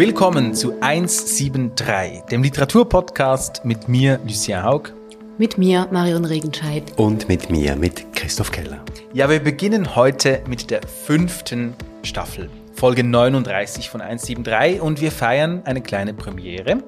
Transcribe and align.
Willkommen 0.00 0.54
zu 0.54 0.80
173, 0.80 2.22
dem 2.30 2.42
Literaturpodcast 2.42 3.66
mit 3.66 3.86
mir, 3.86 4.18
Lucien 4.24 4.62
Haug. 4.62 4.94
Mit 5.36 5.58
mir, 5.58 5.88
Marion 5.90 6.24
Regenscheid. 6.24 6.84
Und 6.96 7.28
mit 7.28 7.50
mir, 7.50 7.76
mit 7.76 8.10
Christoph 8.14 8.50
Keller. 8.50 8.82
Ja, 9.12 9.28
wir 9.28 9.40
beginnen 9.40 9.94
heute 9.96 10.42
mit 10.46 10.70
der 10.70 10.80
fünften 10.88 11.74
Staffel, 12.02 12.48
Folge 12.72 13.04
39 13.04 13.90
von 13.90 14.00
173 14.00 14.80
und 14.80 15.02
wir 15.02 15.12
feiern 15.12 15.60
eine 15.66 15.82
kleine 15.82 16.14
Premiere. 16.14 16.78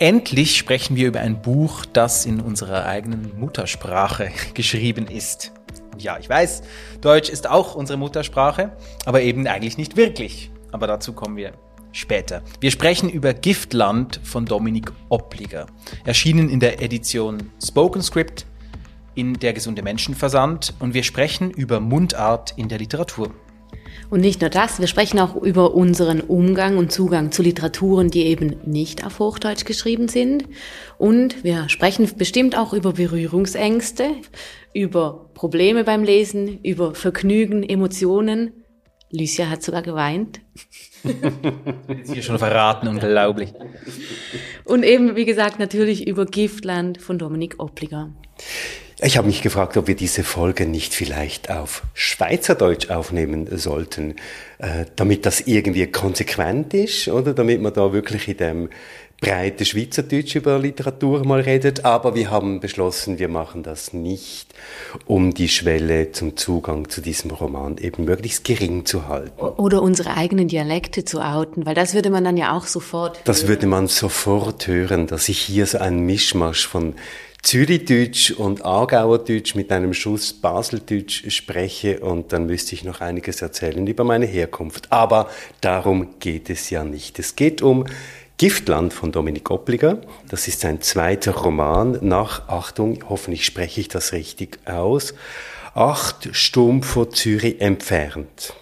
Endlich 0.00 0.56
sprechen 0.56 0.96
wir 0.96 1.06
über 1.06 1.20
ein 1.20 1.40
Buch, 1.40 1.86
das 1.86 2.26
in 2.26 2.40
unserer 2.40 2.84
eigenen 2.86 3.38
Muttersprache 3.38 4.30
geschrieben 4.54 5.06
ist. 5.06 5.52
Ja, 5.98 6.18
ich 6.18 6.28
weiß, 6.28 6.62
Deutsch 7.00 7.30
ist 7.30 7.48
auch 7.48 7.76
unsere 7.76 7.96
Muttersprache, 7.96 8.72
aber 9.06 9.22
eben 9.22 9.46
eigentlich 9.46 9.78
nicht 9.78 9.96
wirklich. 9.96 10.50
Aber 10.72 10.88
dazu 10.88 11.12
kommen 11.12 11.36
wir 11.36 11.52
später. 11.92 12.42
Wir 12.60 12.70
sprechen 12.70 13.08
über 13.10 13.34
Giftland 13.34 14.20
von 14.22 14.46
Dominik 14.46 14.92
Oppliger. 15.08 15.66
Erschienen 16.04 16.48
in 16.48 16.60
der 16.60 16.82
Edition 16.82 17.50
Spoken 17.62 18.02
Script 18.02 18.46
in 19.14 19.34
der 19.34 19.52
Gesunde 19.52 19.82
Menschenversand 19.82 20.74
und 20.78 20.94
wir 20.94 21.02
sprechen 21.02 21.50
über 21.50 21.80
Mundart 21.80 22.54
in 22.56 22.68
der 22.68 22.78
Literatur. 22.78 23.34
Und 24.10 24.20
nicht 24.20 24.40
nur 24.40 24.48
das, 24.48 24.78
wir 24.80 24.86
sprechen 24.86 25.18
auch 25.18 25.36
über 25.36 25.74
unseren 25.74 26.20
Umgang 26.20 26.78
und 26.78 26.92
Zugang 26.92 27.30
zu 27.30 27.42
Literaturen, 27.42 28.10
die 28.10 28.24
eben 28.24 28.56
nicht 28.64 29.04
auf 29.04 29.18
Hochdeutsch 29.18 29.64
geschrieben 29.64 30.08
sind. 30.08 30.44
Und 30.96 31.44
wir 31.44 31.68
sprechen 31.68 32.08
bestimmt 32.16 32.56
auch 32.56 32.72
über 32.72 32.94
Berührungsängste, 32.94 34.12
über 34.72 35.30
Probleme 35.34 35.84
beim 35.84 36.04
Lesen, 36.04 36.60
über 36.62 36.94
Vergnügen, 36.94 37.62
Emotionen. 37.62 38.52
Lucia 39.10 39.50
hat 39.50 39.62
sogar 39.62 39.82
geweint. 39.82 40.40
Jetzt 41.88 42.12
hier 42.12 42.22
schon 42.22 42.38
verraten, 42.38 42.88
unglaublich. 42.88 43.52
Und 44.64 44.82
eben, 44.82 45.16
wie 45.16 45.24
gesagt, 45.24 45.58
natürlich 45.58 46.06
über 46.06 46.26
Giftland 46.26 47.00
von 47.00 47.18
Dominik 47.18 47.56
Oppliger. 47.58 48.10
Ich 49.00 49.16
habe 49.16 49.28
mich 49.28 49.42
gefragt, 49.42 49.76
ob 49.76 49.86
wir 49.86 49.94
diese 49.94 50.24
Folge 50.24 50.66
nicht 50.66 50.92
vielleicht 50.92 51.50
auf 51.50 51.84
Schweizerdeutsch 51.94 52.90
aufnehmen 52.90 53.46
sollten, 53.56 54.16
äh, 54.58 54.86
damit 54.96 55.24
das 55.24 55.40
irgendwie 55.42 55.86
konsequent 55.86 56.74
ist, 56.74 57.06
oder 57.06 57.32
damit 57.32 57.62
man 57.62 57.72
da 57.72 57.92
wirklich 57.92 58.26
in 58.26 58.36
dem 58.38 58.68
breite 59.20 59.64
Schweizerdeutsch 59.64 60.36
über 60.36 60.58
Literatur 60.58 61.24
mal 61.26 61.40
redet, 61.40 61.84
aber 61.84 62.14
wir 62.14 62.30
haben 62.30 62.60
beschlossen, 62.60 63.18
wir 63.18 63.28
machen 63.28 63.62
das 63.62 63.92
nicht, 63.92 64.54
um 65.06 65.34
die 65.34 65.48
Schwelle 65.48 66.12
zum 66.12 66.36
Zugang 66.36 66.88
zu 66.88 67.00
diesem 67.00 67.32
Roman 67.32 67.78
eben 67.78 68.04
möglichst 68.04 68.44
gering 68.44 68.84
zu 68.84 69.08
halten. 69.08 69.40
Oder 69.40 69.82
unsere 69.82 70.16
eigenen 70.16 70.46
Dialekte 70.46 71.04
zu 71.04 71.20
outen, 71.20 71.66
weil 71.66 71.74
das 71.74 71.94
würde 71.94 72.10
man 72.10 72.24
dann 72.24 72.36
ja 72.36 72.56
auch 72.56 72.66
sofort. 72.66 73.20
Das 73.24 73.48
würde 73.48 73.66
man 73.66 73.88
sofort 73.88 74.66
hören, 74.66 75.08
dass 75.08 75.28
ich 75.28 75.40
hier 75.40 75.66
so 75.66 75.78
ein 75.78 76.00
Mischmasch 76.00 76.68
von 76.68 76.94
Zürichdeutsch 77.42 78.32
und 78.32 78.64
Aargauerdeutsch 78.64 79.54
mit 79.54 79.70
einem 79.70 79.94
Schuss 79.94 80.32
Baseldeutsch 80.32 81.30
spreche 81.30 82.00
und 82.00 82.32
dann 82.32 82.46
müsste 82.46 82.74
ich 82.74 82.82
noch 82.84 83.00
einiges 83.00 83.40
erzählen 83.42 83.86
über 83.86 84.04
meine 84.04 84.26
Herkunft. 84.26 84.90
Aber 84.90 85.30
darum 85.60 86.18
geht 86.18 86.50
es 86.50 86.68
ja 86.70 86.82
nicht. 86.84 87.18
Es 87.18 87.36
geht 87.36 87.62
um 87.62 87.86
Giftland 88.38 88.94
von 88.94 89.10
Dominik 89.10 89.50
Oppliger. 89.50 89.98
Das 90.28 90.46
ist 90.46 90.60
sein 90.60 90.80
zweiter 90.80 91.32
Roman 91.32 91.98
nach, 92.02 92.48
Achtung, 92.48 93.02
hoffentlich 93.08 93.44
spreche 93.44 93.80
ich 93.80 93.88
das 93.88 94.12
richtig 94.12 94.60
aus, 94.64 95.12
acht 95.74 96.28
Stunden 96.30 96.84
vor 96.84 97.10
Zürich 97.10 97.60
entfernt. 97.60 98.54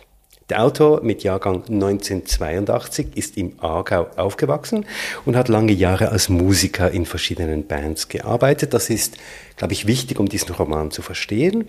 Der 0.48 0.62
Autor 0.62 1.02
mit 1.02 1.24
Jahrgang 1.24 1.56
1982 1.69 3.08
ist 3.16 3.36
im 3.36 3.52
Aargau 3.60 4.06
aufgewachsen 4.16 4.87
und 5.26 5.37
hat 5.37 5.48
lange 5.48 5.72
Jahre 5.72 6.08
als 6.08 6.31
Musiker 6.31 6.91
in 6.91 7.04
verschiedenen 7.04 7.66
Bands 7.66 8.08
gearbeitet. 8.08 8.72
Das 8.72 8.88
ist, 8.88 9.19
glaube 9.56 9.75
ich, 9.75 9.87
wichtig, 9.87 10.19
um 10.19 10.28
diesen 10.28 10.54
Roman 10.54 10.91
zu 10.91 11.03
verstehen. 11.03 11.69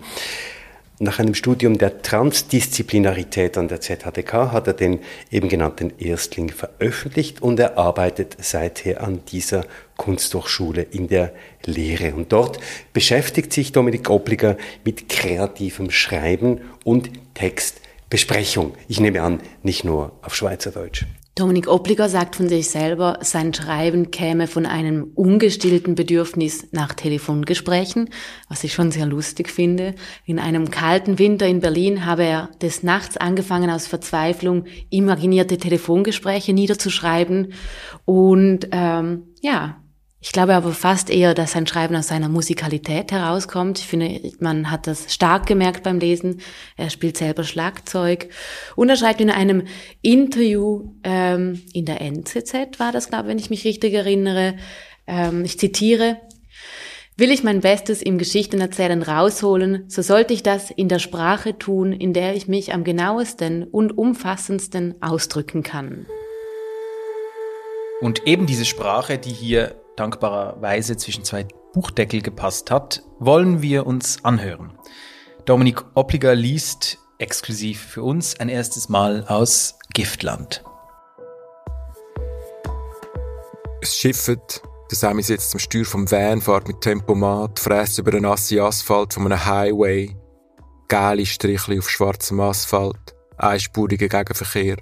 Nach 1.00 1.20
einem 1.20 1.34
Studium 1.34 1.78
der 1.78 2.02
Transdisziplinarität 2.02 3.56
an 3.56 3.68
der 3.68 3.80
ZHDK 3.80 4.50
hat 4.50 4.66
er 4.66 4.72
den 4.72 4.98
eben 5.30 5.48
genannten 5.48 5.92
Erstling 6.00 6.50
veröffentlicht 6.50 7.40
und 7.40 7.60
er 7.60 7.78
arbeitet 7.78 8.36
seither 8.40 9.04
an 9.04 9.20
dieser 9.30 9.64
Kunsthochschule 9.96 10.82
in 10.82 11.06
der 11.06 11.32
Lehre. 11.64 12.14
Und 12.14 12.32
dort 12.32 12.58
beschäftigt 12.92 13.52
sich 13.52 13.70
Dominik 13.70 14.10
Obliger 14.10 14.56
mit 14.84 15.08
kreativem 15.08 15.92
Schreiben 15.92 16.62
und 16.82 17.10
Text 17.34 17.80
Besprechung. 18.10 18.74
Ich 18.88 18.98
nehme 18.98 19.22
an, 19.22 19.40
nicht 19.62 19.84
nur 19.84 20.12
auf 20.22 20.34
Schweizerdeutsch. 20.34 21.04
Dominik 21.38 21.68
Obliger 21.68 22.08
sagt 22.08 22.34
von 22.34 22.48
sich 22.48 22.68
selber, 22.68 23.18
sein 23.20 23.54
Schreiben 23.54 24.10
käme 24.10 24.48
von 24.48 24.66
einem 24.66 25.12
ungestillten 25.14 25.94
Bedürfnis 25.94 26.66
nach 26.72 26.94
Telefongesprächen, 26.94 28.10
was 28.48 28.64
ich 28.64 28.74
schon 28.74 28.90
sehr 28.90 29.06
lustig 29.06 29.48
finde. 29.48 29.94
In 30.24 30.40
einem 30.40 30.68
kalten 30.72 31.20
Winter 31.20 31.46
in 31.46 31.60
Berlin 31.60 32.04
habe 32.04 32.24
er 32.24 32.50
des 32.60 32.82
Nachts 32.82 33.16
angefangen, 33.16 33.70
aus 33.70 33.86
Verzweiflung 33.86 34.64
imaginierte 34.90 35.58
Telefongespräche 35.58 36.52
niederzuschreiben. 36.52 37.52
Und 38.04 38.66
ähm, 38.72 39.28
ja, 39.40 39.76
ich 40.28 40.32
glaube 40.32 40.54
aber 40.54 40.72
fast 40.72 41.08
eher, 41.08 41.32
dass 41.32 41.52
sein 41.52 41.66
Schreiben 41.66 41.96
aus 41.96 42.08
seiner 42.08 42.28
Musikalität 42.28 43.12
herauskommt. 43.12 43.78
Ich 43.78 43.86
finde, 43.86 44.30
man 44.40 44.70
hat 44.70 44.86
das 44.86 45.14
stark 45.14 45.46
gemerkt 45.46 45.84
beim 45.84 46.00
Lesen. 46.00 46.42
Er 46.76 46.90
spielt 46.90 47.16
selber 47.16 47.44
Schlagzeug. 47.44 48.28
Und 48.76 48.90
er 48.90 48.96
schreibt 48.96 49.22
in 49.22 49.30
einem 49.30 49.62
Interview 50.02 50.92
ähm, 51.02 51.62
in 51.72 51.86
der 51.86 52.02
NZZ, 52.02 52.78
war 52.78 52.92
das, 52.92 53.08
glaube 53.08 53.24
ich, 53.24 53.30
wenn 53.30 53.38
ich 53.38 53.48
mich 53.48 53.64
richtig 53.64 53.94
erinnere. 53.94 54.56
Ähm, 55.06 55.46
ich 55.46 55.58
zitiere. 55.58 56.18
Will 57.16 57.30
ich 57.30 57.42
mein 57.42 57.62
Bestes 57.62 58.02
im 58.02 58.18
Geschichtenerzählen 58.18 59.02
rausholen, 59.02 59.84
so 59.88 60.02
sollte 60.02 60.34
ich 60.34 60.42
das 60.42 60.70
in 60.70 60.90
der 60.90 60.98
Sprache 60.98 61.56
tun, 61.56 61.90
in 61.94 62.12
der 62.12 62.36
ich 62.36 62.48
mich 62.48 62.74
am 62.74 62.84
genauesten 62.84 63.64
und 63.64 63.96
umfassendsten 63.96 65.00
ausdrücken 65.00 65.62
kann. 65.62 66.04
Und 68.02 68.26
eben 68.26 68.44
diese 68.44 68.66
Sprache, 68.66 69.16
die 69.16 69.32
hier 69.32 69.77
dankbarerweise 69.98 70.96
zwischen 70.96 71.24
zwei 71.24 71.46
Buchdeckel 71.72 72.22
gepasst 72.22 72.70
hat, 72.70 73.02
wollen 73.18 73.62
wir 73.62 73.86
uns 73.86 74.24
anhören. 74.24 74.72
Dominik 75.44 75.84
Oppliger 75.94 76.34
liest 76.34 76.98
exklusiv 77.18 77.80
für 77.80 78.02
uns 78.02 78.38
ein 78.38 78.48
erstes 78.48 78.88
Mal 78.88 79.24
aus 79.26 79.78
Giftland. 79.92 80.62
Es 83.80 83.96
schifft, 83.96 84.62
der 84.90 84.96
Sammy 84.96 85.22
sitzt 85.22 85.54
am 85.54 85.58
Steuer 85.58 85.84
vom 85.84 86.10
Van, 86.10 86.40
fährt 86.40 86.68
mit 86.68 86.80
Tempomat, 86.80 87.58
fräst 87.58 87.98
über 87.98 88.10
den 88.10 88.22
nassen 88.22 88.60
Asphalt 88.60 89.14
von 89.14 89.26
einem 89.26 89.44
Highway, 89.44 90.16
geile 90.88 91.26
Strichli 91.26 91.78
auf 91.78 91.88
schwarzem 91.88 92.40
Asphalt, 92.40 93.14
einspuriger 93.36 94.08
Gegenverkehr. 94.08 94.76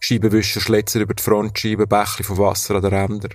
Scheibenwischer 0.00 0.60
schlitzen 0.60 1.02
über 1.02 1.14
die 1.14 1.22
Frontscheibe, 1.22 1.86
Bächli 1.86 2.22
von 2.24 2.38
Wasser 2.38 2.76
an 2.76 2.82
den 2.82 2.94
Rändern. 2.94 3.34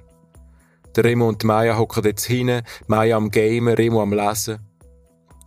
Der 0.95 1.05
Remo 1.05 1.27
und 1.27 1.41
die 1.41 1.47
Maya 1.47 1.77
hocken 1.77 2.03
jetzt 2.03 2.25
hinten, 2.25 2.63
Maya 2.87 3.15
am 3.15 3.31
Gamen, 3.31 3.73
Remo 3.73 4.01
am 4.01 4.13
Lesen. 4.13 4.59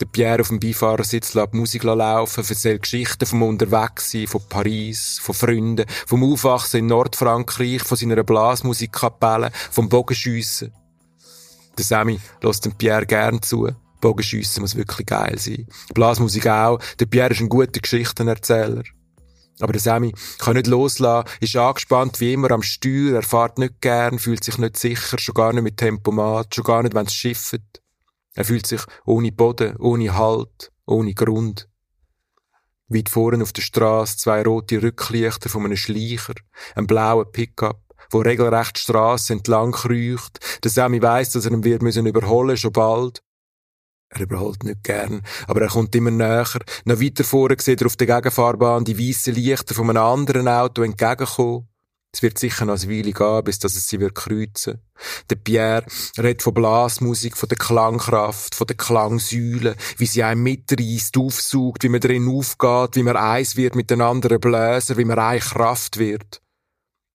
Der 0.00 0.06
Pierre 0.06 0.41
auf 0.41 0.49
dem 0.49 0.59
Beifahrersitz 0.59 1.34
lässt 1.34 1.55
Musik 1.55 1.84
laufen, 1.84 2.44
erzählt 2.47 2.82
Geschichten 2.82 3.27
vom 3.27 3.43
Unterwegssein, 3.43 4.27
von 4.27 4.43
Paris, 4.49 5.21
von 5.22 5.34
Freunden, 5.34 5.87
vom 6.06 6.25
Aufwachsen 6.25 6.81
in 6.81 6.87
Nordfrankreich, 6.87 7.82
von 7.82 7.97
seiner 7.97 8.22
Blasmusikkapelle, 8.25 9.53
vom 9.71 9.88
Bogenschiessen. 9.88 10.72
Der 11.78 11.84
Sammy 11.84 12.19
lässt 12.43 12.65
dem 12.65 12.72
Pierre 12.72 13.06
gern 13.06 13.41
zu. 13.43 13.69
Bogenschiessen 14.00 14.62
muss 14.62 14.76
wirklich 14.76 15.06
geil 15.06 15.38
sein. 15.38 15.66
Blasmusik 15.94 16.46
auch. 16.46 16.81
Der 16.99 17.06
Pierre 17.06 17.32
ist 17.32 17.41
ein 17.41 17.49
guter 17.49 17.81
Geschichtenerzähler. 17.81 18.82
Aber 19.61 19.73
der 19.73 19.81
Sammy 19.81 20.12
kann 20.39 20.55
nicht 20.55 20.67
loslassen, 20.67 21.29
ist 21.41 21.56
angespannt 21.56 22.21
wie 22.21 22.33
immer 22.33 22.51
am 22.51 22.62
Steuer, 22.62 23.15
er 23.15 23.23
fährt 23.23 23.59
nicht 23.59 23.81
gern, 23.81 24.19
fühlt 24.19 24.43
sich 24.43 24.59
nicht 24.59 24.77
sicher, 24.77 25.19
schon 25.19 25.35
gar 25.35 25.53
nicht 25.53 25.62
mit 25.62 25.77
Tempomat, 25.77 26.55
schon 26.55 26.65
gar 26.65 26.83
nicht, 26.83 26.95
wenn 26.95 27.06
es 27.06 27.15
schifft. 27.15 27.61
Er 28.35 28.45
fühlt 28.45 28.67
sich 28.67 28.83
ohne 29.06 29.31
Boden, 29.31 29.77
ohne 29.77 30.15
Halt, 30.17 30.73
ohne 30.87 31.15
Grund. 31.15 31.69
Weit 32.89 33.09
vorne 33.09 33.43
auf 33.43 33.53
der 33.53 33.62
Straße 33.62 34.17
zwei 34.17 34.43
rote 34.43 34.83
Rücklichter 34.83 35.49
von 35.49 35.65
einem 35.65 35.77
Schleicher, 35.77 36.35
ein 36.75 36.87
blauer 36.87 37.31
Pickup, 37.31 37.81
wo 38.11 38.19
regelrecht 38.19 38.77
die 38.77 38.81
Strasse 38.81 39.33
entlang 39.33 39.73
kreucht. 39.73 40.41
Der 40.62 40.71
Sammy 40.71 41.01
weiss, 41.01 41.31
dass 41.31 41.47
er 41.47 41.53
ihn 41.53 41.65
wird 41.65 41.83
müssen 41.83 42.06
überholen, 42.06 42.56
schon 42.56 42.73
bald. 42.73 43.23
Er 44.14 44.20
überholt 44.20 44.62
nicht 44.62 44.84
gern, 44.84 45.22
aber 45.49 45.62
er 45.62 45.69
kommt 45.69 45.94
immer 45.96 46.11
näher. 46.11 46.46
Noch 46.84 47.00
weiter 47.00 47.25
vorne 47.25 47.56
sieht 47.58 47.82
er 47.82 47.87
auf 47.87 47.96
der 47.96 48.06
Gegenfahrbahn 48.06 48.84
die 48.84 48.99
weißen 48.99 49.34
Lichter 49.34 49.75
von 49.75 49.90
einem 49.90 50.02
anderen 50.02 50.46
Auto 50.46 50.82
entgegenkommen. 50.82 51.69
Es 52.12 52.22
wird 52.22 52.38
sicher 52.38 52.64
noch 52.64 52.81
eine 52.81 52.93
Weile 52.93 53.11
gehen, 53.11 53.44
bis 53.44 53.58
dass 53.58 53.75
es 53.75 53.88
sie 53.88 53.99
wird 53.99 54.14
kreuzen. 54.14 54.81
Der 55.31 55.34
Pierre 55.34 55.84
redet 56.16 56.43
von 56.43 56.55
Blasmusik, 56.55 57.37
von 57.37 57.49
der 57.49 57.58
Klangkraft, 57.58 58.55
von 58.55 58.69
der 58.69 58.76
Klangsäule, 58.76 59.75
wie 59.99 60.06
sie 60.06 60.22
einen 60.22 60.44
mitreißt, 60.44 61.19
aufsaugt, 61.19 61.82
wie 61.82 61.88
man 61.88 61.99
drin 61.99 62.28
aufgeht, 62.28 62.94
wie 62.94 63.02
man 63.02 63.17
eins 63.17 63.56
wird 63.56 63.75
mit 63.75 63.90
den 63.90 64.00
anderen 64.00 64.38
Bläser, 64.38 64.96
wie 64.96 65.05
man 65.05 65.19
eine 65.19 65.40
Kraft 65.40 65.99
wird. 65.99 66.40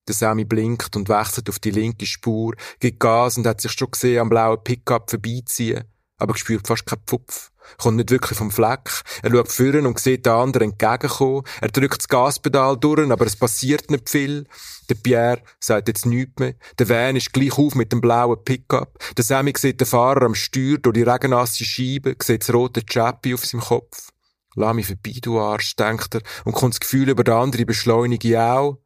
Der 0.09 0.15
Sammy 0.15 0.43
blinkt 0.43 0.93
und 0.97 1.07
wechselt 1.07 1.47
auf 1.47 1.59
die 1.59 1.71
linke 1.71 2.05
Spur, 2.05 2.55
gibt 2.81 2.99
Gas 2.99 3.37
und 3.37 3.47
hat 3.47 3.61
sich 3.61 3.71
schon 3.71 3.91
gesehen 3.91 4.19
am 4.19 4.27
blauen 4.27 4.61
Pickup 4.61 5.09
vorbeiziehen, 5.09 5.85
aber 6.19 6.37
spürt 6.37 6.67
fast 6.67 6.85
keinen 6.85 7.03
Pfupf 7.07 7.51
kommt 7.77 7.97
nicht 7.97 8.11
wirklich 8.11 8.37
vom 8.37 8.51
Fleck. 8.51 8.89
Er 9.21 9.31
schaut 9.31 9.51
führen 9.51 9.85
und 9.85 9.99
sieht 9.99 10.25
den 10.25 10.33
anderen 10.33 10.71
entgegenkommen. 10.71 11.43
Er 11.61 11.69
drückt 11.69 11.99
das 11.99 12.07
Gaspedal 12.07 12.77
durch, 12.77 13.09
aber 13.09 13.25
es 13.25 13.35
passiert 13.35 13.91
nicht 13.91 14.09
viel. 14.09 14.47
Der 14.89 14.95
Pierre 14.95 15.41
sagt 15.59 15.87
jetzt 15.87 16.05
nichts 16.05 16.39
mehr. 16.39 16.55
Der 16.77 16.89
Van 16.89 17.15
ist 17.15 17.31
gleich 17.33 17.57
auf 17.57 17.75
mit 17.75 17.91
dem 17.91 18.01
blauen 18.01 18.43
Pickup. 18.43 18.97
Der 19.15 19.23
Sammy 19.23 19.53
sieht 19.55 19.79
den 19.79 19.87
Fahrer 19.87 20.25
am 20.25 20.35
Steuer 20.35 20.77
durch 20.77 20.95
die 20.95 21.03
regennasse 21.03 21.63
Scheibe, 21.63 22.15
sieht 22.21 22.41
das 22.41 22.53
rote 22.53 22.85
Chappy 22.85 23.33
auf 23.33 23.45
seinem 23.45 23.61
Kopf. 23.61 24.09
Lass 24.55 24.73
mich 24.73 24.87
vorbei, 24.87 25.13
du 25.21 25.39
Arsch, 25.39 25.75
denkt 25.75 26.15
er, 26.15 26.21
und 26.43 26.53
kommt 26.53 26.73
das 26.73 26.79
Gefühl 26.79 27.09
über 27.09 27.23
den 27.23 27.35
anderen 27.35 27.65
beschleunige 27.65 28.41
auch. 28.41 28.79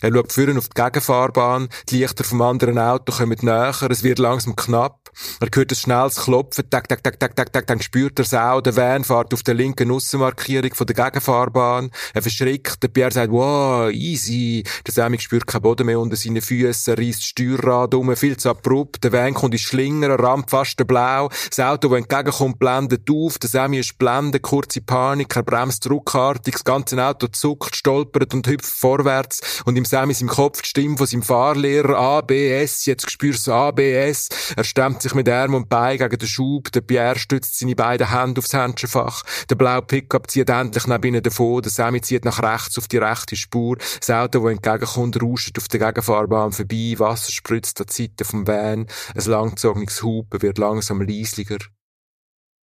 Er 0.00 0.12
schaut 0.12 0.32
führen 0.32 0.58
auf 0.58 0.68
die 0.68 0.80
Gegenfahrbahn, 0.80 1.68
die 1.88 1.98
Lichter 1.98 2.24
vom 2.24 2.40
anderen 2.42 2.78
Auto 2.78 3.12
kommen 3.12 3.38
näher, 3.42 3.74
es 3.90 4.02
wird 4.02 4.18
langsam 4.18 4.54
knapp. 4.54 5.10
Er 5.40 5.48
hört 5.52 5.72
ein 5.72 5.74
schnelles 5.74 6.16
Klopfen, 6.16 6.70
tak, 6.70 6.88
tak, 6.88 7.02
tak, 7.02 7.18
tak, 7.18 7.34
tak, 7.34 7.52
tak, 7.52 7.66
dann 7.66 7.80
spürt 7.80 8.18
er 8.18 8.24
es 8.24 8.34
auch. 8.34 8.60
Der 8.60 8.76
Van 8.76 9.04
fährt 9.04 9.34
auf 9.34 9.42
der 9.42 9.54
linken 9.54 9.90
Aussenmarkierung 9.90 10.74
von 10.74 10.86
der 10.86 10.94
Gegenfahrbahn. 10.94 11.90
Er 12.14 12.22
verschrickt, 12.22 12.82
der 12.82 12.88
Pierre 12.88 13.10
sagt, 13.10 13.32
wow, 13.32 13.90
easy. 13.90 14.64
Der 14.86 14.94
Sammy 14.94 15.18
spürt 15.18 15.46
keinen 15.46 15.62
Boden 15.62 15.86
mehr 15.86 15.98
unter 15.98 16.16
seinen 16.16 16.42
Füßen, 16.42 16.94
er 16.94 16.98
reißt 16.98 17.18
das 17.18 17.24
Steuerrad 17.24 17.94
um, 17.94 18.14
viel 18.16 18.36
zu 18.36 18.50
abrupt. 18.50 19.02
Der 19.02 19.12
Van 19.12 19.34
kommt 19.34 19.54
ins 19.54 19.62
Schlinger, 19.62 20.10
er 20.10 20.20
rammt 20.20 20.50
fast 20.50 20.76
Blau. 20.86 21.28
Das 21.48 21.58
Auto, 21.58 21.88
das 21.88 21.98
entgegenkommt, 21.98 22.58
blendet 22.58 23.08
auf. 23.10 23.38
Der 23.38 23.50
Sammy 23.50 23.78
ist 23.78 23.98
blendet, 23.98 24.42
kurze 24.42 24.80
Panik, 24.80 25.34
er 25.34 25.42
bremst 25.42 25.88
ruckartig, 25.90 26.54
das 26.54 26.64
ganze 26.64 27.02
Auto 27.02 27.26
zuckt, 27.26 27.74
stolpert 27.74 28.34
und 28.34 28.46
hüpft 28.46 28.72
vorwärts. 28.72 29.62
Und 29.68 29.76
im 29.76 29.84
Sammy 29.84 30.14
im 30.18 30.28
Kopf 30.28 30.62
die 30.62 30.68
Stimme 30.70 30.96
von 30.96 31.06
seinem 31.06 31.22
Fahrlehrer, 31.22 31.94
ABS, 31.94 32.86
jetzt 32.86 33.10
spürst 33.10 33.46
du 33.46 33.52
ABS. 33.52 34.30
Er 34.56 34.64
stemmt 34.64 35.02
sich 35.02 35.12
mit 35.12 35.28
Arm 35.28 35.52
und 35.52 35.68
Bein 35.68 35.98
gegen 35.98 36.16
den 36.16 36.26
Schub, 36.26 36.72
der 36.72 36.80
Pierre 36.80 37.18
stützt 37.18 37.58
seine 37.58 37.76
beiden 37.76 38.10
Hände 38.10 38.38
aufs 38.38 38.54
Händchenfach, 38.54 39.24
der 39.50 39.56
blaue 39.56 39.82
Pickup 39.82 40.30
zieht 40.30 40.48
endlich 40.48 40.86
neben 40.86 41.08
ihnen 41.08 41.22
davon, 41.22 41.60
der 41.60 41.70
Sammy 41.70 42.00
zieht 42.00 42.24
nach 42.24 42.42
rechts 42.42 42.78
auf 42.78 42.88
die 42.88 42.96
rechte 42.96 43.36
Spur, 43.36 43.76
das 43.76 44.08
Auto, 44.08 44.42
das 44.42 44.52
entgegenkommt, 44.52 45.22
rauscht 45.22 45.58
auf 45.58 45.68
der 45.68 45.80
Gegenfahrbahn 45.80 46.52
vorbei, 46.52 46.94
Wasser 46.96 47.30
spritzt 47.30 47.78
an 47.82 47.88
die 47.88 48.04
Seite 48.04 48.24
vom 48.24 48.46
Van, 48.46 48.86
ein 49.14 49.24
langgezogenes 49.26 50.02
Hupen 50.02 50.40
wird 50.40 50.56
langsam 50.56 51.02
leislicher. 51.02 51.58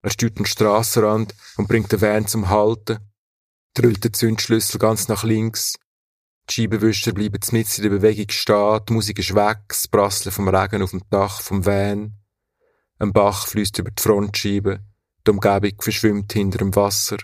Er 0.04 0.12
steuert 0.12 0.38
den 0.38 0.46
Strassenrand 0.46 1.34
und 1.58 1.68
bringt 1.68 1.92
den 1.92 2.02
Van 2.02 2.28
zum 2.28 2.50
Halten, 2.50 3.00
drüllt 3.74 4.04
den 4.04 4.14
Zündschlüssel 4.14 4.78
ganz 4.78 5.08
nach 5.08 5.24
links, 5.24 5.80
die 6.50 6.54
Scheibenwischer 6.54 7.14
bleiben 7.14 7.40
mitten 7.52 7.76
in 7.78 7.84
der 7.84 7.90
Bewegung 7.90 8.30
stehen, 8.30 8.80
die 8.88 8.94
Musik 8.94 9.20
ist 9.20 9.36
weg, 9.36 9.60
das 9.68 9.88
Prasseln 9.88 10.32
vom 10.32 10.48
Regen 10.48 10.82
auf 10.82 10.92
dem 10.92 11.02
Dach 11.10 11.42
vom 11.42 11.66
Van. 11.66 12.14
Ein 13.00 13.14
Bach 13.14 13.48
fließt 13.48 13.80
über 13.80 13.92
die 13.92 14.02
Frontscheibe, 14.02 14.80
die 15.26 15.32
Umgebung 15.32 15.74
verschwimmt 15.80 16.34
hinter 16.34 16.60
dem 16.60 16.76
Wasser. 16.76 17.18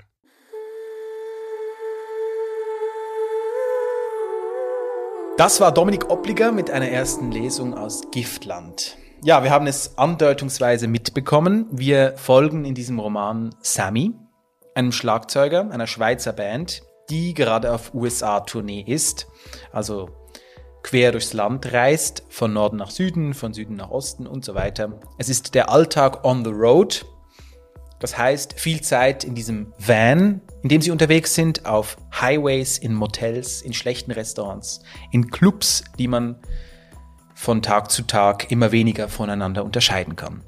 Das 5.38 5.62
war 5.62 5.72
Dominik 5.72 6.10
Oppliger 6.10 6.52
mit 6.52 6.72
einer 6.72 6.90
ersten 6.90 7.31
Lesung 7.31 7.75
aus 7.75 8.10
Giftland. 8.10 8.98
Ja, 9.24 9.44
wir 9.44 9.52
haben 9.52 9.68
es 9.68 9.98
andeutungsweise 9.98 10.88
mitbekommen. 10.88 11.68
Wir 11.72 12.18
folgen 12.18 12.66
in 12.66 12.74
diesem 12.74 12.98
Roman 12.98 13.54
Sammy, 13.62 14.14
einem 14.74 14.92
Schlagzeuger 14.92 15.69
einer 15.69 15.86
Schweizer 15.86 16.34
Band, 16.34 16.81
die 17.09 17.33
gerade 17.33 17.74
auf 17.74 17.94
USA-Tournee 17.94 18.83
ist. 18.86 19.27
Also 19.71 20.09
quer 20.83 21.12
durchs 21.12 21.33
Land 21.33 21.74
reist, 21.74 22.24
von 22.30 22.54
Norden 22.54 22.77
nach 22.77 22.92
Süden, 22.92 23.33
von 23.33 23.54
Süden 23.54 23.75
nach 23.75 23.89
Osten 23.89 24.25
und 24.25 24.45
so 24.45 24.56
weiter. 24.56 25.00
Es 25.18 25.30
ist 25.30 25.54
der 25.56 25.69
Alltag 25.69 26.24
on 26.24 26.45
the 26.45 26.51
road. 26.51 27.06
Das 28.00 28.18
heißt, 28.18 28.59
viel 28.59 28.81
Zeit 28.81 29.24
in 29.24 29.36
diesem 29.36 29.74
Van, 29.80 30.42
in 30.62 30.69
dem 30.69 30.81
sie 30.81 30.92
unterwegs 30.92 31.33
sind, 31.33 31.65
auf 31.65 31.98
Highways, 32.13 32.77
in 32.77 32.94
Motels, 32.94 33.62
in 33.62 33.74
schlechten 33.74 34.12
Restaurants, 34.12 34.81
in 35.12 35.30
Clubs, 35.30 35.83
die 35.98 36.07
man 36.07 36.38
von 37.33 37.62
Tag 37.62 37.92
zu 37.92 38.04
Tag 38.04 38.51
immer 38.51 38.71
weniger 38.71 39.09
voneinander 39.09 39.65
unterscheiden 39.65 40.15
kann. 40.15 40.44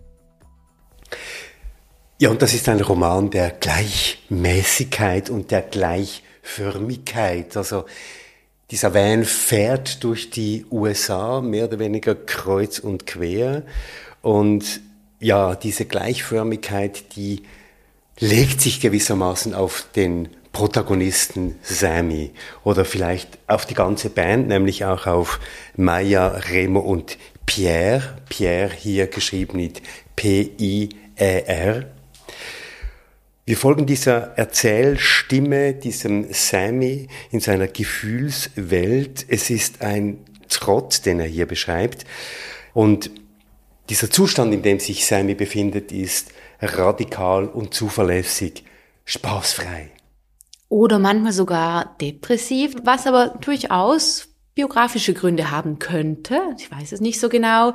Ja, 2.17 2.29
und 2.29 2.41
das 2.41 2.53
ist 2.53 2.67
ein 2.69 2.81
Roman 2.81 3.29
der 3.29 3.51
Gleichmäßigkeit 3.51 5.29
und 5.29 5.51
der 5.51 5.61
Gleichförmigkeit. 6.43 7.55
Also 7.57 7.85
dieser 8.71 8.93
Van 8.93 9.23
fährt 9.25 10.03
durch 10.03 10.29
die 10.29 10.65
USA, 10.71 11.41
mehr 11.41 11.65
oder 11.65 11.79
weniger 11.79 12.15
kreuz 12.15 12.79
und 12.79 13.05
quer. 13.05 13.63
Und 14.21 14.81
ja, 15.19 15.55
diese 15.55 15.85
Gleichförmigkeit, 15.85 17.15
die 17.15 17.43
legt 18.19 18.61
sich 18.61 18.79
gewissermaßen 18.81 19.53
auf 19.53 19.85
den 19.95 20.29
Protagonisten 20.51 21.55
Sammy 21.61 22.31
oder 22.63 22.83
vielleicht 22.83 23.37
auf 23.47 23.65
die 23.65 23.75
ganze 23.75 24.09
Band, 24.09 24.47
nämlich 24.47 24.83
auch 24.83 25.05
auf 25.07 25.39
Maya, 25.75 26.27
Remo 26.27 26.79
und 26.79 27.17
Pierre. 27.45 28.17
Pierre 28.29 28.71
hier 28.75 29.07
geschrieben 29.07 29.57
mit 29.57 29.81
P-I-E-R. 30.15 31.85
Wir 33.49 33.57
folgen 33.57 33.87
dieser 33.87 34.37
Erzählstimme, 34.37 35.73
diesem 35.73 36.31
Sammy 36.31 37.07
in 37.31 37.39
seiner 37.39 37.67
Gefühlswelt. 37.67 39.25
Es 39.27 39.49
ist 39.49 39.81
ein 39.81 40.23
Trott, 40.49 41.03
den 41.07 41.19
er 41.19 41.25
hier 41.25 41.47
beschreibt. 41.47 42.05
Und 42.75 43.09
dieser 43.89 44.11
Zustand, 44.11 44.53
in 44.53 44.61
dem 44.61 44.79
sich 44.79 45.07
Sammy 45.07 45.33
befindet, 45.33 45.91
ist 45.91 46.31
radikal 46.61 47.47
und 47.47 47.73
zuverlässig, 47.73 48.65
spaßfrei. 49.05 49.89
Oder 50.67 50.99
manchmal 50.99 51.33
sogar 51.33 51.95
depressiv, 51.99 52.75
was 52.83 53.07
aber 53.07 53.29
durchaus 53.41 54.28
biografische 54.59 55.13
Gründe 55.13 55.51
haben 55.51 55.79
könnte. 55.79 56.37
Ich 56.57 56.69
weiß 56.69 56.91
es 56.91 56.99
nicht 56.99 57.21
so 57.21 57.29
genau. 57.29 57.73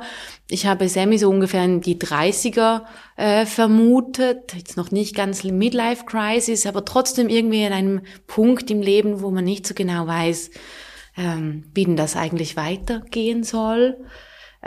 Ich 0.51 0.67
habe 0.67 0.87
Sammy 0.87 1.17
so 1.17 1.31
ungefähr 1.31 1.65
in 1.65 1.81
die 1.81 1.95
30er 1.95 2.83
äh, 3.15 3.47
vermutet. 3.47 4.53
Jetzt 4.55 4.77
noch 4.77 4.91
nicht 4.91 5.15
ganz 5.15 5.43
Midlife 5.43 6.05
Crisis, 6.05 6.67
aber 6.67 6.85
trotzdem 6.85 7.27
irgendwie 7.27 7.63
in 7.63 7.73
einem 7.73 8.01
Punkt 8.27 8.69
im 8.69 8.83
Leben, 8.83 9.21
wo 9.21 9.31
man 9.31 9.43
nicht 9.43 9.65
so 9.65 9.73
genau 9.73 10.05
weiß, 10.05 10.51
ähm, 11.17 11.63
wie 11.73 11.85
denn 11.85 11.95
das 11.95 12.15
eigentlich 12.15 12.55
weitergehen 12.55 13.43
soll. 13.43 13.97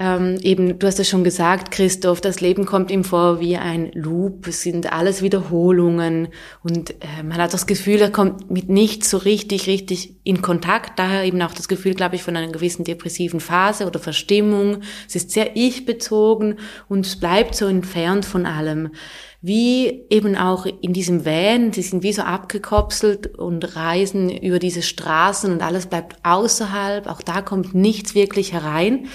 Ähm, 0.01 0.39
eben, 0.43 0.79
du 0.79 0.87
hast 0.87 1.01
es 1.01 1.09
schon 1.09 1.25
gesagt, 1.25 1.73
Christoph, 1.73 2.21
das 2.21 2.41
Leben 2.41 2.67
kommt 2.67 2.93
ihm 2.93 3.03
vor 3.03 3.41
wie 3.41 3.57
ein 3.57 3.91
Loop, 3.95 4.47
es 4.47 4.63
sind 4.63 4.93
alles 4.93 5.23
Wiederholungen 5.23 6.29
und 6.63 6.93
äh, 6.93 7.25
man 7.25 7.39
hat 7.39 7.53
das 7.53 7.67
Gefühl, 7.67 8.01
er 8.01 8.13
kommt 8.13 8.49
mit 8.49 8.69
nichts 8.69 9.11
so 9.11 9.17
richtig, 9.17 9.67
richtig 9.67 10.15
in 10.23 10.41
Kontakt. 10.41 11.01
Daher 11.01 11.25
eben 11.25 11.43
auch 11.43 11.53
das 11.53 11.67
Gefühl, 11.67 11.95
glaube 11.95 12.15
ich, 12.15 12.23
von 12.23 12.37
einer 12.37 12.53
gewissen 12.53 12.85
depressiven 12.85 13.41
Phase 13.41 13.87
oder 13.87 13.99
Verstimmung. 13.99 14.83
Es 15.09 15.17
ist 15.17 15.33
sehr 15.33 15.57
ich-bezogen 15.57 16.61
und 16.89 17.05
es 17.05 17.19
bleibt 17.19 17.57
so 17.57 17.67
entfernt 17.67 18.25
von 18.25 18.47
allem 18.47 18.91
wie 19.41 20.05
eben 20.11 20.37
auch 20.37 20.67
in 20.67 20.93
diesem 20.93 21.25
Van, 21.25 21.73
sie 21.73 21.83
sind 21.83 22.03
wie 22.03 22.13
so 22.13 22.23
abgekopselt 22.23 23.39
und 23.39 23.77
reisen 23.77 24.31
über 24.31 24.59
diese 24.59 24.83
Straßen 24.83 25.53
und 25.53 25.63
alles 25.63 25.87
bleibt 25.87 26.17
außerhalb, 26.25 27.07
auch 27.07 27.23
da 27.23 27.41
kommt 27.41 27.73
nichts 27.73 28.17
wirklich 28.17 28.53
herein. 28.53 29.07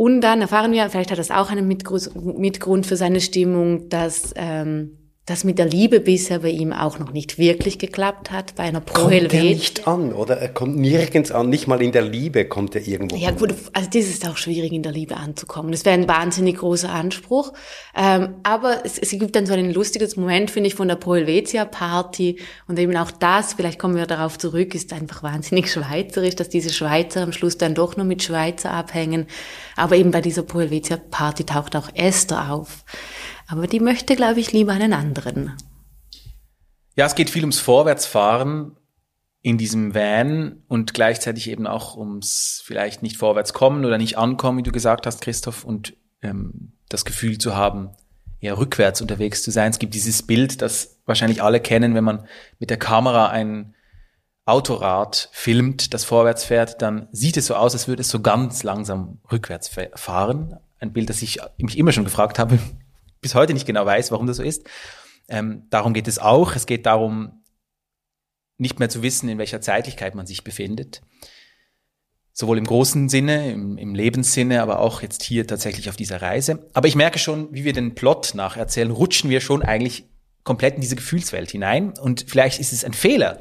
Und 0.00 0.22
dann 0.22 0.40
erfahren 0.40 0.72
wir, 0.72 0.88
vielleicht 0.88 1.10
hat 1.10 1.18
das 1.18 1.30
auch 1.30 1.50
einen 1.50 1.68
Mitgrund 1.68 2.86
für 2.86 2.96
seine 2.96 3.20
Stimmung, 3.20 3.90
dass 3.90 4.32
ähm, 4.34 4.96
das 5.26 5.44
mit 5.44 5.58
der 5.58 5.66
Liebe 5.66 6.00
bisher 6.00 6.40
bei 6.40 6.50
ihm 6.50 6.72
auch 6.72 6.98
noch 6.98 7.12
nicht 7.12 7.38
wirklich 7.38 7.78
geklappt 7.78 8.32
hat, 8.32 8.56
bei 8.56 8.64
einer 8.64 8.80
Pro 8.80 9.02
Kommt 9.02 9.32
er 9.32 9.42
nicht 9.44 9.86
an, 9.86 10.12
oder? 10.12 10.38
Er 10.38 10.48
kommt 10.48 10.76
nirgends 10.76 11.30
an, 11.30 11.48
nicht 11.48 11.68
mal 11.68 11.80
in 11.82 11.92
der 11.92 12.02
Liebe 12.02 12.46
kommt 12.46 12.74
er 12.74 12.86
irgendwo 12.86 13.14
Ja 13.16 13.30
gut, 13.30 13.54
also 13.72 13.88
das 13.92 14.04
ist 14.06 14.26
auch 14.26 14.36
schwierig, 14.36 14.72
in 14.72 14.82
der 14.82 14.90
Liebe 14.90 15.16
anzukommen. 15.16 15.70
Das 15.70 15.84
wäre 15.84 15.94
ein 15.94 16.08
wahnsinnig 16.08 16.56
großer 16.56 16.90
Anspruch. 16.90 17.52
Ähm, 17.94 18.36
aber 18.42 18.80
es, 18.84 18.98
es 18.98 19.10
gibt 19.10 19.36
dann 19.36 19.46
so 19.46 19.52
ein 19.52 19.72
lustiges 19.72 20.16
Moment, 20.16 20.50
finde 20.50 20.68
ich, 20.68 20.74
von 20.74 20.88
der 20.88 20.96
Pro 20.96 21.16
Party. 21.70 22.38
Und 22.66 22.78
eben 22.78 22.96
auch 22.96 23.12
das, 23.12 23.54
vielleicht 23.54 23.78
kommen 23.78 23.94
wir 23.94 24.06
darauf 24.06 24.36
zurück, 24.36 24.74
ist 24.74 24.92
einfach 24.92 25.22
wahnsinnig 25.22 25.70
schweizerisch, 25.70 26.34
dass 26.34 26.48
diese 26.48 26.72
Schweizer 26.72 27.22
am 27.22 27.32
Schluss 27.32 27.56
dann 27.56 27.74
doch 27.74 27.96
nur 27.96 28.06
mit 28.06 28.22
Schweizer 28.22 28.72
abhängen. 28.72 29.26
Aber 29.76 29.94
eben 29.96 30.10
bei 30.10 30.22
dieser 30.22 30.42
Pro 30.42 30.60
Party 31.10 31.44
taucht 31.44 31.76
auch 31.76 31.88
Esther 31.94 32.52
auf. 32.52 32.84
Aber 33.50 33.66
die 33.66 33.80
möchte, 33.80 34.14
glaube 34.14 34.38
ich, 34.38 34.52
lieber 34.52 34.72
einen 34.72 34.92
anderen. 34.92 35.56
Ja, 36.94 37.06
es 37.06 37.16
geht 37.16 37.30
viel 37.30 37.42
ums 37.42 37.58
Vorwärtsfahren 37.58 38.76
in 39.42 39.58
diesem 39.58 39.94
Van 39.94 40.62
und 40.68 40.94
gleichzeitig 40.94 41.50
eben 41.50 41.66
auch 41.66 41.96
ums 41.96 42.62
vielleicht 42.64 43.02
nicht 43.02 43.16
vorwärts 43.16 43.52
kommen 43.52 43.84
oder 43.84 43.98
nicht 43.98 44.18
ankommen, 44.18 44.58
wie 44.58 44.62
du 44.62 44.70
gesagt 44.70 45.06
hast, 45.06 45.20
Christoph, 45.20 45.64
und 45.64 45.96
ähm, 46.22 46.72
das 46.88 47.04
Gefühl 47.04 47.38
zu 47.38 47.56
haben, 47.56 47.90
eher 48.38 48.56
rückwärts 48.56 49.00
unterwegs 49.00 49.42
zu 49.42 49.50
sein. 49.50 49.70
Es 49.70 49.78
gibt 49.78 49.94
dieses 49.94 50.22
Bild, 50.22 50.62
das 50.62 51.00
wahrscheinlich 51.06 51.42
alle 51.42 51.60
kennen, 51.60 51.94
wenn 51.94 52.04
man 52.04 52.26
mit 52.58 52.70
der 52.70 52.78
Kamera 52.78 53.30
ein 53.30 53.74
Autorad 54.44 55.28
filmt, 55.32 55.92
das 55.92 56.04
vorwärts 56.04 56.44
fährt, 56.44 56.82
dann 56.82 57.08
sieht 57.12 57.36
es 57.36 57.46
so 57.46 57.54
aus, 57.54 57.72
als 57.72 57.88
würde 57.88 58.02
es 58.02 58.08
so 58.08 58.20
ganz 58.20 58.62
langsam 58.62 59.18
rückwärts 59.30 59.70
fahren. 59.94 60.58
Ein 60.78 60.92
Bild, 60.92 61.10
das 61.10 61.22
ich 61.22 61.40
mich 61.58 61.78
immer 61.78 61.92
schon 61.92 62.04
gefragt 62.04 62.38
habe, 62.38 62.58
bis 63.20 63.34
heute 63.34 63.54
nicht 63.54 63.66
genau 63.66 63.86
weiß, 63.86 64.10
warum 64.10 64.26
das 64.26 64.36
so 64.36 64.42
ist. 64.42 64.68
Ähm, 65.28 65.66
darum 65.70 65.94
geht 65.94 66.08
es 66.08 66.18
auch. 66.18 66.56
Es 66.56 66.66
geht 66.66 66.86
darum, 66.86 67.42
nicht 68.58 68.78
mehr 68.78 68.88
zu 68.88 69.02
wissen, 69.02 69.28
in 69.28 69.38
welcher 69.38 69.60
Zeitlichkeit 69.60 70.14
man 70.14 70.26
sich 70.26 70.44
befindet. 70.44 71.02
Sowohl 72.32 72.58
im 72.58 72.66
großen 72.66 73.08
Sinne, 73.08 73.52
im, 73.52 73.78
im 73.78 73.94
Lebenssinne, 73.94 74.62
aber 74.62 74.80
auch 74.80 75.02
jetzt 75.02 75.22
hier 75.22 75.46
tatsächlich 75.46 75.88
auf 75.88 75.96
dieser 75.96 76.22
Reise. 76.22 76.68
Aber 76.74 76.88
ich 76.88 76.94
merke 76.94 77.18
schon, 77.18 77.52
wie 77.52 77.64
wir 77.64 77.72
den 77.72 77.94
Plot 77.94 78.34
nacherzählen, 78.34 78.90
rutschen 78.90 79.30
wir 79.30 79.40
schon 79.40 79.62
eigentlich 79.62 80.08
komplett 80.44 80.74
in 80.74 80.80
diese 80.80 80.96
Gefühlswelt 80.96 81.50
hinein. 81.50 81.94
Und 81.98 82.26
vielleicht 82.28 82.60
ist 82.60 82.72
es 82.72 82.84
ein 82.84 82.92
Fehler, 82.92 83.40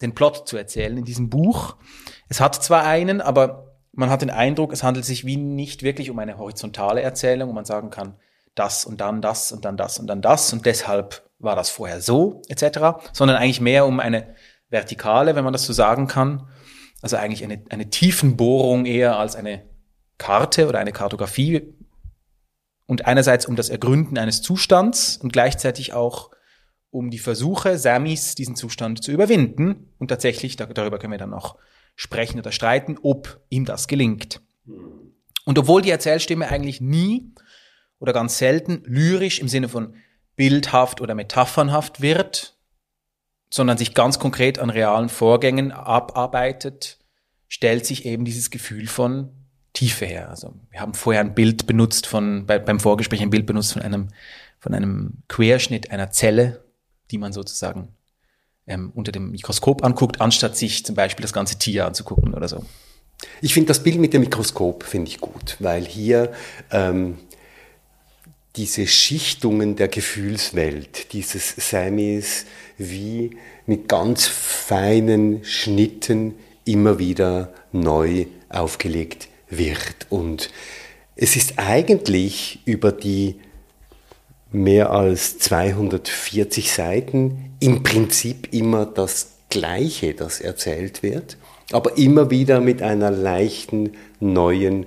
den 0.00 0.14
Plot 0.14 0.48
zu 0.48 0.56
erzählen 0.56 0.96
in 0.96 1.04
diesem 1.04 1.30
Buch. 1.30 1.76
Es 2.28 2.40
hat 2.40 2.62
zwar 2.62 2.84
einen, 2.84 3.20
aber 3.20 3.76
man 3.92 4.10
hat 4.10 4.22
den 4.22 4.30
Eindruck, 4.30 4.72
es 4.72 4.82
handelt 4.82 5.04
sich 5.04 5.24
wie 5.24 5.36
nicht 5.36 5.82
wirklich 5.82 6.10
um 6.10 6.18
eine 6.18 6.38
horizontale 6.38 7.02
Erzählung, 7.02 7.48
wo 7.48 7.52
man 7.52 7.64
sagen 7.64 7.90
kann, 7.90 8.14
das 8.58 8.84
und 8.84 9.00
dann 9.00 9.22
das 9.22 9.52
und 9.52 9.64
dann 9.64 9.76
das 9.76 9.98
und 9.98 10.06
dann 10.06 10.22
das 10.22 10.52
und 10.52 10.66
deshalb 10.66 11.28
war 11.38 11.56
das 11.56 11.70
vorher 11.70 12.00
so, 12.00 12.42
etc., 12.48 13.10
sondern 13.12 13.36
eigentlich 13.36 13.60
mehr 13.60 13.86
um 13.86 14.00
eine 14.00 14.34
Vertikale, 14.70 15.34
wenn 15.34 15.44
man 15.44 15.52
das 15.52 15.64
so 15.64 15.72
sagen 15.72 16.06
kann. 16.06 16.48
Also 17.00 17.16
eigentlich 17.16 17.44
eine, 17.44 17.62
eine 17.70 17.90
Tiefenbohrung 17.90 18.86
eher 18.86 19.16
als 19.16 19.36
eine 19.36 19.64
Karte 20.18 20.68
oder 20.68 20.80
eine 20.80 20.92
Kartografie. 20.92 21.74
Und 22.86 23.06
einerseits 23.06 23.46
um 23.46 23.54
das 23.54 23.68
Ergründen 23.68 24.18
eines 24.18 24.42
Zustands 24.42 25.16
und 25.16 25.32
gleichzeitig 25.32 25.92
auch 25.92 26.30
um 26.90 27.10
die 27.10 27.18
Versuche 27.18 27.78
Samis, 27.78 28.34
diesen 28.34 28.56
Zustand 28.56 29.04
zu 29.04 29.12
überwinden. 29.12 29.92
Und 29.98 30.08
tatsächlich, 30.08 30.56
darüber 30.56 30.98
können 30.98 31.12
wir 31.12 31.18
dann 31.18 31.30
noch 31.30 31.56
sprechen 31.94 32.38
oder 32.38 32.50
streiten, 32.50 32.98
ob 33.02 33.40
ihm 33.50 33.64
das 33.64 33.88
gelingt. 33.88 34.40
Und 35.44 35.58
obwohl 35.58 35.82
die 35.82 35.90
Erzählstimme 35.90 36.48
eigentlich 36.48 36.80
nie 36.80 37.32
oder 37.98 38.12
ganz 38.12 38.38
selten 38.38 38.82
lyrisch 38.84 39.40
im 39.40 39.48
Sinne 39.48 39.68
von 39.68 39.94
bildhaft 40.36 41.00
oder 41.00 41.14
metaphernhaft 41.14 42.00
wird, 42.00 42.56
sondern 43.50 43.78
sich 43.78 43.94
ganz 43.94 44.18
konkret 44.18 44.58
an 44.58 44.70
realen 44.70 45.08
Vorgängen 45.08 45.72
abarbeitet, 45.72 46.98
stellt 47.48 47.86
sich 47.86 48.04
eben 48.04 48.24
dieses 48.24 48.50
Gefühl 48.50 48.86
von 48.86 49.30
Tiefe 49.72 50.06
her. 50.06 50.28
Also 50.28 50.54
wir 50.70 50.80
haben 50.80 50.94
vorher 50.94 51.20
ein 51.20 51.34
Bild 51.34 51.66
benutzt 51.66 52.06
von, 52.06 52.46
bei, 52.46 52.58
beim 52.58 52.80
Vorgespräch 52.80 53.22
ein 53.22 53.30
Bild 53.30 53.46
benutzt 53.46 53.72
von 53.72 53.82
einem, 53.82 54.08
von 54.58 54.74
einem 54.74 55.22
Querschnitt 55.28 55.90
einer 55.90 56.10
Zelle, 56.10 56.64
die 57.10 57.18
man 57.18 57.32
sozusagen 57.32 57.88
ähm, 58.66 58.92
unter 58.94 59.12
dem 59.12 59.30
Mikroskop 59.30 59.84
anguckt, 59.84 60.20
anstatt 60.20 60.56
sich 60.56 60.84
zum 60.84 60.94
Beispiel 60.94 61.22
das 61.22 61.32
ganze 61.32 61.58
Tier 61.58 61.86
anzugucken 61.86 62.34
oder 62.34 62.48
so. 62.48 62.64
Ich 63.40 63.54
finde 63.54 63.68
das 63.68 63.82
Bild 63.82 63.98
mit 63.98 64.12
dem 64.12 64.20
Mikroskop 64.20 64.84
finde 64.84 65.10
ich 65.10 65.20
gut, 65.20 65.56
weil 65.58 65.84
hier 65.84 66.32
ähm, 66.70 67.18
diese 68.58 68.88
Schichtungen 68.88 69.76
der 69.76 69.86
Gefühlswelt, 69.86 71.12
dieses 71.12 71.54
Samis 71.56 72.44
wie 72.76 73.30
mit 73.66 73.88
ganz 73.88 74.26
feinen 74.26 75.44
Schnitten 75.44 76.34
immer 76.64 76.98
wieder 76.98 77.54
neu 77.70 78.26
aufgelegt 78.48 79.28
wird. 79.48 80.08
Und 80.10 80.50
es 81.14 81.36
ist 81.36 81.54
eigentlich 81.56 82.58
über 82.64 82.90
die 82.90 83.36
mehr 84.50 84.90
als 84.90 85.38
240 85.38 86.72
Seiten 86.72 87.54
im 87.60 87.84
Prinzip 87.84 88.52
immer 88.52 88.86
das 88.86 89.34
Gleiche, 89.50 90.14
das 90.14 90.40
erzählt 90.40 91.04
wird, 91.04 91.36
aber 91.70 91.96
immer 91.96 92.30
wieder 92.30 92.60
mit 92.60 92.82
einer 92.82 93.12
leichten 93.12 93.92
neuen 94.18 94.86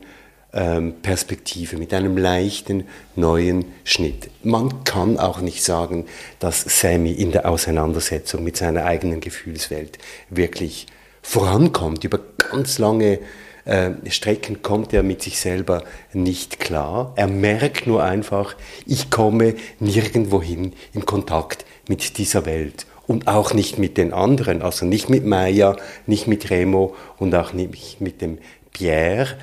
Perspektive, 0.52 1.78
mit 1.78 1.94
einem 1.94 2.18
leichten 2.18 2.84
neuen 3.16 3.66
Schnitt. 3.86 4.30
Man 4.44 4.84
kann 4.84 5.18
auch 5.18 5.40
nicht 5.40 5.64
sagen, 5.64 6.08
dass 6.40 6.64
Sammy 6.82 7.14
in 7.14 7.32
der 7.32 7.48
Auseinandersetzung 7.48 8.44
mit 8.44 8.58
seiner 8.58 8.86
eigenen 8.86 9.22
Gefühlswelt 9.22 9.98
wirklich 10.30 10.88
vorankommt. 11.22 12.04
Über 12.04 12.20
ganz 12.38 12.80
lange 12.80 13.20
äh, 13.64 13.92
Strecken 14.10 14.62
kommt 14.62 14.94
er 14.94 15.04
mit 15.04 15.22
sich 15.22 15.40
selber 15.40 15.84
nicht 16.14 16.60
klar. 16.60 17.14
Er 17.16 17.28
merkt 17.28 17.88
nur 17.88 18.04
einfach, 18.04 18.56
ich 18.86 19.10
komme 19.10 19.56
nirgendwohin 19.80 20.74
in 20.94 21.06
Kontakt 21.06 21.66
mit 21.88 22.18
dieser 22.18 22.46
Welt 22.46 22.86
und 23.08 23.28
auch 23.28 23.54
nicht 23.54 23.78
mit 23.78 23.98
den 23.98 24.14
anderen, 24.14 24.62
also 24.62 24.86
nicht 24.86 25.10
mit 25.10 25.26
Maya, 25.26 25.78
nicht 26.08 26.28
mit 26.28 26.50
Remo 26.50 26.96
und 27.18 27.34
auch 27.36 27.54
nicht 27.54 28.02
mit 28.02 28.22
dem 28.22 28.40
Pierre. 28.72 29.38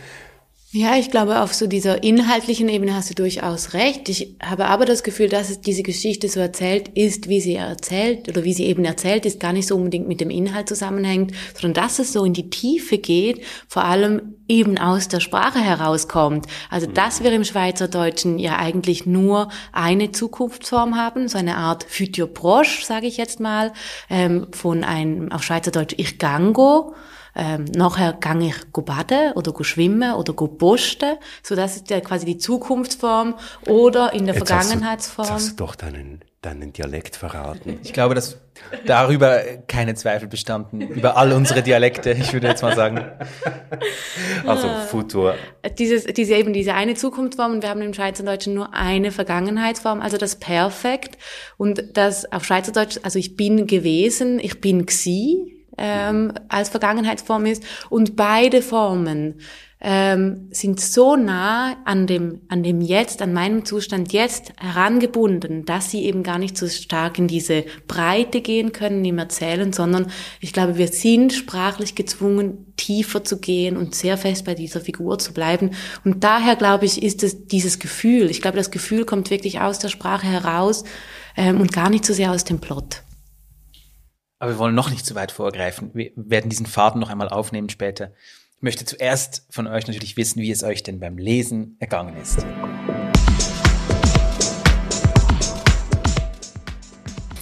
Ja, 0.71 0.99
ich 0.99 1.11
glaube, 1.11 1.41
auf 1.41 1.55
so 1.55 1.67
dieser 1.67 2.03
inhaltlichen 2.03 2.69
Ebene 2.69 2.95
hast 2.95 3.09
du 3.09 3.15
durchaus 3.15 3.73
recht. 3.73 4.11
Ich 4.11 4.37
habe 4.43 4.67
aber 4.67 4.85
das 4.85 5.03
Gefühl, 5.03 5.31
dass 5.31 5.49
es 5.49 5.63
diese 5.63 5.83
Geschichte 5.83 6.29
so 6.29 6.41
erzählt 6.41 6.89
ist, 6.91 7.27
wie 7.31 7.41
sie 7.41 7.55
erzählt 7.55 8.29
oder 8.29 8.45
wie 8.45 8.53
sie 8.53 8.67
eben 8.67 8.85
erzählt 8.85 9.25
ist, 9.25 9.41
gar 9.41 9.55
nicht 9.55 9.67
so 9.67 9.77
unbedingt 9.77 10.09
mit 10.09 10.21
dem 10.21 10.29
Inhalt 10.29 10.69
zusammenhängt, 10.69 11.33
sondern 11.59 11.83
dass 11.83 11.99
es 11.99 12.13
so 12.13 12.23
in 12.23 12.35
die 12.35 12.51
Tiefe 12.51 12.99
geht, 12.99 13.43
vor 13.67 13.85
allem 13.85 14.35
eben 14.47 14.77
aus 14.77 15.09
der 15.09 15.21
Sprache 15.21 15.59
herauskommt. 15.59 16.45
Also, 16.69 16.87
dass 16.87 17.23
wir 17.23 17.33
im 17.33 17.45
Schweizerdeutschen 17.45 18.39
ja 18.39 18.59
eigentlich 18.59 19.07
nur 19.07 19.49
eine 19.73 20.13
Zukunftsform 20.13 20.97
haben, 20.97 21.29
so 21.29 21.39
eine 21.39 21.57
Art 21.57 21.85
Futur 21.85 22.27
proche, 22.27 22.85
sage 22.85 23.07
ich 23.07 23.17
jetzt 23.17 23.41
mal, 23.41 23.73
ähm, 24.11 24.49
von 24.53 24.85
einem 24.85 25.33
auf 25.33 25.43
Schweizerdeutsch 25.45 25.95
Ich 25.97 26.19
gango 26.19 26.95
ähm, 27.39 27.65
nachher 27.67 28.15
gang 28.15 28.43
ich 28.43 28.73
go 28.73 28.83
baden 28.83 29.33
oder 29.35 29.53
go 29.53 29.63
schwimmen 29.63 30.15
oder 30.15 30.33
go 30.33 30.49
posten. 30.49 31.17
So, 31.43 31.55
das 31.55 31.77
ist 31.77 31.89
ja 31.89 32.01
quasi 32.01 32.27
die 32.27 32.37
Zukunftsform 32.37 33.37
oder 33.67 34.13
in 34.13 34.27
der 34.27 34.35
jetzt 34.35 34.49
Vergangenheitsform. 34.49 35.29
Hast 35.29 35.31
du, 35.31 35.35
jetzt 35.35 35.45
hast 35.45 35.61
du 35.61 35.65
doch 35.65 35.75
deinen, 35.77 36.21
deinen 36.43 36.73
Dialekt 36.73 37.15
verraten. 37.15 37.79
Ich 37.85 37.93
glaube, 37.93 38.17
dass 38.17 38.39
darüber 38.87 39.41
keine 39.69 39.95
Zweifel 39.95 40.27
bestanden, 40.27 40.81
über 40.81 41.17
all 41.17 41.33
unsere 41.33 41.63
Dialekte, 41.63 42.11
ich 42.11 42.33
würde 42.33 42.49
jetzt 42.49 42.63
mal 42.63 42.75
sagen. 42.75 43.05
Also 44.47 44.69
Futur. 44.89 45.35
Dieses, 45.79 46.05
diese 46.05 46.35
eben 46.35 46.53
diese 46.55 46.73
eine 46.73 46.95
Zukunftsform 46.95 47.55
und 47.55 47.63
wir 47.63 47.69
haben 47.69 47.83
im 47.83 47.93
Schweizerdeutschen 47.93 48.55
nur 48.55 48.73
eine 48.73 49.11
Vergangenheitsform, 49.11 50.01
also 50.01 50.17
das 50.17 50.37
Perfekt 50.37 51.19
und 51.59 51.97
das 51.97 52.33
auf 52.33 52.45
Schweizerdeutsch, 52.45 52.99
also 53.03 53.19
ich 53.19 53.37
bin 53.37 53.67
gewesen, 53.67 54.39
ich 54.39 54.61
bin 54.61 54.87
gsi, 54.87 55.58
ähm, 55.79 56.33
als 56.49 56.69
Vergangenheitsform 56.69 57.47
ist. 57.47 57.63
Und 57.89 58.17
beide 58.17 58.63
Formen 58.63 59.41
ähm, 59.81 60.49
sind 60.51 60.81
so 60.81 61.15
nah 61.15 61.77
an 61.85 62.09
dem, 62.09 62.41
an 62.49 62.63
dem 62.63 62.81
Jetzt, 62.81 63.23
an 63.23 63.33
meinem 63.33 63.65
Zustand 63.65 64.13
jetzt 64.13 64.53
herangebunden, 64.59 65.65
dass 65.65 65.91
sie 65.91 66.05
eben 66.05 66.25
gar 66.25 66.39
nicht 66.39 66.57
so 66.57 66.67
stark 66.69 67.19
in 67.19 67.29
diese 67.29 67.65
Breite 67.87 68.41
gehen 68.41 68.73
können 68.73 69.05
im 69.05 69.19
Erzählen, 69.19 69.73
sondern 69.73 70.11
ich 70.41 70.53
glaube, 70.53 70.79
wir 70.79 70.89
sind 70.89 71.33
sprachlich 71.33 71.95
gezwungen, 71.95 72.73
tiefer 72.77 73.23
zu 73.23 73.39
gehen 73.39 73.77
und 73.77 73.95
sehr 73.95 74.19
fest 74.19 74.45
bei 74.45 74.55
dieser 74.55 74.81
Figur 74.81 75.19
zu 75.19 75.33
bleiben. 75.33 75.71
Und 76.05 76.25
daher, 76.25 76.57
glaube 76.57 76.85
ich, 76.85 77.03
ist 77.03 77.23
es 77.23 77.47
dieses 77.47 77.79
Gefühl. 77.79 78.31
Ich 78.31 78.43
glaube, 78.43 78.57
das 78.57 78.73
Gefühl 78.73 79.05
kommt 79.05 79.31
wirklich 79.31 79.61
aus 79.61 79.79
der 79.79 79.89
Sprache 79.89 80.27
heraus 80.27 80.83
ähm, 81.37 81.61
und 81.61 81.73
gar 81.73 81.89
nicht 81.89 82.05
so 82.05 82.13
sehr 82.13 82.33
aus 82.33 82.43
dem 82.43 82.59
Plot. 82.59 83.03
Aber 84.41 84.53
wir 84.53 84.59
wollen 84.59 84.75
noch 84.77 84.91
nicht 84.91 85.05
zu 85.05 85.17
weit 85.17 85.33
vorgreifen. 85.33 85.91
Wir 85.95 86.13
werden 86.15 86.49
diesen 86.49 86.67
Faden 86.67 87.01
noch 87.01 87.11
einmal 87.11 87.29
aufnehmen 87.29 87.69
später. 87.71 88.13
Ich 88.57 88.63
möchte 88.63 88.85
zuerst 88.85 89.45
von 89.51 89.67
euch 89.67 89.89
natürlich 89.89 90.17
wissen, 90.17 90.41
wie 90.41 90.53
es 90.53 90.63
euch 90.63 90.85
denn 90.85 91.01
beim 91.01 91.19
Lesen 91.19 91.77
ergangen 91.81 92.17
ist. 92.23 92.47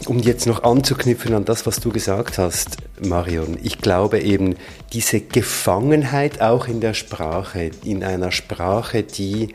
Um 0.06 0.20
jetzt 0.20 0.46
noch 0.46 0.62
anzuknüpfen 0.62 1.34
an 1.34 1.44
das, 1.44 1.66
was 1.66 1.80
du 1.80 1.90
gesagt 1.90 2.38
hast, 2.38 2.78
Marion, 3.04 3.58
ich 3.62 3.78
glaube 3.78 4.20
eben, 4.20 4.54
diese 4.94 5.20
Gefangenheit 5.20 6.40
auch 6.40 6.66
in 6.66 6.80
der 6.80 6.94
Sprache, 6.94 7.72
in 7.84 8.04
einer 8.04 8.32
Sprache, 8.32 9.02
die 9.02 9.54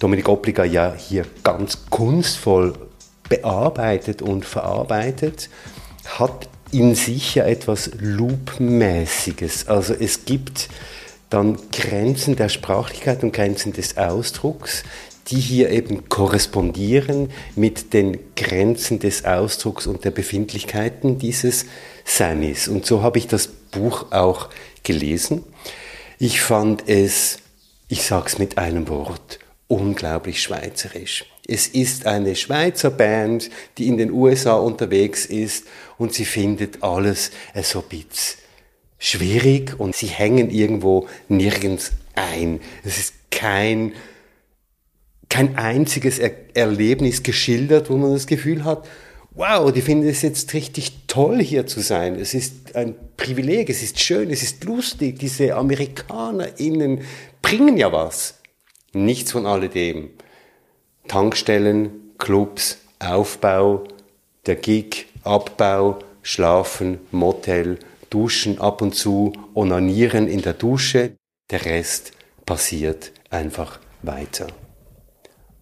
Dominik 0.00 0.28
Obliger 0.28 0.66
ja 0.66 0.92
hier 0.92 1.24
ganz 1.44 1.86
kunstvoll 1.88 2.74
bearbeitet 3.30 4.20
und 4.20 4.44
verarbeitet, 4.44 5.48
hat 6.18 6.50
in 6.74 6.96
sich 6.96 7.36
ja 7.36 7.44
etwas 7.44 7.92
Loop-mäßiges. 8.00 9.68
Also 9.68 9.94
es 9.94 10.24
gibt 10.24 10.68
dann 11.30 11.56
Grenzen 11.70 12.34
der 12.34 12.48
Sprachlichkeit 12.48 13.22
und 13.22 13.32
Grenzen 13.32 13.72
des 13.72 13.96
Ausdrucks, 13.96 14.82
die 15.28 15.40
hier 15.40 15.70
eben 15.70 16.08
korrespondieren 16.08 17.30
mit 17.54 17.92
den 17.94 18.18
Grenzen 18.34 18.98
des 18.98 19.24
Ausdrucks 19.24 19.86
und 19.86 20.04
der 20.04 20.10
Befindlichkeiten 20.10 21.18
dieses 21.18 21.66
Samis. 22.04 22.66
Und 22.66 22.84
so 22.84 23.02
habe 23.02 23.18
ich 23.18 23.28
das 23.28 23.46
Buch 23.46 24.10
auch 24.10 24.50
gelesen. 24.82 25.44
Ich 26.18 26.40
fand 26.40 26.88
es, 26.88 27.38
ich 27.88 28.02
sage 28.02 28.26
es 28.26 28.38
mit 28.38 28.58
einem 28.58 28.88
Wort, 28.88 29.38
unglaublich 29.68 30.42
schweizerisch. 30.42 31.24
Es 31.46 31.68
ist 31.68 32.06
eine 32.06 32.36
Schweizer 32.36 32.90
Band, 32.90 33.50
die 33.76 33.88
in 33.88 33.98
den 33.98 34.10
USA 34.10 34.54
unterwegs 34.54 35.26
ist 35.26 35.66
und 35.98 36.14
sie 36.14 36.24
findet 36.24 36.82
alles 36.82 37.30
so 37.62 37.80
ein 37.80 37.88
bisschen 37.88 38.38
schwierig 38.98 39.78
und 39.78 39.94
sie 39.94 40.06
hängen 40.06 40.50
irgendwo 40.50 41.06
nirgends 41.28 41.92
ein. 42.14 42.60
Es 42.84 42.98
ist 42.98 43.14
kein, 43.30 43.92
kein 45.28 45.56
einziges 45.56 46.18
er 46.18 46.32
Erlebnis 46.54 47.22
geschildert, 47.22 47.90
wo 47.90 47.96
man 47.98 48.14
das 48.14 48.26
Gefühl 48.26 48.64
hat, 48.64 48.88
wow, 49.32 49.70
die 49.70 49.82
finden 49.82 50.08
es 50.08 50.22
jetzt 50.22 50.54
richtig 50.54 50.92
toll 51.06 51.42
hier 51.42 51.66
zu 51.66 51.80
sein. 51.80 52.14
Es 52.14 52.32
ist 52.32 52.74
ein 52.76 52.94
Privileg, 53.16 53.68
es 53.68 53.82
ist 53.82 54.00
schön, 54.00 54.30
es 54.30 54.42
ist 54.42 54.64
lustig. 54.64 55.18
Diese 55.18 55.54
AmerikanerInnen 55.54 57.02
bringen 57.42 57.76
ja 57.76 57.92
was. 57.92 58.38
Nichts 58.92 59.32
von 59.32 59.44
alledem. 59.44 60.10
Tankstellen, 61.08 62.12
Clubs, 62.18 62.78
Aufbau, 62.98 63.84
der 64.46 64.56
Gig, 64.56 65.06
Abbau, 65.22 65.98
Schlafen, 66.22 66.98
Motel, 67.10 67.78
Duschen 68.10 68.60
ab 68.60 68.80
und 68.82 68.94
zu, 68.94 69.32
onanieren 69.54 70.28
in 70.28 70.42
der 70.42 70.54
Dusche. 70.54 71.16
Der 71.50 71.64
Rest 71.64 72.12
passiert 72.46 73.12
einfach 73.30 73.80
weiter. 74.02 74.46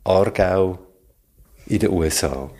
Aargau 0.04 0.78
in 1.66 1.78
den 1.78 1.90
USA. 1.90 2.50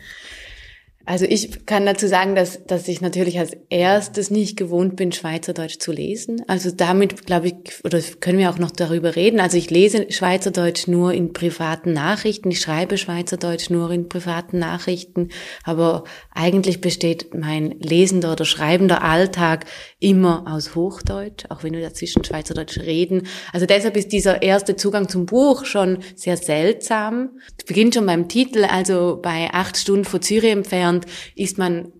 Also 1.05 1.25
ich 1.25 1.65
kann 1.65 1.85
dazu 1.85 2.07
sagen, 2.07 2.33
dass, 2.33 2.65
dass 2.65 2.87
ich 2.87 3.01
natürlich 3.01 3.37
als 3.37 3.51
erstes 3.69 4.31
nicht 4.31 4.55
gewohnt 4.55 4.95
bin, 4.95 5.11
Schweizerdeutsch 5.11 5.79
zu 5.79 5.91
lesen. 5.91 6.41
Also 6.47 6.71
damit, 6.71 7.25
glaube 7.25 7.47
ich, 7.47 7.83
oder 7.83 7.99
können 8.21 8.37
wir 8.37 8.49
auch 8.49 8.57
noch 8.57 8.71
darüber 8.71 9.17
reden. 9.17 9.41
Also 9.41 9.57
ich 9.57 9.69
lese 9.69 10.09
Schweizerdeutsch 10.09 10.87
nur 10.87 11.13
in 11.13 11.33
privaten 11.33 11.91
Nachrichten. 11.91 12.51
Ich 12.51 12.61
schreibe 12.61 12.97
Schweizerdeutsch 12.97 13.69
nur 13.69 13.91
in 13.91 14.07
privaten 14.07 14.59
Nachrichten. 14.59 15.27
Aber 15.65 16.05
eigentlich 16.31 16.79
besteht 16.79 17.33
mein 17.33 17.71
lesender 17.79 18.31
oder 18.31 18.45
schreibender 18.45 19.03
Alltag 19.03 19.65
immer 19.99 20.45
aus 20.47 20.73
Hochdeutsch, 20.73 21.45
auch 21.49 21.63
wenn 21.63 21.73
wir 21.73 21.81
dazwischen 21.81 22.23
Schweizerdeutsch 22.23 22.77
reden. 22.79 23.27
Also 23.51 23.65
deshalb 23.65 23.97
ist 23.97 24.13
dieser 24.13 24.41
erste 24.41 24.77
Zugang 24.77 25.09
zum 25.09 25.25
Buch 25.25 25.65
schon 25.65 25.99
sehr 26.15 26.37
seltsam. 26.37 27.31
Es 27.57 27.65
beginnt 27.65 27.95
schon 27.95 28.05
beim 28.05 28.29
Titel, 28.29 28.63
also 28.63 29.19
bei 29.21 29.49
acht 29.51 29.75
Stunden 29.75 30.05
vor 30.05 30.21
Zürich 30.21 30.51
entfernt 30.51 30.92
gelernt, 30.93 31.05
ist 31.35 31.57
man 31.57 31.91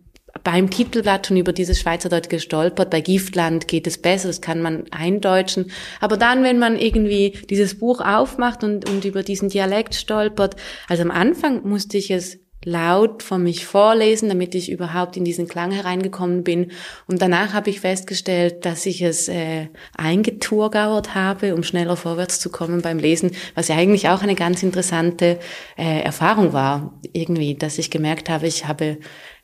beim 0.44 0.72
Titelblatt 0.72 1.28
schon 1.28 1.38
über 1.38 1.54
dieses 1.54 1.80
Schweizerdeutsch 1.80 2.28
gestolpert. 2.28 2.90
Bei 2.90 3.02
Giftland 3.02 3.68
geht 3.68 3.86
es 3.86 4.02
besser, 4.02 4.30
das 4.30 4.42
kann 4.42 4.62
man 4.62 4.86
eindeutschen. 4.92 5.72
Aber 6.02 6.18
dann, 6.18 6.44
wenn 6.44 6.58
man 6.58 6.76
irgendwie 6.76 7.38
dieses 7.50 7.78
Buch 7.78 8.02
aufmacht 8.02 8.64
und, 8.64 8.90
und 8.90 9.06
über 9.06 9.22
diesen 9.22 9.50
Dialekt 9.50 9.94
stolpert, 9.94 10.56
also 10.90 11.04
am 11.04 11.12
Anfang 11.12 11.68
musste 11.68 11.98
ich 11.98 12.10
es 12.10 12.40
laut 12.66 13.24
von 13.24 13.44
mich 13.44 13.66
vorlesen, 13.66 14.30
damit 14.30 14.56
ich 14.56 14.72
überhaupt 14.72 15.18
in 15.18 15.26
diesen 15.26 15.48
Klang 15.48 15.72
hereingekommen 15.72 16.44
bin. 16.44 16.72
Und 17.08 17.22
danach 17.22 17.54
habe 17.54 17.70
ich 17.70 17.80
festgestellt, 17.80 18.66
dass 18.66 18.86
ich 18.86 19.02
es 19.02 19.28
äh, 19.28 19.68
eingeturgauert 19.98 21.16
habe, 21.16 21.56
um 21.56 21.64
schneller 21.64 21.96
vorwärts 21.96 22.40
zu 22.40 22.50
kommen 22.50 22.82
beim 22.82 23.00
Lesen, 23.00 23.32
was 23.56 23.68
ja 23.68 23.76
eigentlich 23.76 24.10
auch 24.10 24.22
eine 24.22 24.36
ganz 24.36 24.64
interessante 24.64 25.40
äh, 25.78 26.02
Erfahrung 26.02 26.54
war, 26.54 27.00
irgendwie, 27.14 27.56
dass 27.56 27.78
ich 27.78 27.92
gemerkt 27.92 28.30
habe, 28.30 28.48
ich 28.48 28.68
habe 28.68 28.98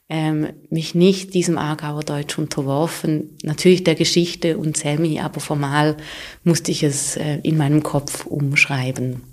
ähm, 0.10 0.48
mich 0.70 0.96
nicht 0.96 1.36
diesem 1.36 1.58
Aargauer 1.58 2.04
Deutsch 2.04 2.38
unterworfen, 2.40 3.38
natürlich 3.44 3.84
der 3.84 3.96
Geschichte 3.96 4.58
und 4.58 4.76
Semi, 4.76 5.20
aber 5.20 5.40
formal 5.40 5.98
musste 6.44 6.72
ich 6.72 6.84
es 6.84 7.16
äh, 7.16 7.40
in 7.44 7.58
meinem 7.58 7.84
Kopf 7.84 8.26
umschreiben. 8.26 9.29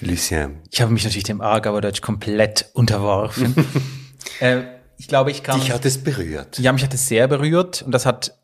Lucien. 0.00 0.62
Ich 0.70 0.80
habe 0.80 0.92
mich 0.92 1.04
natürlich 1.04 1.24
dem 1.24 1.40
Aargauer 1.40 1.80
Deutsch 1.80 2.00
komplett 2.00 2.70
unterworfen. 2.74 3.54
äh, 4.40 4.62
ich 4.98 5.08
glaube, 5.08 5.30
ich 5.30 5.42
kann. 5.42 5.60
Dich 5.60 5.72
hat 5.72 5.84
es 5.84 6.02
berührt. 6.02 6.58
Ja, 6.58 6.72
mich 6.72 6.82
hat 6.82 6.94
es 6.94 7.08
sehr 7.08 7.28
berührt 7.28 7.82
und 7.82 7.92
das 7.92 8.06
hat 8.06 8.38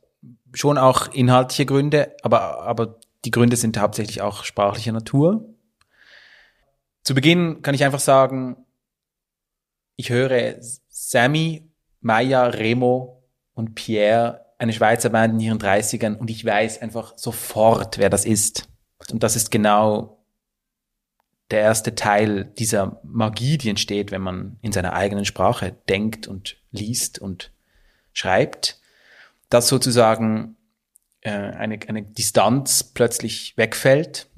schon 0.55 0.79
auch 0.79 1.13
inhaltliche 1.13 1.67
Gründe, 1.67 2.15
aber, 2.23 2.63
aber 2.63 3.01
die 3.25 3.31
Gründe 3.31 3.57
sind 3.57 3.79
hauptsächlich 3.79 4.21
auch 4.21 4.45
sprachlicher 4.45 4.93
Natur. 4.93 5.49
Zu 7.05 7.15
Beginn 7.15 7.63
kann 7.63 7.75
ich 7.75 7.85
einfach 7.85 8.01
sagen, 8.01 8.57
ich 9.97 10.11
höre 10.11 10.57
Sammy, 10.89 11.71
Maya, 12.01 12.47
Remo 12.47 13.25
und 13.55 13.75
Pierre, 13.75 14.47
eine 14.59 14.73
Schweizer 14.73 15.11
Band 15.11 15.35
in 15.35 15.41
ihren 15.41 15.59
30ern 15.59 16.17
und 16.17 16.31
ich 16.31 16.45
weiß 16.45 16.83
einfach 16.83 17.15
sofort, 17.17 17.99
wer 17.99 18.11
das 18.11 18.25
ist. 18.25 18.69
Und 19.11 19.23
das 19.23 19.37
ist 19.37 19.51
genau 19.51 20.22
der 21.53 21.61
erste 21.61 21.95
Teil 21.95 22.47
dieser 22.59 23.01
Magie, 23.05 23.59
die 23.59 23.69
entsteht, 23.69 24.11
wenn 24.11 24.23
man 24.23 24.59
in 24.63 24.73
seiner 24.73 24.95
eigenen 24.95 25.25
Sprache 25.25 25.77
denkt 25.89 26.27
und 26.27 26.57
liest 26.71 27.19
und 27.19 27.53
schreibt, 28.13 28.81
dass 29.49 29.69
sozusagen 29.69 30.57
äh, 31.21 31.31
eine, 31.31 31.79
eine 31.87 32.03
Distanz 32.03 32.83
plötzlich 32.83 33.57
wegfällt. 33.57 34.29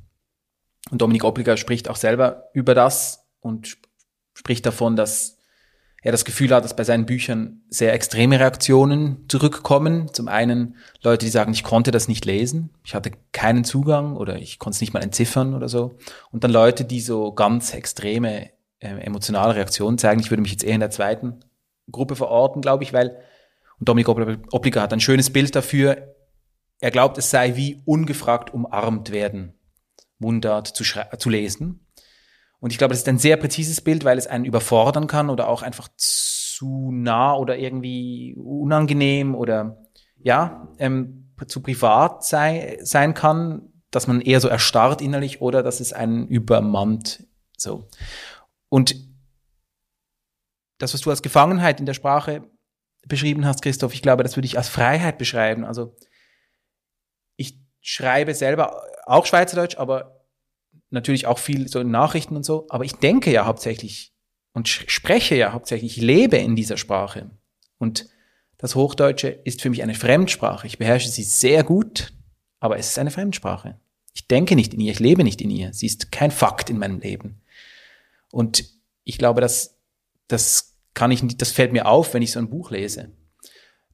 Und 0.91 1.01
Dominik 1.01 1.25
Obliger 1.25 1.57
spricht 1.57 1.89
auch 1.89 1.97
selber 1.97 2.51
über 2.53 2.75
das 2.75 3.27
und 3.41 3.79
spricht 4.35 4.67
davon, 4.67 4.97
dass 4.97 5.34
er 6.05 6.13
das 6.13 6.27
Gefühl 6.27 6.55
hat, 6.55 6.65
dass 6.65 6.77
bei 6.77 6.85
seinen 6.85 7.07
Büchern 7.07 7.63
sehr 7.71 7.95
extreme 7.95 8.39
Reaktionen 8.39 9.25
zurückkommen. 9.27 10.13
Zum 10.13 10.29
einen 10.29 10.77
Leute, 11.03 11.25
die 11.25 11.31
sagen, 11.31 11.55
ich 11.55 11.65
konnte 11.65 11.93
das 11.93 12.09
nicht 12.09 12.27
lesen, 12.27 12.71
ich 12.85 12.95
hatte 12.95 13.11
keinen 13.33 13.65
Zugang 13.65 14.15
oder 14.15 14.37
ich 14.37 14.59
konnte 14.59 14.77
es 14.77 14.81
nicht 14.83 14.93
mal 14.93 15.03
entziffern 15.03 15.55
oder 15.55 15.67
so. 15.67 15.97
Und 16.31 16.45
dann 16.45 16.51
Leute, 16.51 16.85
die 16.85 17.01
so 17.01 17.33
ganz 17.33 17.73
extreme 17.73 18.51
äh, 18.81 18.89
emotionale 19.01 19.55
Reaktionen 19.55 19.97
zeigen. 19.97 20.21
Ich 20.21 20.31
würde 20.31 20.43
mich 20.43 20.53
jetzt 20.53 20.63
eher 20.63 20.75
in 20.75 20.81
der 20.81 20.91
zweiten 20.91 21.41
Gruppe 21.91 22.17
verorten, 22.17 22.61
glaube 22.61 22.85
ich, 22.85 22.93
weil 22.93 23.17
und 23.81 23.89
Dominik 23.89 24.09
Obliger 24.09 24.83
hat 24.83 24.93
ein 24.93 25.01
schönes 25.01 25.33
Bild 25.33 25.57
dafür. 25.57 26.15
Er 26.81 26.91
glaubt, 26.91 27.17
es 27.17 27.31
sei 27.31 27.57
wie 27.57 27.83
ungefragt 27.87 28.53
umarmt 28.53 29.11
werden, 29.11 29.55
Mundart 30.19 30.69
zu, 30.69 30.85
zu 30.85 31.31
lesen. 31.31 31.84
Und 32.61 32.73
ich 32.73 32.79
glaube, 32.79 32.93
das 32.93 33.01
ist 33.01 33.09
ein 33.09 33.19
sehr 33.19 33.37
präzises 33.37 33.81
Bild, 33.81 34.05
weil 34.05 34.19
es 34.19 34.27
einen 34.27 34.45
überfordern 34.45 35.07
kann 35.07 35.31
oder 35.31 35.49
auch 35.49 35.63
einfach 35.63 35.89
zu 35.97 36.91
nah 36.93 37.35
oder 37.35 37.59
irgendwie 37.59 38.35
unangenehm 38.37 39.35
oder 39.35 39.85
ja, 40.17 40.69
ähm, 40.79 41.33
zu 41.47 41.61
privat 41.61 42.25
sei, 42.25 42.79
sein 42.83 43.13
kann, 43.13 43.73
dass 43.91 44.07
man 44.07 44.21
eher 44.21 44.41
so 44.41 44.49
erstarrt 44.49 45.03
innerlich 45.03 45.41
oder 45.41 45.63
dass 45.63 45.81
es 45.81 45.93
einen 45.93 46.27
übermannt. 46.29 47.27
So. 47.57 47.89
Und 48.69 48.97
das, 50.79 50.95
was 50.95 51.03
du 51.03 51.11
als 51.11 51.23
Gefangenheit 51.23 51.81
in 51.81 51.87
der 51.87 51.95
Sprache 51.95 52.51
beschrieben 53.07 53.45
hast, 53.45 53.63
Christoph, 53.63 53.95
ich 53.95 54.03
glaube, 54.03 54.23
das 54.23 54.37
würde 54.37 54.47
ich 54.47 54.57
als 54.57 54.69
Freiheit 54.69 55.19
beschreiben. 55.19 55.65
Also 55.65 55.95
ich 57.37 57.59
schreibe 57.81 58.35
selber 58.35 58.83
auch 59.05 59.27
Schweizerdeutsch, 59.27 59.77
aber 59.77 60.14
natürlich 60.95 61.27
auch 61.27 61.39
viel 61.39 61.69
so 61.69 61.81
in 61.81 61.91
Nachrichten 61.91 62.37
und 62.37 62.45
so, 62.45 62.67
aber 62.71 62.85
ich 62.85 62.95
denke 62.95 63.31
ja 63.31 63.45
hauptsächlich 63.45 64.15
und 64.53 64.69
spreche 64.69 65.35
ja 65.35 65.53
hauptsächlich, 65.53 65.99
ich 65.99 66.03
lebe 66.03 66.37
in 66.39 66.57
dieser 66.57 66.77
Sprache. 66.77 67.31
Und 67.79 68.09
das 68.57 68.75
Hochdeutsche 68.77 69.29
ist 69.29 69.61
für 69.61 69.69
mich 69.69 69.83
eine 69.83 69.95
Fremdsprache. 69.95 70.67
Ich 70.67 70.79
beherrsche 70.79 71.11
sie 71.11 71.25
sehr 71.25 71.65
gut, 71.65 72.13
aber 72.61 72.79
es 72.79 72.89
ist 72.89 72.99
eine 72.99 73.11
Fremdsprache. 73.11 73.79
Ich 74.15 74.29
denke 74.29 74.55
nicht 74.55 74.73
in 74.73 74.81
ihr, 74.81 74.93
ich 74.93 75.01
lebe 75.01 75.25
nicht 75.25 75.43
in 75.43 75.51
ihr. 75.51 75.75
Sie 75.75 75.87
ist 75.87 76.13
kein 76.13 76.31
Fakt 76.31 76.71
in 76.71 76.79
meinem 76.79 77.01
Leben. 77.01 77.43
Und 78.31 78.65
ich 79.03 79.19
glaube, 79.19 79.41
dass 79.41 79.77
das 80.29 80.77
kann 80.95 81.11
ich 81.11 81.23
nicht, 81.23 81.43
das 81.43 81.51
fällt 81.51 81.73
mir 81.73 81.87
auf, 81.87 82.15
wenn 82.15 82.23
ich 82.23 82.33
so 82.33 82.39
ein 82.39 82.49
Buch 82.49 82.71
lese. 82.71 83.11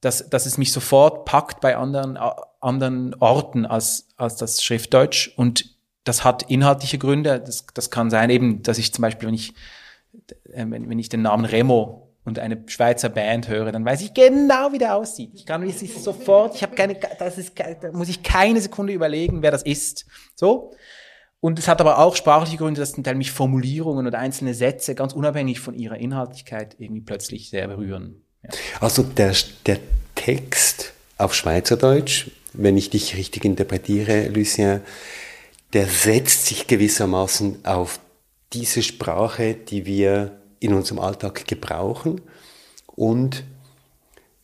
Dass, 0.02 0.28
dass 0.28 0.46
es 0.46 0.58
mich 0.58 0.72
sofort 0.72 1.24
packt 1.24 1.60
bei 1.60 1.76
anderen, 1.76 2.18
anderen 2.60 3.14
Orten 3.14 3.66
als, 3.66 4.08
als 4.16 4.36
das 4.36 4.62
Schriftdeutsch 4.62 5.32
und 5.36 5.74
das 6.04 6.24
hat 6.24 6.50
inhaltliche 6.50 6.98
Gründe. 6.98 7.40
Das, 7.40 7.66
das 7.74 7.90
kann 7.90 8.10
sein, 8.10 8.30
eben, 8.30 8.62
dass 8.62 8.78
ich 8.78 8.92
zum 8.92 9.02
Beispiel, 9.02 9.28
wenn 9.28 9.34
ich, 9.34 9.54
äh, 10.52 10.64
wenn, 10.68 10.88
wenn 10.88 10.98
ich 10.98 11.08
den 11.08 11.22
Namen 11.22 11.44
Remo 11.44 12.10
und 12.24 12.38
eine 12.38 12.62
Schweizer 12.66 13.08
Band 13.08 13.48
höre, 13.48 13.72
dann 13.72 13.84
weiß 13.84 14.02
ich 14.02 14.14
genau, 14.14 14.72
wie 14.72 14.78
der 14.78 14.94
aussieht. 14.96 15.30
Ich 15.34 15.46
kann 15.46 15.62
es 15.62 15.80
sofort, 16.02 16.54
ich 16.54 16.62
habe 16.62 16.74
keine, 16.74 16.96
das 17.18 17.38
ist, 17.38 17.58
da 17.58 17.92
muss 17.92 18.08
ich 18.08 18.22
keine 18.22 18.60
Sekunde 18.60 18.92
überlegen, 18.92 19.42
wer 19.42 19.50
das 19.50 19.62
ist. 19.62 20.06
So. 20.34 20.72
Und 21.40 21.58
es 21.58 21.68
hat 21.68 21.80
aber 21.80 21.98
auch 21.98 22.16
sprachliche 22.16 22.58
Gründe, 22.58 22.80
dass 22.80 22.92
zum 22.92 23.02
Teil 23.02 23.14
mich 23.14 23.32
Formulierungen 23.32 24.06
oder 24.06 24.18
einzelne 24.18 24.52
Sätze 24.52 24.94
ganz 24.94 25.14
unabhängig 25.14 25.60
von 25.60 25.74
ihrer 25.74 25.96
Inhaltlichkeit 25.96 26.76
irgendwie 26.78 27.00
plötzlich 27.00 27.48
sehr 27.48 27.66
berühren. 27.66 28.22
Ja. 28.42 28.50
Also 28.80 29.02
der, 29.02 29.34
der 29.64 29.78
Text 30.14 30.92
auf 31.16 31.34
Schweizerdeutsch, 31.34 32.30
wenn 32.52 32.76
ich 32.76 32.90
dich 32.90 33.16
richtig 33.16 33.46
interpretiere, 33.46 34.28
Lucien, 34.28 34.82
der 35.72 35.86
setzt 35.86 36.46
sich 36.46 36.66
gewissermaßen 36.66 37.64
auf 37.64 38.00
diese 38.52 38.82
Sprache, 38.82 39.54
die 39.54 39.86
wir 39.86 40.40
in 40.58 40.74
unserem 40.74 40.98
Alltag 40.98 41.46
gebrauchen 41.46 42.20
und 42.86 43.44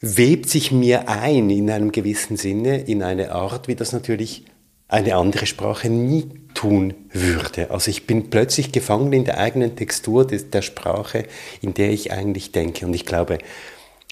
webt 0.00 0.48
sich 0.48 0.70
mir 0.72 1.08
ein 1.08 1.50
in 1.50 1.70
einem 1.70 1.92
gewissen 1.92 2.36
Sinne, 2.36 2.78
in 2.82 3.02
eine 3.02 3.32
Art, 3.32 3.68
wie 3.68 3.74
das 3.74 3.92
natürlich 3.92 4.44
eine 4.88 5.16
andere 5.16 5.46
Sprache 5.46 5.90
nie 5.90 6.28
tun 6.54 6.94
würde. 7.12 7.70
Also 7.70 7.90
ich 7.90 8.06
bin 8.06 8.30
plötzlich 8.30 8.72
gefangen 8.72 9.12
in 9.12 9.24
der 9.24 9.38
eigenen 9.38 9.74
Textur 9.74 10.26
des, 10.26 10.50
der 10.50 10.62
Sprache, 10.62 11.26
in 11.60 11.74
der 11.74 11.90
ich 11.90 12.12
eigentlich 12.12 12.52
denke. 12.52 12.86
Und 12.86 12.94
ich 12.94 13.04
glaube, 13.04 13.38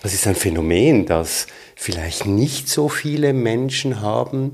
das 0.03 0.14
ist 0.14 0.27
ein 0.27 0.35
Phänomen, 0.35 1.07
das 1.07 1.46
vielleicht 1.77 2.27
nicht 2.27 2.68
so 2.68 2.88
viele 2.88 3.33
Menschen 3.33 4.00
haben, 4.00 4.50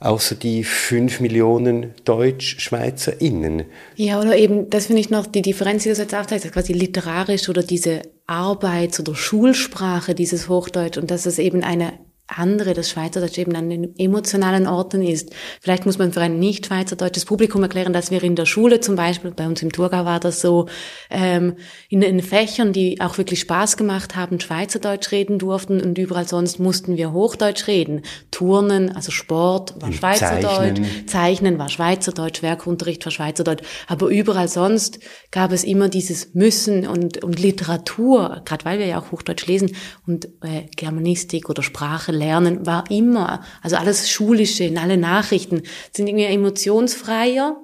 außer 0.00 0.34
die 0.34 0.64
fünf 0.64 1.20
Millionen 1.20 1.94
Deutsch-SchweizerInnen. 2.04 3.64
Ja, 3.96 4.20
oder 4.20 4.36
eben, 4.36 4.70
das 4.70 4.86
finde 4.86 5.00
ich 5.00 5.10
noch 5.10 5.26
die 5.26 5.42
Differenz, 5.42 5.82
die 5.82 5.90
du 5.90 5.94
jetzt 5.94 6.14
aufzeigst, 6.14 6.50
quasi 6.52 6.72
literarisch 6.72 7.48
oder 7.48 7.62
diese 7.62 8.02
Arbeits- 8.26 8.98
oder 8.98 9.14
Schulsprache, 9.14 10.14
dieses 10.14 10.48
Hochdeutsch 10.48 10.96
und 10.96 11.10
dass 11.10 11.26
es 11.26 11.38
eben 11.38 11.62
eine 11.62 11.92
andere, 12.36 12.74
das 12.74 12.90
Schweizerdeutsch 12.90 13.38
eben 13.38 13.54
an 13.56 13.68
den 13.68 13.96
emotionalen 13.98 14.66
Orten 14.66 15.02
ist. 15.02 15.30
Vielleicht 15.60 15.86
muss 15.86 15.98
man 15.98 16.12
für 16.12 16.20
ein 16.20 16.38
nicht 16.38 16.66
schweizerdeutsches 16.66 17.24
Publikum 17.24 17.62
erklären, 17.62 17.92
dass 17.92 18.10
wir 18.10 18.22
in 18.22 18.36
der 18.36 18.46
Schule 18.46 18.80
zum 18.80 18.96
Beispiel, 18.96 19.32
bei 19.32 19.46
uns 19.46 19.62
im 19.62 19.72
Thurgau 19.72 20.04
war 20.04 20.20
das 20.20 20.40
so, 20.40 20.66
ähm, 21.10 21.56
in 21.88 22.00
den 22.00 22.20
Fächern, 22.22 22.72
die 22.72 23.00
auch 23.00 23.18
wirklich 23.18 23.40
Spaß 23.40 23.76
gemacht 23.76 24.16
haben, 24.16 24.40
Schweizerdeutsch 24.40 25.10
reden 25.12 25.38
durften 25.38 25.80
und 25.80 25.98
überall 25.98 26.28
sonst 26.28 26.58
mussten 26.58 26.96
wir 26.96 27.12
Hochdeutsch 27.12 27.66
reden. 27.66 28.02
Turnen, 28.30 28.94
also 28.94 29.10
Sport 29.10 29.74
war 29.80 29.92
Schweizerdeutsch, 29.92 30.80
Zeichnen. 30.80 31.06
Zeichnen 31.08 31.58
war 31.58 31.68
Schweizerdeutsch, 31.68 32.42
Werkunterricht 32.42 33.04
war 33.04 33.12
Schweizerdeutsch, 33.12 33.62
aber 33.86 34.08
überall 34.08 34.48
sonst 34.48 35.00
gab 35.30 35.52
es 35.52 35.64
immer 35.64 35.88
dieses 35.88 36.34
Müssen 36.34 36.86
und, 36.86 37.22
und 37.22 37.38
Literatur, 37.40 38.42
gerade 38.44 38.64
weil 38.64 38.78
wir 38.78 38.86
ja 38.86 39.00
auch 39.00 39.12
Hochdeutsch 39.12 39.46
lesen 39.46 39.76
und 40.06 40.26
äh, 40.42 40.66
Germanistik 40.76 41.48
oder 41.48 41.62
Sprache 41.62 42.12
Lernen 42.20 42.66
war 42.66 42.90
immer, 42.90 43.42
also 43.62 43.76
alles 43.76 44.08
Schulische, 44.10 44.64
in 44.64 44.78
alle 44.78 44.96
Nachrichten 44.96 45.62
sind 45.92 46.06
irgendwie 46.06 46.26
emotionsfreier. 46.26 47.56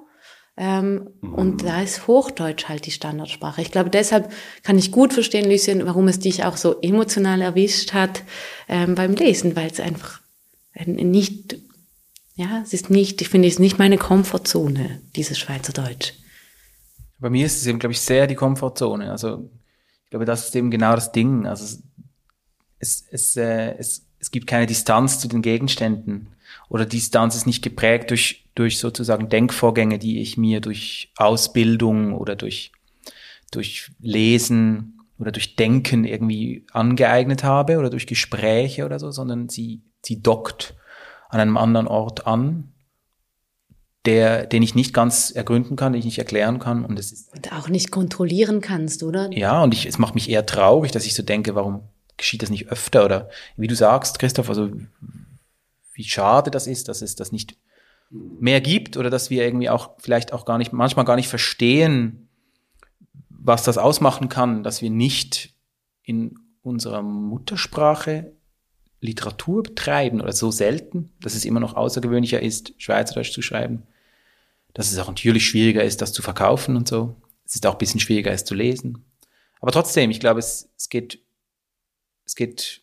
Ähm, 0.59 1.11
mhm. 1.21 1.33
Und 1.33 1.63
da 1.63 1.81
ist 1.81 2.07
Hochdeutsch 2.07 2.67
halt 2.67 2.87
die 2.87 2.91
Standardsprache. 2.91 3.61
Ich 3.61 3.71
glaube, 3.71 3.91
deshalb 3.91 4.31
kann 4.63 4.77
ich 4.77 4.91
gut 4.91 5.13
verstehen, 5.13 5.49
Lucien, 5.49 5.85
warum 5.85 6.07
es 6.07 6.19
dich 6.19 6.43
auch 6.43 6.57
so 6.57 6.81
emotional 6.81 7.41
erwischt 7.41 7.93
hat 7.93 8.23
ähm, 8.67 8.95
beim 8.95 9.13
Lesen, 9.13 9.55
weil 9.55 9.69
es 9.69 9.79
einfach 9.79 10.19
nicht, 10.85 11.57
ja, 12.35 12.61
es 12.63 12.73
ist 12.73 12.89
nicht, 12.89 13.21
ich 13.21 13.29
finde, 13.29 13.47
es 13.47 13.55
ist 13.55 13.59
nicht 13.59 13.79
meine 13.79 13.97
Komfortzone, 13.97 15.01
dieses 15.15 15.37
Schweizerdeutsch. 15.37 16.13
Bei 17.19 17.29
mir 17.29 17.45
ist 17.45 17.57
es 17.57 17.67
eben, 17.67 17.79
glaube 17.79 17.93
ich, 17.93 18.01
sehr 18.01 18.27
die 18.27 18.35
Komfortzone. 18.35 19.11
Also 19.11 19.49
ich 20.03 20.09
glaube, 20.09 20.25
das 20.25 20.47
ist 20.47 20.55
eben 20.55 20.71
genau 20.71 20.95
das 20.95 21.11
Ding. 21.11 21.45
Also 21.45 21.77
es, 22.79 23.05
es, 23.09 23.35
äh, 23.37 23.75
es 23.77 24.06
es 24.27 24.31
gibt 24.31 24.45
keine 24.45 24.65
Distanz 24.65 25.21
zu 25.21 25.29
den 25.29 25.41
Gegenständen 25.41 26.27
oder 26.67 26.85
die 26.85 26.97
Distanz 26.97 27.33
ist 27.33 27.47
nicht 27.47 27.63
geprägt 27.63 28.09
durch, 28.09 28.43
durch 28.55 28.77
sozusagen 28.77 29.29
Denkvorgänge, 29.29 29.99
die 29.99 30.19
ich 30.19 30.35
mir 30.35 30.59
durch 30.59 31.13
Ausbildung 31.15 32.13
oder 32.13 32.35
durch, 32.35 32.73
durch 33.51 33.89
Lesen 34.01 34.99
oder 35.17 35.31
durch 35.31 35.55
Denken 35.55 36.03
irgendwie 36.03 36.65
angeeignet 36.73 37.45
habe 37.45 37.77
oder 37.77 37.89
durch 37.89 38.05
Gespräche 38.05 38.83
oder 38.83 38.99
so, 38.99 39.11
sondern 39.11 39.47
sie, 39.47 39.81
sie 40.03 40.21
dockt 40.21 40.75
an 41.29 41.39
einem 41.39 41.55
anderen 41.55 41.87
Ort 41.87 42.27
an, 42.27 42.73
der, 44.05 44.45
den 44.45 44.61
ich 44.61 44.75
nicht 44.75 44.93
ganz 44.93 45.31
ergründen 45.31 45.77
kann, 45.77 45.93
den 45.93 45.99
ich 45.99 46.05
nicht 46.05 46.19
erklären 46.19 46.59
kann. 46.59 46.83
Und 46.83 46.99
es 46.99 47.13
ist. 47.13 47.33
Und 47.33 47.53
auch 47.53 47.69
nicht 47.69 47.91
kontrollieren 47.91 48.59
kannst, 48.59 49.03
oder? 49.03 49.31
Ja, 49.31 49.63
und 49.63 49.73
ich, 49.73 49.85
es 49.85 49.97
macht 49.97 50.15
mich 50.15 50.29
eher 50.29 50.45
traurig, 50.45 50.91
dass 50.91 51.05
ich 51.05 51.15
so 51.15 51.23
denke, 51.23 51.55
warum 51.55 51.87
geschieht 52.17 52.41
das 52.41 52.49
nicht 52.49 52.69
öfter? 52.69 53.05
Oder 53.05 53.29
wie 53.55 53.67
du 53.67 53.75
sagst, 53.75 54.19
Christoph, 54.19 54.49
also 54.49 54.71
wie 55.93 56.03
schade 56.03 56.51
das 56.51 56.67
ist, 56.67 56.87
dass 56.87 57.01
es 57.01 57.15
das 57.15 57.31
nicht 57.31 57.57
mehr 58.09 58.61
gibt 58.61 58.97
oder 58.97 59.09
dass 59.09 59.29
wir 59.29 59.43
irgendwie 59.43 59.69
auch 59.69 59.91
vielleicht 59.99 60.33
auch 60.33 60.45
gar 60.45 60.57
nicht, 60.57 60.71
manchmal 60.73 61.05
gar 61.05 61.15
nicht 61.15 61.27
verstehen, 61.27 62.29
was 63.29 63.63
das 63.63 63.77
ausmachen 63.77 64.29
kann, 64.29 64.63
dass 64.63 64.81
wir 64.81 64.89
nicht 64.89 65.53
in 66.03 66.39
unserer 66.61 67.01
Muttersprache 67.01 68.31
Literatur 68.99 69.63
betreiben 69.63 70.21
oder 70.21 70.33
so 70.33 70.51
selten, 70.51 71.11
dass 71.21 71.35
es 71.35 71.45
immer 71.45 71.59
noch 71.59 71.75
außergewöhnlicher 71.75 72.41
ist, 72.41 72.73
Schweizerdeutsch 72.77 73.31
zu 73.31 73.41
schreiben, 73.41 73.83
dass 74.73 74.91
es 74.91 74.97
auch 74.97 75.07
natürlich 75.07 75.45
schwieriger 75.45 75.83
ist, 75.83 76.01
das 76.01 76.13
zu 76.13 76.21
verkaufen 76.21 76.75
und 76.75 76.87
so. 76.87 77.15
Es 77.45 77.55
ist 77.55 77.65
auch 77.65 77.73
ein 77.73 77.77
bisschen 77.77 77.99
schwieriger, 77.99 78.31
es 78.31 78.43
zu 78.43 78.55
lesen. 78.55 79.05
Aber 79.61 79.71
trotzdem, 79.71 80.11
ich 80.11 80.19
glaube, 80.19 80.39
es, 80.39 80.69
es 80.77 80.89
geht 80.89 81.19
es 82.27 82.35
geht 82.35 82.81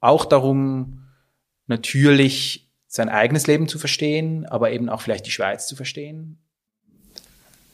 auch 0.00 0.24
darum, 0.24 1.04
natürlich 1.66 2.68
sein 2.86 3.08
eigenes 3.08 3.46
Leben 3.46 3.68
zu 3.68 3.78
verstehen, 3.78 4.44
aber 4.46 4.72
eben 4.72 4.88
auch 4.88 5.00
vielleicht 5.00 5.26
die 5.26 5.30
Schweiz 5.30 5.66
zu 5.66 5.76
verstehen. 5.76 6.38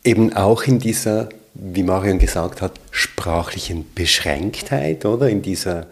Eben 0.05 0.33
auch 0.35 0.65
in 0.65 0.79
dieser, 0.79 1.29
wie 1.55 1.83
Marion 1.83 2.19
gesagt 2.19 2.61
hat, 2.61 2.73
sprachlichen 2.91 3.93
Beschränktheit, 3.95 5.05
oder? 5.05 5.29
In 5.29 5.43
dieser 5.43 5.87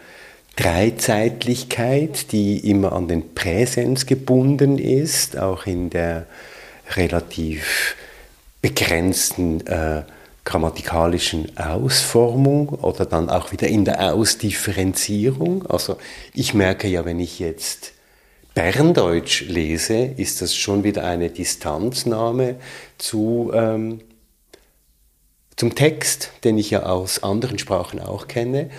Dreizeitlichkeit, 0.56 2.32
die 2.32 2.58
immer 2.70 2.92
an 2.92 3.08
den 3.08 3.34
Präsens 3.34 4.06
gebunden 4.06 4.78
ist, 4.78 5.38
auch 5.38 5.66
in 5.66 5.90
der 5.90 6.26
relativ 6.96 7.96
begrenzten 8.60 9.66
äh, 9.66 10.02
grammatikalischen 10.44 11.56
Ausformung 11.58 12.70
oder 12.70 13.06
dann 13.06 13.28
auch 13.28 13.52
wieder 13.52 13.68
in 13.68 13.84
der 13.84 14.14
Ausdifferenzierung. 14.14 15.66
Also 15.66 15.96
ich 16.34 16.54
merke 16.54 16.88
ja, 16.88 17.04
wenn 17.04 17.20
ich 17.20 17.38
jetzt 17.38 17.92
Berndeutsch 18.54 19.42
lese, 19.42 19.96
ist 19.96 20.42
das 20.42 20.56
schon 20.56 20.82
wieder 20.82 21.04
eine 21.04 21.30
Distanznahme 21.30 22.56
zu, 22.98 23.52
ähm, 23.54 24.00
zum 25.56 25.74
Text, 25.74 26.30
den 26.42 26.58
ich 26.58 26.70
ja 26.70 26.84
aus 26.84 27.22
anderen 27.22 27.58
Sprachen 27.58 28.00
auch 28.00 28.26
kenne. 28.26 28.70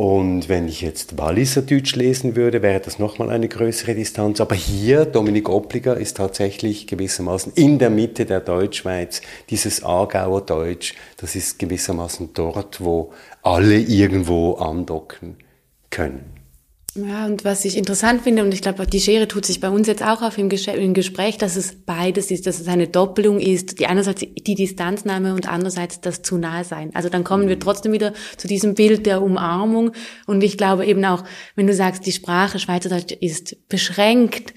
Und 0.00 0.48
wenn 0.48 0.66
ich 0.66 0.80
jetzt 0.80 1.18
Walliser 1.18 1.60
Deutsch 1.60 1.94
lesen 1.94 2.34
würde, 2.34 2.62
wäre 2.62 2.80
das 2.80 2.98
nochmal 2.98 3.28
eine 3.28 3.48
größere 3.48 3.94
Distanz. 3.94 4.40
Aber 4.40 4.54
hier, 4.54 5.04
Dominik 5.04 5.50
Oppliger 5.50 5.94
ist 5.98 6.16
tatsächlich 6.16 6.86
gewissermaßen 6.86 7.52
in 7.54 7.78
der 7.78 7.90
Mitte 7.90 8.24
der 8.24 8.40
Deutschschweiz, 8.40 9.20
dieses 9.50 9.84
Aargauer 9.84 10.40
Deutsch, 10.40 10.94
das 11.18 11.36
ist 11.36 11.58
gewissermaßen 11.58 12.30
dort, 12.32 12.82
wo 12.82 13.12
alle 13.42 13.76
irgendwo 13.76 14.54
andocken 14.54 15.36
können. 15.90 16.39
Ja, 16.96 17.26
und 17.26 17.44
was 17.44 17.64
ich 17.64 17.76
interessant 17.76 18.22
finde, 18.22 18.42
und 18.42 18.52
ich 18.52 18.62
glaube, 18.62 18.84
die 18.84 19.00
Schere 19.00 19.28
tut 19.28 19.46
sich 19.46 19.60
bei 19.60 19.70
uns 19.70 19.86
jetzt 19.86 20.02
auch 20.02 20.22
auf 20.22 20.38
im, 20.38 20.48
Gespräch, 20.48 21.38
dass 21.38 21.54
es 21.54 21.76
beides 21.84 22.32
ist, 22.32 22.48
dass 22.48 22.58
es 22.58 22.66
eine 22.66 22.88
Doppelung 22.88 23.38
ist, 23.38 23.78
die 23.78 23.86
einerseits 23.86 24.20
die 24.20 24.54
Distanznahme 24.56 25.34
und 25.34 25.48
andererseits 25.48 26.00
das 26.00 26.22
zu 26.22 26.36
nahe 26.36 26.64
sein. 26.64 26.90
Also 26.94 27.08
dann 27.08 27.22
kommen 27.22 27.48
wir 27.48 27.56
mhm. 27.56 27.60
trotzdem 27.60 27.92
wieder 27.92 28.12
zu 28.36 28.48
diesem 28.48 28.74
Bild 28.74 29.06
der 29.06 29.22
Umarmung. 29.22 29.92
Und 30.26 30.42
ich 30.42 30.58
glaube 30.58 30.84
eben 30.84 31.04
auch, 31.04 31.22
wenn 31.54 31.68
du 31.68 31.74
sagst, 31.74 32.06
die 32.06 32.12
Sprache 32.12 32.58
Schweizerdeutsch 32.58 33.12
ist 33.20 33.68
beschränkt, 33.68 34.52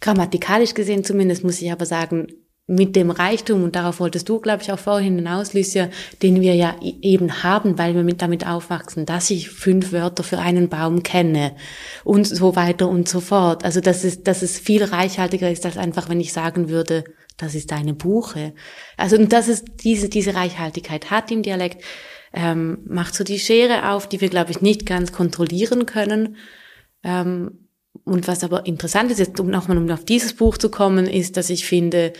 grammatikalisch 0.00 0.74
gesehen 0.74 1.02
zumindest, 1.02 1.42
muss 1.42 1.60
ich 1.60 1.72
aber 1.72 1.86
sagen, 1.86 2.28
mit 2.68 2.96
dem 2.96 3.10
Reichtum, 3.12 3.62
und 3.62 3.76
darauf 3.76 4.00
wolltest 4.00 4.28
du, 4.28 4.40
glaube 4.40 4.62
ich, 4.62 4.72
auch 4.72 4.78
vorhin 4.78 5.16
hinaus, 5.16 5.54
Lucia, 5.54 5.88
den 6.22 6.40
wir 6.40 6.54
ja 6.54 6.74
eben 6.82 7.44
haben, 7.44 7.78
weil 7.78 7.94
wir 7.94 8.02
mit 8.02 8.22
damit 8.22 8.44
aufwachsen, 8.44 9.06
dass 9.06 9.30
ich 9.30 9.50
fünf 9.50 9.92
Wörter 9.92 10.24
für 10.24 10.38
einen 10.38 10.68
Baum 10.68 11.04
kenne 11.04 11.54
und 12.02 12.26
so 12.26 12.56
weiter 12.56 12.88
und 12.88 13.08
so 13.08 13.20
fort. 13.20 13.64
Also, 13.64 13.80
dass 13.80 14.02
es, 14.02 14.24
dass 14.24 14.42
es 14.42 14.58
viel 14.58 14.82
reichhaltiger 14.82 15.50
ist, 15.50 15.64
als 15.64 15.78
einfach, 15.78 16.08
wenn 16.08 16.20
ich 16.20 16.32
sagen 16.32 16.68
würde, 16.68 17.04
das 17.36 17.54
ist 17.54 17.72
eine 17.72 17.94
Buche. 17.94 18.52
Also, 18.96 19.16
und 19.16 19.32
dass 19.32 19.46
es 19.46 19.64
diese, 19.64 20.08
diese 20.08 20.34
Reichhaltigkeit 20.34 21.10
hat 21.10 21.30
im 21.30 21.42
Dialekt, 21.42 21.84
ähm, 22.32 22.78
macht 22.88 23.14
so 23.14 23.22
die 23.22 23.38
Schere 23.38 23.92
auf, 23.92 24.08
die 24.08 24.20
wir, 24.20 24.28
glaube 24.28 24.50
ich, 24.50 24.60
nicht 24.60 24.86
ganz 24.86 25.12
kontrollieren 25.12 25.86
können. 25.86 26.36
Ähm, 27.04 27.68
und 28.04 28.26
was 28.26 28.42
aber 28.42 28.66
interessant 28.66 29.10
ist, 29.12 29.18
jetzt 29.18 29.38
um 29.38 29.48
nochmal 29.48 29.78
um 29.78 29.88
auf 29.90 30.04
dieses 30.04 30.34
Buch 30.34 30.58
zu 30.58 30.68
kommen, 30.68 31.06
ist, 31.06 31.36
dass 31.36 31.48
ich 31.48 31.64
finde, 31.64 32.12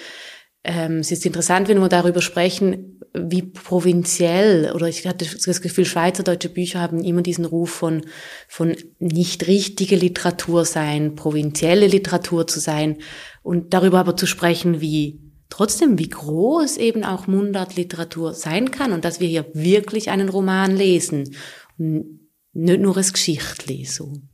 ähm, 0.67 0.99
es 0.99 1.13
ist 1.13 1.25
interessant, 1.25 1.69
wenn 1.69 1.79
wir 1.79 1.89
darüber 1.89 2.21
sprechen, 2.21 3.01
wie 3.15 3.43
provinziell, 3.43 4.73
oder 4.75 4.89
ich 4.89 5.07
hatte 5.07 5.25
das 5.25 5.63
Gefühl, 5.63 5.85
schweizerdeutsche 5.85 6.49
Bücher 6.49 6.81
haben 6.81 7.05
immer 7.05 7.23
diesen 7.23 7.45
Ruf 7.45 7.71
von, 7.71 8.03
von 8.49 8.77
nicht 8.99 9.47
richtige 9.47 9.95
Literatur 9.95 10.65
sein, 10.65 11.15
provinzielle 11.15 11.87
Literatur 11.87 12.49
zu 12.49 12.59
sein, 12.59 12.97
und 13.43 13.75
darüber 13.75 14.01
aber 14.01 14.17
zu 14.17 14.27
sprechen, 14.27 14.81
wie 14.81 15.21
trotzdem, 15.51 16.01
wie 16.01 16.09
groß 16.09 16.79
eben 16.79 17.05
auch 17.05 17.29
Mundartliteratur 17.29 18.35
sein 18.35 18.73
kann 18.73 18.93
und 18.93 19.05
dass 19.05 19.21
wir 19.21 19.29
hier 19.29 19.47
wirklich 19.55 20.11
einen 20.11 20.29
Roman 20.29 20.77
lesen 20.77 21.37
und 21.79 22.21
nicht 22.53 22.81
nur 22.81 22.97
als 22.97 23.13
Geschichtlesung. 23.13 24.29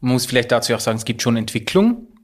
Und 0.00 0.02
man 0.02 0.12
muss 0.12 0.24
vielleicht 0.24 0.52
dazu 0.52 0.72
auch 0.72 0.80
sagen, 0.80 0.96
es 0.96 1.04
gibt 1.04 1.20
schon 1.20 1.36
Entwicklung 1.36 2.15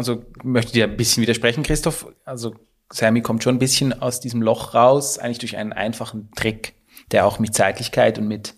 also 0.00 0.24
möchte 0.42 0.72
dir 0.72 0.84
ein 0.84 0.96
bisschen 0.96 1.22
widersprechen, 1.22 1.62
Christoph. 1.62 2.06
Also 2.24 2.54
Sammy 2.92 3.22
kommt 3.22 3.42
schon 3.42 3.56
ein 3.56 3.60
bisschen 3.60 4.00
aus 4.00 4.20
diesem 4.20 4.42
Loch 4.42 4.74
raus, 4.74 5.18
eigentlich 5.18 5.38
durch 5.38 5.56
einen 5.56 5.72
einfachen 5.72 6.30
Trick, 6.36 6.74
der 7.12 7.26
auch 7.26 7.38
mit 7.38 7.54
Zeitlichkeit 7.54 8.18
und 8.18 8.26
mit 8.26 8.54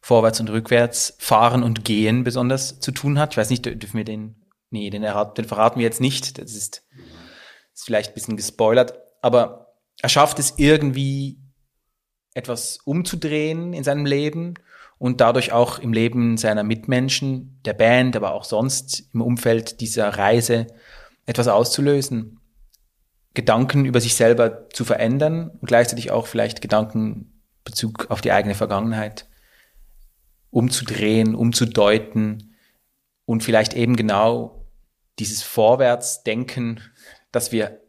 Vorwärts 0.00 0.40
und 0.40 0.50
Rückwärts 0.50 1.16
fahren 1.18 1.62
und 1.62 1.84
gehen 1.84 2.24
besonders 2.24 2.80
zu 2.80 2.92
tun 2.92 3.18
hat. 3.18 3.32
Ich 3.32 3.36
weiß 3.36 3.50
nicht, 3.50 3.64
dürfen 3.64 3.96
wir 3.96 4.04
den 4.04 4.36
nee, 4.74 4.90
den, 4.90 5.02
den 5.02 5.44
verraten 5.44 5.78
wir 5.78 5.84
jetzt 5.84 6.00
nicht. 6.00 6.38
Das 6.38 6.52
ist, 6.52 6.82
ist 7.72 7.84
vielleicht 7.84 8.10
ein 8.10 8.14
bisschen 8.14 8.36
gespoilert. 8.36 8.94
Aber 9.22 9.74
er 10.02 10.08
schafft 10.10 10.38
es 10.38 10.54
irgendwie, 10.58 11.38
etwas 12.34 12.78
umzudrehen 12.84 13.72
in 13.72 13.84
seinem 13.84 14.04
Leben 14.04 14.54
und 14.98 15.20
dadurch 15.20 15.52
auch 15.52 15.78
im 15.78 15.92
Leben 15.92 16.36
seiner 16.36 16.64
Mitmenschen, 16.64 17.60
der 17.64 17.74
Band, 17.74 18.16
aber 18.16 18.34
auch 18.34 18.42
sonst 18.42 19.08
im 19.14 19.20
Umfeld 19.22 19.80
dieser 19.80 20.08
Reise 20.08 20.66
etwas 21.26 21.48
auszulösen. 21.48 22.40
Gedanken 23.34 23.84
über 23.84 24.00
sich 24.00 24.14
selber 24.14 24.68
zu 24.70 24.84
verändern 24.84 25.50
und 25.60 25.66
gleichzeitig 25.66 26.10
auch 26.10 26.26
vielleicht 26.26 26.60
Gedanken 26.62 27.42
Bezug 27.64 28.10
auf 28.10 28.20
die 28.20 28.30
eigene 28.30 28.54
Vergangenheit 28.54 29.26
umzudrehen, 30.50 31.34
umzudeuten 31.34 32.54
und 33.24 33.42
vielleicht 33.42 33.74
eben 33.74 33.96
genau 33.96 34.66
dieses 35.18 35.42
Vorwärtsdenken, 35.42 36.80
das 37.32 37.50
wir 37.50 37.80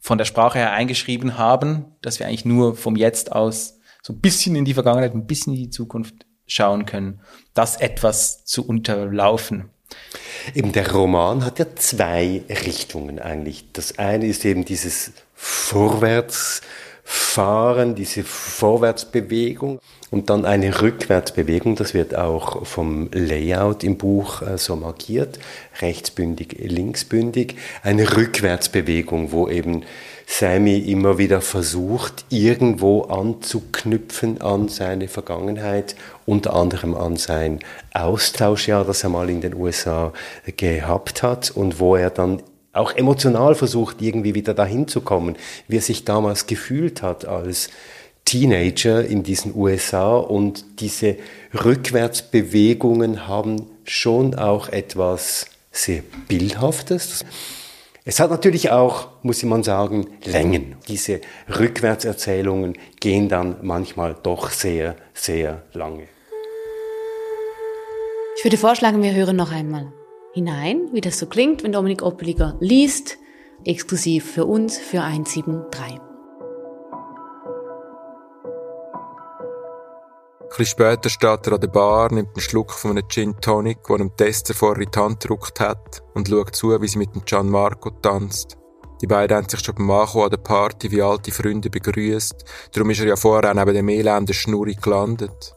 von 0.00 0.18
der 0.18 0.24
Sprache 0.24 0.58
her 0.58 0.72
eingeschrieben 0.72 1.38
haben, 1.38 1.96
dass 2.02 2.18
wir 2.18 2.26
eigentlich 2.26 2.44
nur 2.44 2.74
vom 2.74 2.96
Jetzt 2.96 3.32
aus 3.32 3.78
so 4.02 4.12
ein 4.12 4.20
bisschen 4.20 4.56
in 4.56 4.64
die 4.64 4.74
Vergangenheit, 4.74 5.14
ein 5.14 5.26
bisschen 5.26 5.54
in 5.54 5.60
die 5.60 5.70
Zukunft 5.70 6.26
schauen 6.46 6.86
können, 6.86 7.20
das 7.54 7.76
etwas 7.76 8.44
zu 8.44 8.66
unterlaufen. 8.66 9.70
Eben 10.54 10.72
der 10.72 10.90
Roman 10.92 11.44
hat 11.44 11.58
ja 11.58 11.66
zwei 11.76 12.42
Richtungen 12.48 13.18
eigentlich. 13.18 13.64
Das 13.72 13.98
eine 13.98 14.26
ist 14.26 14.44
eben 14.44 14.64
dieses 14.64 15.12
Vorwärtsfahren, 17.12 17.94
diese 17.94 18.22
Vorwärtsbewegung 18.22 19.80
und 20.10 20.30
dann 20.30 20.44
eine 20.44 20.80
Rückwärtsbewegung. 20.80 21.74
Das 21.74 21.94
wird 21.94 22.16
auch 22.16 22.66
vom 22.66 23.08
Layout 23.12 23.82
im 23.84 23.96
Buch 23.96 24.42
äh, 24.42 24.58
so 24.58 24.76
markiert. 24.76 25.38
Rechtsbündig, 25.80 26.56
linksbündig. 26.58 27.56
Eine 27.82 28.16
Rückwärtsbewegung, 28.16 29.32
wo 29.32 29.48
eben 29.48 29.84
Sammy 30.26 30.78
immer 30.78 31.18
wieder 31.18 31.40
versucht, 31.40 32.24
irgendwo 32.30 33.02
anzuknüpfen 33.02 34.40
an 34.40 34.68
seine 34.68 35.08
Vergangenheit, 35.08 35.96
unter 36.26 36.54
anderem 36.54 36.94
an 36.94 37.16
sein 37.16 37.58
Austauschjahr, 37.92 38.84
das 38.84 39.02
er 39.02 39.10
mal 39.10 39.30
in 39.30 39.40
den 39.40 39.54
USA 39.54 40.12
gehabt 40.56 41.24
hat 41.24 41.50
und 41.50 41.80
wo 41.80 41.96
er 41.96 42.10
dann 42.10 42.42
auch 42.72 42.94
emotional 42.94 43.54
versucht, 43.54 44.00
irgendwie 44.00 44.34
wieder 44.34 44.54
dahin 44.54 44.86
zu 44.86 45.00
kommen, 45.00 45.36
wie 45.68 45.78
er 45.78 45.82
sich 45.82 46.04
damals 46.04 46.46
gefühlt 46.46 47.02
hat 47.02 47.24
als 47.24 47.70
Teenager 48.24 49.04
in 49.04 49.22
diesen 49.22 49.56
USA 49.56 50.16
und 50.16 50.64
diese 50.80 51.16
Rückwärtsbewegungen 51.64 53.26
haben 53.26 53.66
schon 53.84 54.36
auch 54.36 54.68
etwas 54.68 55.46
sehr 55.72 56.02
Bildhaftes. 56.28 57.24
Es 58.04 58.20
hat 58.20 58.30
natürlich 58.30 58.70
auch, 58.70 59.08
muss 59.22 59.42
man 59.42 59.62
sagen, 59.62 60.06
Längen. 60.24 60.76
Diese 60.88 61.20
Rückwärtserzählungen 61.48 62.78
gehen 63.00 63.28
dann 63.28 63.56
manchmal 63.62 64.16
doch 64.22 64.50
sehr, 64.50 64.96
sehr 65.12 65.62
lange. 65.72 66.04
Ich 68.38 68.44
würde 68.44 68.56
vorschlagen, 68.56 69.02
wir 69.02 69.12
hören 69.12 69.36
noch 69.36 69.52
einmal 69.52 69.92
hinein, 70.32 70.88
wie 70.92 71.00
das 71.00 71.18
so 71.18 71.26
klingt, 71.26 71.62
wenn 71.62 71.72
Dominik 71.72 72.02
Oppeliger 72.02 72.56
liest, 72.60 73.18
exklusiv 73.64 74.30
für 74.32 74.46
uns 74.46 74.78
für 74.78 75.02
173. 75.02 76.00
bisschen 80.60 80.78
später 80.78 81.08
steht 81.08 81.46
er 81.46 81.54
an 81.54 81.60
der 81.60 81.68
Bar, 81.68 82.12
nimmt 82.12 82.28
einen 82.28 82.40
Schluck 82.40 82.72
von 82.72 82.90
einem 82.90 83.08
Gin 83.08 83.34
Tonic, 83.40 83.82
den 83.84 84.00
einem 84.00 84.16
Tester 84.16 84.52
vorher 84.52 84.82
in 84.82 84.90
die 84.90 84.98
Hand 84.98 85.20
gedruckt 85.20 85.58
hat, 85.58 86.02
und 86.14 86.28
schaut 86.28 86.54
zu, 86.54 86.80
wie 86.82 86.86
sie 86.86 86.98
mit 86.98 87.14
dem 87.14 87.24
Gianmarco 87.24 87.90
tanzt. 87.90 88.58
Die 89.00 89.06
beiden 89.06 89.36
haben 89.36 89.48
sich 89.48 89.60
schon 89.60 89.76
beim 89.76 89.90
Ankommen 89.90 90.24
an 90.24 90.30
der 90.30 90.36
Party 90.36 90.90
wie 90.90 91.00
alte 91.00 91.32
Freunde 91.32 91.70
begrüßt, 91.70 92.44
darum 92.72 92.90
ist 92.90 93.00
er 93.00 93.06
ja 93.06 93.16
vorher 93.16 93.54
neben 93.54 93.74
dem 93.74 93.88
elenden 93.88 94.34
Schnurri 94.34 94.74
gelandet. 94.74 95.54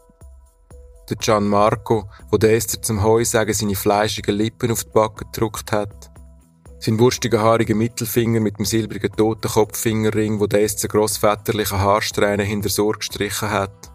Der 1.09 1.17
Gianmarco, 1.17 2.09
wo 2.31 2.37
der 2.37 2.55
Esther 2.55 2.81
zum 2.81 3.03
Heusagen 3.03 3.53
seine 3.53 3.75
fleischigen 3.75 4.35
Lippen 4.35 4.71
auf 4.71 4.83
die 4.83 4.91
Backe 4.91 5.25
gedruckt 5.25 5.71
hat. 5.71 6.11
Sein 6.79 6.99
wurstiger 6.99 7.41
haariger 7.41 7.75
Mittelfinger 7.75 8.39
mit 8.39 8.57
dem 8.57 8.65
silbrigen 8.65 9.11
Totenkopffingerring, 9.11 10.39
wo 10.39 10.47
der 10.47 10.63
Esther 10.63 10.89
grossväterliche 10.89 11.79
Haarsträhne 11.79 12.43
hinter 12.43 12.83
Ohr 12.83 12.93
gestrichen 12.93 13.49
hat 13.49 13.93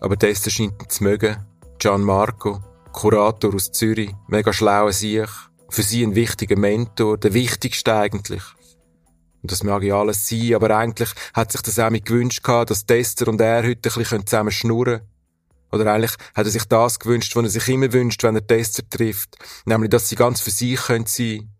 aber 0.00 0.16
dessen 0.16 0.50
scheint 0.50 0.82
ihn 0.82 0.88
zu 0.88 1.04
mögen. 1.04 1.36
Gianmarco, 1.78 2.62
Kurator 2.92 3.54
aus 3.54 3.72
Zürich, 3.72 4.14
mega 4.26 4.52
schlauer 4.52 4.92
Sieg, 4.92 5.28
für 5.68 5.82
sie 5.82 6.02
ein 6.02 6.14
wichtiger 6.14 6.56
Mentor, 6.56 7.18
der 7.18 7.34
wichtigste 7.34 7.94
eigentlich. 7.94 8.42
Und 9.42 9.52
das 9.52 9.62
mag 9.62 9.82
ja 9.82 10.00
alles 10.00 10.28
sein, 10.28 10.54
aber 10.54 10.76
eigentlich 10.76 11.10
hat 11.34 11.52
sich 11.52 11.62
das 11.62 11.78
auch 11.78 11.90
mit 11.90 12.06
gewünscht 12.06 12.42
gehabt, 12.42 12.70
dass 12.70 12.86
Tester 12.86 13.28
und 13.28 13.40
er 13.40 13.62
heute 13.62 13.88
ein 13.88 13.98
bisschen 13.98 14.26
zusammen 14.26 14.50
schnurren 14.50 15.02
Oder 15.70 15.92
eigentlich 15.92 16.14
hat 16.34 16.46
er 16.46 16.50
sich 16.50 16.64
das 16.64 16.98
gewünscht, 16.98 17.36
was 17.36 17.44
er 17.44 17.50
sich 17.50 17.68
immer 17.68 17.92
wünscht, 17.92 18.22
wenn 18.22 18.34
er 18.34 18.46
Tester 18.46 18.88
trifft. 18.88 19.36
Nämlich, 19.64 19.90
dass 19.90 20.08
sie 20.08 20.16
ganz 20.16 20.40
für 20.40 20.50
sich 20.50 20.80
sein 20.80 21.04
können 21.04 21.58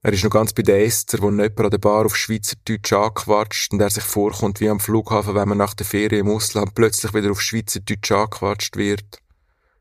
er 0.00 0.12
ist 0.12 0.22
noch 0.22 0.30
ganz 0.30 0.52
bei 0.52 0.62
der 0.62 0.84
Esther, 0.84 1.20
wo 1.20 1.28
jemand 1.28 1.60
an 1.60 1.70
der 1.70 1.78
Bar 1.78 2.06
auf 2.06 2.16
Schweizerdeutsch 2.16 2.92
angequatscht 2.92 3.72
und 3.72 3.80
er 3.80 3.90
sich 3.90 4.04
vorkommt 4.04 4.60
wie 4.60 4.68
am 4.68 4.78
Flughafen, 4.78 5.34
wenn 5.34 5.48
man 5.48 5.58
nach 5.58 5.74
der 5.74 5.86
Ferien 5.86 6.26
im 6.26 6.32
Ausland 6.32 6.72
plötzlich 6.74 7.12
wieder 7.14 7.32
auf 7.32 7.42
Schweizerdeutsch 7.42 8.12
angequatscht 8.12 8.76
wird. 8.76 9.18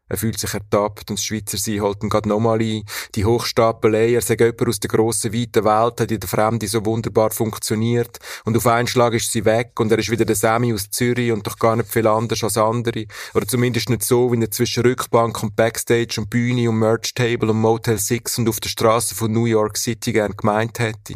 Er 0.10 0.18
fühlt 0.18 0.40
sich 0.40 0.54
ertappt 0.54 1.10
und 1.10 1.20
das 1.20 1.26
Schweizer 1.26 1.58
Sein 1.58 1.82
holt 1.82 2.02
ihn 2.02 2.10
grad 2.10 2.26
nochmal 2.26 2.62
ein. 2.62 2.84
Die 3.16 3.26
Hochstapelei, 3.26 4.14
er 4.14 4.22
sagt 4.22 4.40
jemand 4.40 4.68
aus 4.68 4.80
der 4.80 4.90
grossen, 4.90 5.34
weiten 5.34 5.66
Welt, 5.66 6.00
hat 6.00 6.12
in 6.12 6.20
der 6.20 6.30
Fremde 6.30 6.68
so 6.68 6.86
wunderbar 6.86 7.32
funktioniert. 7.32 8.18
Und 8.46 8.56
auf 8.56 8.68
einen 8.68 8.88
Schlag 8.88 9.14
ist 9.14 9.32
sie 9.32 9.44
weg 9.44 9.78
und 9.80 9.92
er 9.92 10.00
ist 10.00 10.10
wieder 10.10 10.24
der 10.24 10.38
Sammy 10.38 10.74
aus 10.74 10.90
Zürich 10.90 11.34
und 11.34 11.46
doch 11.46 11.60
gar 11.60 11.76
nicht 11.76 11.92
viel 11.92 12.08
anders 12.08 12.42
als 12.44 12.58
andere. 12.58 13.06
Oder 13.34 13.48
zumindest 13.48 13.90
nicht 13.90 14.04
so, 14.04 14.32
wie 14.32 14.42
er 14.42 14.50
zwischen 14.50 14.84
Rückbank 14.84 15.44
und 15.44 15.58
Backstage 15.58 16.22
und 16.22 16.30
Bühne 16.30 16.70
und 16.70 16.80
Merch 16.80 17.14
Table 17.14 17.52
und 17.52 17.60
Motel 17.60 18.00
Six 18.00 18.38
und 18.38 18.48
auf 18.48 18.62
der 18.62 18.70
Straße 18.70 19.14
von 19.14 19.32
New 19.32 19.46
York 19.46 19.78
City 19.78 20.14
gern 20.14 20.38
gemeint 20.38 20.80
hätte. 20.80 21.16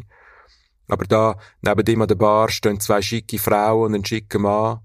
Aber 0.89 1.05
da, 1.05 1.37
neben 1.61 1.87
ihm 1.87 2.01
an 2.01 2.09
der 2.09 2.15
Bar, 2.15 2.49
stehen 2.49 2.81
zwei 2.81 3.01
schicke 3.01 3.39
Frauen 3.39 3.85
und 3.85 3.95
ein 3.95 4.05
schicker 4.05 4.39
Mann. 4.39 4.81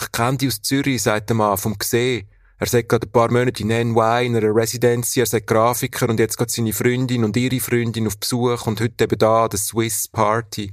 Ich 0.00 0.10
kenne 0.10 0.36
die 0.36 0.48
aus 0.48 0.60
Zürich, 0.60 1.02
sagt 1.02 1.28
der 1.28 1.36
Mann, 1.36 1.56
vom 1.56 1.78
Gesehen. 1.78 2.28
Er 2.64 2.70
sagt 2.70 2.88
gerade 2.88 3.06
ein 3.06 3.12
paar 3.12 3.30
Monate 3.30 3.62
in 3.62 3.68
NY, 3.68 4.24
in 4.24 4.36
einer 4.36 4.56
Residency, 4.56 5.20
er 5.20 5.26
sagt 5.26 5.48
Grafiker 5.48 6.08
und 6.08 6.18
jetzt 6.18 6.38
geht 6.38 6.50
seine 6.50 6.72
Freundin 6.72 7.22
und 7.22 7.36
ihre 7.36 7.60
Freundin 7.60 8.06
auf 8.06 8.16
Besuch 8.16 8.66
und 8.66 8.80
heute 8.80 9.04
eben 9.04 9.18
da, 9.18 9.48
der 9.48 9.58
Swiss 9.58 10.08
Party. 10.08 10.72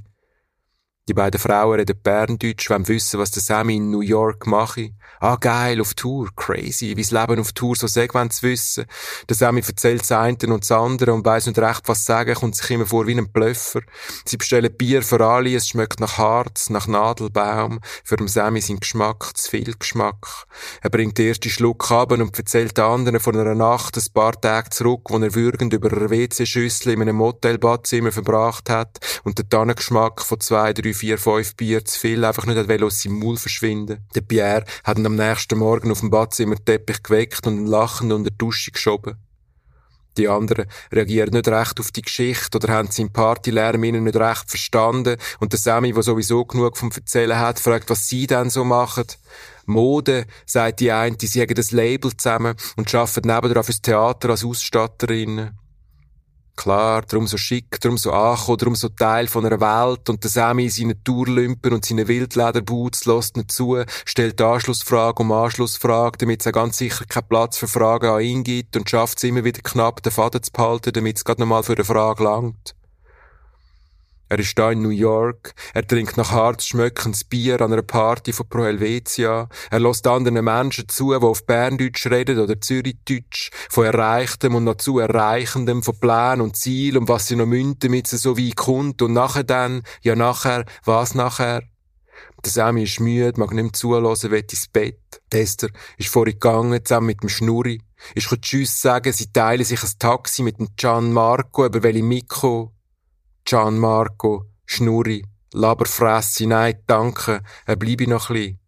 Die 1.08 1.14
beiden 1.14 1.40
Frauen 1.40 1.80
reden 1.80 2.00
Berndeutsch, 2.00 2.70
wollen 2.70 2.86
wissen, 2.86 3.18
was 3.18 3.32
der 3.32 3.42
Sammy 3.42 3.74
in 3.74 3.90
New 3.90 4.02
York 4.02 4.46
mache. 4.46 4.90
Ah, 5.18 5.34
geil, 5.34 5.80
auf 5.80 5.94
Tour, 5.94 6.28
crazy, 6.36 6.96
wie's 6.96 7.10
Leben 7.10 7.40
auf 7.40 7.52
Tour 7.52 7.74
so 7.74 7.88
sagt, 7.88 8.14
wollen 8.14 8.30
zu 8.30 8.42
wissen. 8.42 8.84
Der 9.28 9.34
Sammy 9.34 9.62
erzählt 9.66 10.02
das 10.02 10.12
eine 10.12 10.36
und 10.46 10.62
das 10.62 10.70
andere 10.70 11.12
und 11.12 11.26
weiss 11.26 11.46
nicht 11.46 11.58
recht, 11.58 11.82
was 11.86 12.04
sagen, 12.04 12.36
kommt 12.36 12.54
sich 12.54 12.70
immer 12.70 12.86
vor 12.86 13.08
wie 13.08 13.18
ein 13.18 13.32
Blöffer. 13.32 13.80
Sie 14.24 14.36
bestellen 14.36 14.76
Bier 14.76 15.02
für 15.02 15.26
alle, 15.26 15.56
es 15.56 15.66
schmeckt 15.66 15.98
nach 15.98 16.18
Harz, 16.18 16.70
nach 16.70 16.86
Nadelbaum. 16.86 17.80
Für 18.04 18.16
den 18.16 18.28
Sammy 18.28 18.60
sein 18.60 18.78
Geschmack, 18.78 19.36
zu 19.36 19.50
viel 19.50 19.74
Geschmack. 19.76 20.46
Er 20.82 20.90
bringt 20.90 21.18
den 21.18 21.26
ersten 21.26 21.50
Schluck 21.50 21.90
ab 21.90 22.12
und 22.12 22.38
erzählt 22.38 22.78
den 22.78 22.84
anderen 22.84 23.18
von 23.18 23.36
einer 23.36 23.56
Nacht, 23.56 23.96
ein 23.96 24.12
paar 24.14 24.40
Tage 24.40 24.70
zurück, 24.70 25.10
wo 25.10 25.18
er 25.18 25.34
würgend 25.34 25.72
über 25.72 25.90
einer 25.90 26.10
WC-Schüssel 26.10 26.92
in 26.92 27.02
einem 27.02 27.16
Motelbadzimmer 27.16 28.12
verbracht 28.12 28.70
hat 28.70 29.00
und 29.24 29.38
der 29.38 29.48
Tannengeschmack 29.48 30.22
von 30.22 30.38
zwei, 30.38 30.72
drei 30.72 30.91
drei, 30.92 30.98
vier, 30.98 31.18
fünf 31.18 31.56
Bier 31.56 31.84
zu 31.84 31.98
viel, 31.98 32.24
einfach 32.24 32.46
nicht 32.46 32.68
will 32.68 32.84
aus 32.84 33.02
seinem 33.02 33.18
Maul 33.18 33.36
verschwinden. 33.36 34.06
Der 34.14 34.20
Pierre 34.20 34.64
hat 34.84 34.98
ihn 34.98 35.06
am 35.06 35.16
nächsten 35.16 35.58
Morgen 35.58 35.90
auf 35.90 36.00
dem 36.00 36.10
Badzimmerteppich 36.10 37.02
geweckt 37.02 37.46
und 37.46 37.58
ihn 37.58 37.66
lachend 37.66 38.12
unter 38.12 38.30
die 38.30 38.38
Dusche 38.38 38.70
geschoben. 38.70 39.16
Die 40.18 40.28
anderen 40.28 40.66
reagieren 40.92 41.32
nicht 41.32 41.48
recht 41.48 41.80
auf 41.80 41.90
die 41.90 42.02
Geschichte 42.02 42.58
oder 42.58 42.74
haben 42.74 42.90
seinen 42.90 43.12
Partylärm 43.12 43.82
ihnen 43.82 44.04
nicht 44.04 44.16
recht 44.16 44.50
verstanden. 44.50 45.16
Und 45.40 45.52
der 45.52 45.58
Sammy, 45.58 45.92
der 45.92 46.02
sowieso 46.02 46.44
genug 46.44 46.76
vom 46.76 46.90
Erzählen 46.94 47.38
hat, 47.38 47.58
fragt, 47.58 47.88
was 47.88 48.08
sie 48.08 48.26
denn 48.26 48.50
so 48.50 48.62
machen. 48.62 49.06
Mode, 49.64 50.26
sagt 50.44 50.80
die 50.80 50.92
eine, 50.92 51.16
sie 51.18 51.40
haben 51.40 51.54
das 51.54 51.70
Label 51.70 52.14
zusammen 52.14 52.56
und 52.76 52.94
arbeiten 52.94 53.26
nebenan 53.26 53.64
fürs 53.64 53.80
Theater 53.80 54.30
als 54.30 54.44
Ausstatterinnen. 54.44 55.58
Klar, 56.54 57.02
darum 57.02 57.26
so 57.26 57.38
schick, 57.38 57.80
darum 57.80 57.96
so 57.96 58.12
angekommen, 58.12 58.58
darum 58.58 58.74
so 58.74 58.88
Teil 58.90 59.26
von 59.26 59.46
einer 59.46 59.60
Welt 59.60 60.08
und 60.10 60.22
der 60.22 60.30
Sammy 60.30 60.64
in 60.64 60.70
seinen 60.70 61.02
Tourlümpen 61.02 61.72
und 61.72 61.84
seinen 61.84 62.06
Wildlederboots 62.06 63.06
lässt 63.06 63.36
nicht 63.36 63.50
zu, 63.50 63.82
stellt 64.04 64.40
Anschlussfrage 64.40 65.22
um 65.22 65.32
Anschlussfrage, 65.32 66.18
damit 66.18 66.44
es 66.44 66.52
ganz 66.52 66.76
sicher 66.76 67.06
keinen 67.06 67.26
Platz 67.28 67.56
für 67.56 67.68
Fragen 67.68 68.10
an 68.10 68.20
ihn 68.20 68.44
gibt 68.44 68.76
und 68.76 68.88
schafft 68.88 69.18
es 69.18 69.24
immer 69.24 69.44
wieder 69.44 69.62
knapp, 69.62 70.02
den 70.02 70.12
Faden 70.12 70.42
zu 70.42 70.52
behalten, 70.52 70.92
damit 70.92 71.16
es 71.16 71.24
gerade 71.24 71.40
nochmal 71.40 71.62
für 71.62 71.74
eine 71.74 71.84
Frage 71.84 72.22
langt. 72.22 72.74
Er 74.32 74.38
ist 74.38 74.58
da 74.58 74.72
in 74.72 74.80
New 74.80 74.88
York. 74.88 75.52
Er 75.74 75.86
trinkt 75.86 76.16
nach 76.16 76.30
Harz 76.30 76.64
schmöckendes 76.64 77.22
Bier 77.22 77.60
an 77.60 77.70
einer 77.70 77.82
Party 77.82 78.32
von 78.32 78.48
Pro 78.48 78.64
Helvetia. 78.64 79.46
Er 79.70 79.78
lässt 79.78 80.06
anderen 80.06 80.42
Menschen 80.42 80.88
zu, 80.88 81.10
die 81.10 81.22
auf 81.22 81.44
Berndeutsch 81.44 82.06
reden 82.06 82.38
oder 82.38 82.58
Zürichdeutsch, 82.58 83.50
von 83.68 83.84
Erreichtem 83.84 84.54
und 84.54 84.64
noch 84.64 84.76
zu 84.76 85.00
Erreichendem, 85.00 85.82
von 85.82 86.00
Plänen 86.00 86.40
und 86.40 86.56
Ziel 86.56 86.96
und 86.96 87.08
was 87.08 87.26
sie 87.26 87.36
noch 87.36 87.44
müssen, 87.44 87.78
damit 87.80 88.06
sie 88.06 88.16
so 88.16 88.38
wie 88.38 88.52
kommt 88.52 89.02
und 89.02 89.12
nachher 89.12 89.44
dann, 89.44 89.82
ja 90.00 90.16
nachher, 90.16 90.64
was 90.82 91.14
nachher? 91.14 91.64
Der 92.42 92.50
Sammy 92.50 92.84
ist 92.84 93.00
müde, 93.00 93.38
mag 93.38 93.52
nicht 93.52 93.64
mehr 93.64 93.72
zuhören, 93.74 94.04
will 94.04 94.46
ins 94.50 94.66
Bett. 94.66 95.20
Esther 95.28 95.68
ist 95.98 96.08
vorhin 96.08 96.40
gegangen, 96.40 96.82
zusammen 96.82 97.08
mit 97.08 97.22
dem 97.22 97.28
Schnurri. 97.28 97.82
Ich 98.14 98.30
kann 98.30 98.40
Tschüss 98.40 98.80
sagen, 98.80 99.12
sie 99.12 99.30
teilen 99.30 99.66
sich 99.66 99.82
ein 99.82 99.90
Taxi 99.98 100.42
mit 100.42 100.58
dem 100.58 100.68
Gian 100.78 101.12
Marco, 101.12 101.66
über 101.66 101.82
welche 101.82 102.02
Mikro. 103.44 103.64
Gian 103.64 103.78
Marco, 103.78 104.44
Schnurri, 104.66 105.24
Laberfresse, 105.52 106.46
nein, 106.46 106.74
danke, 106.86 107.40
er 107.66 107.76
bleibe 107.76 108.08
noch 108.08 108.30
ein 108.30 108.34
bisschen. 108.34 108.58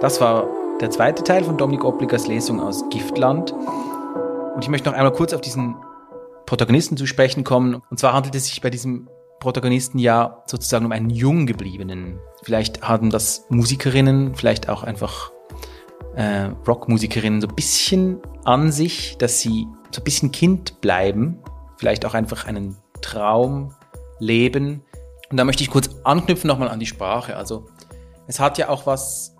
Das 0.00 0.20
war 0.20 0.48
der 0.80 0.90
zweite 0.90 1.22
Teil 1.22 1.44
von 1.44 1.58
Dominik 1.58 1.84
Obligers 1.84 2.26
Lesung 2.26 2.60
aus 2.60 2.88
Giftland. 2.90 3.52
Und 3.52 4.62
ich 4.62 4.68
möchte 4.68 4.88
noch 4.88 4.96
einmal 4.96 5.12
kurz 5.12 5.32
auf 5.34 5.42
diesen 5.42 5.76
Protagonisten 6.46 6.96
zu 6.96 7.06
sprechen 7.06 7.44
kommen. 7.44 7.82
Und 7.90 7.98
zwar 7.98 8.14
handelt 8.14 8.34
es 8.34 8.46
sich 8.46 8.60
bei 8.62 8.70
diesem 8.70 9.08
Protagonisten 9.40 9.98
ja 9.98 10.42
sozusagen 10.46 10.86
um 10.86 10.92
einen 10.92 11.10
jung 11.10 11.46
gebliebenen. 11.46 12.18
Vielleicht 12.42 12.82
haben 12.82 13.10
das 13.10 13.44
Musikerinnen, 13.50 14.34
vielleicht 14.34 14.68
auch 14.68 14.82
einfach 14.82 15.32
äh, 16.14 16.50
Rockmusikerinnen 16.66 17.40
so 17.40 17.48
ein 17.48 17.54
bisschen 17.54 18.20
an 18.44 18.72
sich, 18.72 19.16
dass 19.18 19.40
sie 19.40 19.66
so 19.90 20.00
ein 20.00 20.04
bisschen 20.04 20.32
Kind 20.32 20.80
bleiben, 20.80 21.38
vielleicht 21.76 22.04
auch 22.04 22.14
einfach 22.14 22.46
einen 22.46 22.76
Traum 23.00 23.74
leben. 24.18 24.82
Und 25.30 25.36
da 25.36 25.44
möchte 25.44 25.62
ich 25.62 25.70
kurz 25.70 25.90
anknüpfen 26.04 26.48
nochmal 26.48 26.68
an 26.68 26.80
die 26.80 26.86
Sprache. 26.86 27.36
Also 27.36 27.68
es 28.26 28.40
hat 28.40 28.58
ja 28.58 28.68
auch 28.68 28.86
was, 28.86 29.36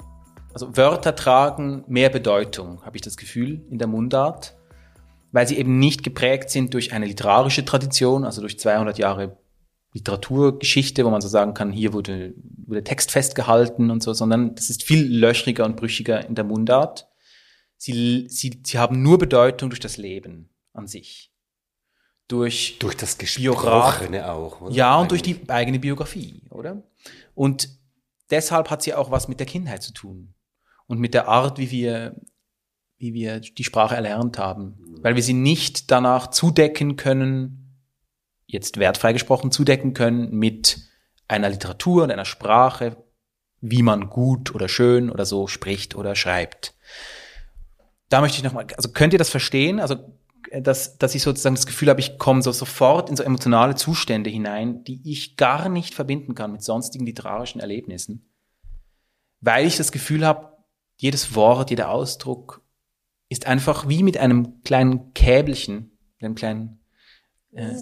also 0.52 0.76
Wörter 0.76 1.14
tragen 1.14 1.84
mehr 1.86 2.08
Bedeutung, 2.08 2.82
habe 2.84 2.96
ich 2.96 3.02
das 3.02 3.16
Gefühl, 3.16 3.64
in 3.70 3.78
der 3.78 3.88
Mundart, 3.88 4.56
weil 5.32 5.46
sie 5.46 5.58
eben 5.58 5.78
nicht 5.78 6.02
geprägt 6.02 6.50
sind 6.50 6.74
durch 6.74 6.92
eine 6.92 7.06
literarische 7.06 7.64
Tradition, 7.64 8.24
also 8.24 8.40
durch 8.40 8.58
200 8.58 8.98
Jahre 8.98 9.36
Literaturgeschichte, 9.92 11.04
wo 11.04 11.10
man 11.10 11.20
so 11.20 11.28
sagen 11.28 11.54
kann, 11.54 11.72
hier 11.72 11.92
wurde, 11.92 12.34
wurde 12.66 12.84
Text 12.84 13.10
festgehalten 13.10 13.90
und 13.90 14.02
so, 14.02 14.12
sondern 14.12 14.54
das 14.54 14.70
ist 14.70 14.84
viel 14.84 15.04
löchriger 15.04 15.64
und 15.64 15.76
brüchiger 15.76 16.24
in 16.26 16.34
der 16.34 16.44
Mundart. 16.44 17.08
Sie, 17.76 18.26
sie, 18.28 18.60
sie 18.64 18.78
haben 18.78 19.02
nur 19.02 19.18
Bedeutung 19.18 19.70
durch 19.70 19.80
das 19.80 19.96
Leben 19.96 20.50
an 20.72 20.86
sich. 20.86 21.32
Durch, 22.28 22.78
durch 22.78 22.96
das 22.96 23.18
Gesprochene 23.18 24.30
auch. 24.30 24.60
Oder? 24.60 24.72
Ja, 24.72 24.96
und 25.00 25.10
durch 25.10 25.22
die 25.22 25.40
eigene 25.48 25.80
Biografie, 25.80 26.42
oder? 26.50 26.84
Und 27.34 27.68
deshalb 28.30 28.70
hat 28.70 28.82
sie 28.82 28.94
auch 28.94 29.10
was 29.10 29.26
mit 29.26 29.40
der 29.40 29.46
Kindheit 29.46 29.82
zu 29.82 29.92
tun. 29.92 30.34
Und 30.86 31.00
mit 31.00 31.14
der 31.14 31.26
Art, 31.26 31.58
wie 31.58 31.72
wir, 31.72 32.20
wie 32.98 33.14
wir 33.14 33.40
die 33.40 33.64
Sprache 33.64 33.96
erlernt 33.96 34.38
haben. 34.38 34.78
Weil 35.02 35.16
wir 35.16 35.22
sie 35.22 35.32
nicht 35.32 35.90
danach 35.90 36.28
zudecken 36.28 36.94
können, 36.94 37.59
jetzt 38.52 38.78
wertfrei 38.78 39.12
gesprochen 39.12 39.52
zudecken 39.52 39.94
können 39.94 40.30
mit 40.30 40.80
einer 41.28 41.48
Literatur 41.48 42.04
und 42.04 42.10
einer 42.10 42.24
Sprache, 42.24 42.96
wie 43.60 43.82
man 43.82 44.08
gut 44.08 44.54
oder 44.54 44.68
schön 44.68 45.10
oder 45.10 45.24
so 45.24 45.46
spricht 45.46 45.94
oder 45.94 46.14
schreibt. 46.14 46.74
Da 48.08 48.20
möchte 48.20 48.38
ich 48.38 48.44
nochmal, 48.44 48.66
also 48.76 48.90
könnt 48.90 49.12
ihr 49.12 49.18
das 49.18 49.30
verstehen? 49.30 49.80
Also, 49.80 49.96
dass, 50.62 50.98
dass 50.98 51.14
ich 51.14 51.22
sozusagen 51.22 51.54
das 51.54 51.66
Gefühl 51.66 51.90
habe, 51.90 52.00
ich 52.00 52.18
komme 52.18 52.42
so 52.42 52.50
sofort 52.50 53.08
in 53.08 53.16
so 53.16 53.22
emotionale 53.22 53.76
Zustände 53.76 54.30
hinein, 54.30 54.82
die 54.82 55.00
ich 55.04 55.36
gar 55.36 55.68
nicht 55.68 55.94
verbinden 55.94 56.34
kann 56.34 56.52
mit 56.52 56.62
sonstigen 56.62 57.06
literarischen 57.06 57.60
Erlebnissen. 57.60 58.32
Weil 59.40 59.66
ich 59.66 59.76
das 59.76 59.92
Gefühl 59.92 60.26
habe, 60.26 60.56
jedes 60.96 61.34
Wort, 61.34 61.70
jeder 61.70 61.90
Ausdruck 61.90 62.62
ist 63.28 63.46
einfach 63.46 63.88
wie 63.88 64.02
mit 64.02 64.18
einem 64.18 64.60
kleinen 64.62 65.14
Käbelchen, 65.14 65.96
einem 66.20 66.34
kleinen 66.34 66.79
äh, 67.52 67.74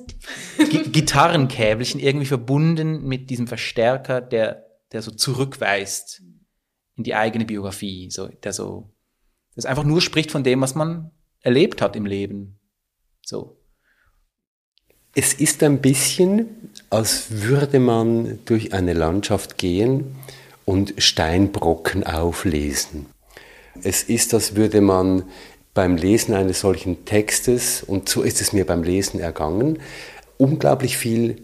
Gitarrenkäbelchen 0.91 2.01
irgendwie 2.01 2.27
verbunden 2.27 3.03
mit 3.05 3.31
diesem 3.31 3.47
Verstärker, 3.47 4.21
der, 4.21 4.67
der 4.93 5.03
so 5.03 5.11
zurückweist 5.11 6.23
in 6.97 7.05
die 7.05 7.15
eigene 7.15 7.45
Biografie, 7.45 8.11
so, 8.11 8.29
der 8.29 8.53
so, 8.53 8.91
das 9.55 9.67
einfach 9.67 9.85
nur 9.85 10.01
spricht 10.01 10.31
von 10.31 10.45
dem, 10.45 10.61
was 10.61 10.75
man 10.75 11.11
erlebt 11.41 11.81
hat 11.81 11.97
im 11.97 12.07
Leben. 12.07 12.59
So. 13.25 13.57
Es 15.15 15.35
ist 15.35 15.63
ein 15.63 15.81
bisschen, 15.81 16.71
als 16.91 17.31
würde 17.31 17.81
man 17.81 18.39
durch 18.45 18.73
eine 18.73 18.93
Landschaft 18.93 19.59
gehen 19.59 20.17
und 20.65 20.95
Steinbrocken 20.99 22.05
auflesen. 22.05 23.07
Es 23.83 24.03
ist, 24.03 24.35
als 24.35 24.55
würde 24.55 24.81
man 24.81 25.25
beim 25.75 25.97
Lesen 25.97 26.35
eines 26.35 26.61
solchen 26.61 27.05
Textes, 27.05 27.83
und 27.83 28.09
so 28.09 28.23
ist 28.23 28.41
es 28.41 28.53
mir 28.53 28.67
beim 28.67 28.83
Lesen 28.83 29.21
ergangen, 29.21 29.79
unglaublich 30.37 30.97
viel 30.97 31.43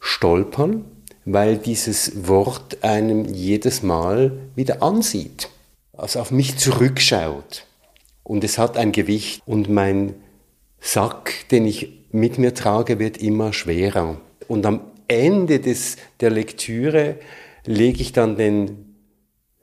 stolpern, 0.00 0.84
weil 1.24 1.58
dieses 1.58 2.26
Wort 2.26 2.82
einem 2.82 3.24
jedes 3.26 3.82
Mal 3.82 4.32
wieder 4.56 4.82
ansieht, 4.82 5.48
also 5.92 6.20
auf 6.20 6.30
mich 6.30 6.56
zurückschaut. 6.56 7.66
Und 8.24 8.44
es 8.44 8.58
hat 8.58 8.76
ein 8.76 8.92
Gewicht 8.92 9.42
und 9.46 9.68
mein 9.68 10.14
Sack, 10.80 11.48
den 11.50 11.66
ich 11.66 12.00
mit 12.10 12.38
mir 12.38 12.54
trage, 12.54 12.98
wird 12.98 13.18
immer 13.18 13.52
schwerer. 13.52 14.20
Und 14.48 14.66
am 14.66 14.80
Ende 15.08 15.60
des, 15.60 15.96
der 16.20 16.30
Lektüre 16.30 17.16
lege 17.64 18.00
ich 18.00 18.12
dann 18.12 18.36
den 18.36 18.91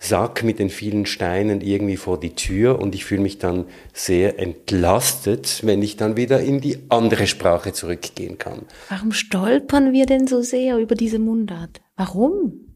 Sack 0.01 0.43
mit 0.43 0.59
den 0.59 0.69
vielen 0.69 1.05
Steinen 1.05 1.59
irgendwie 1.59 1.97
vor 1.97 2.19
die 2.19 2.33
Tür 2.33 2.79
und 2.79 2.95
ich 2.95 3.03
fühle 3.03 3.21
mich 3.21 3.37
dann 3.37 3.65
sehr 3.93 4.39
entlastet, 4.39 5.59
wenn 5.63 5.81
ich 5.83 5.97
dann 5.97 6.15
wieder 6.15 6.39
in 6.39 6.61
die 6.61 6.85
andere 6.87 7.27
Sprache 7.27 7.73
zurückgehen 7.73 8.37
kann. 8.37 8.65
Warum 8.87 9.11
stolpern 9.11 9.91
wir 9.91 10.05
denn 10.05 10.25
so 10.25 10.41
sehr 10.41 10.77
über 10.77 10.95
diese 10.95 11.19
Mundart? 11.19 11.81
Warum? 11.97 12.69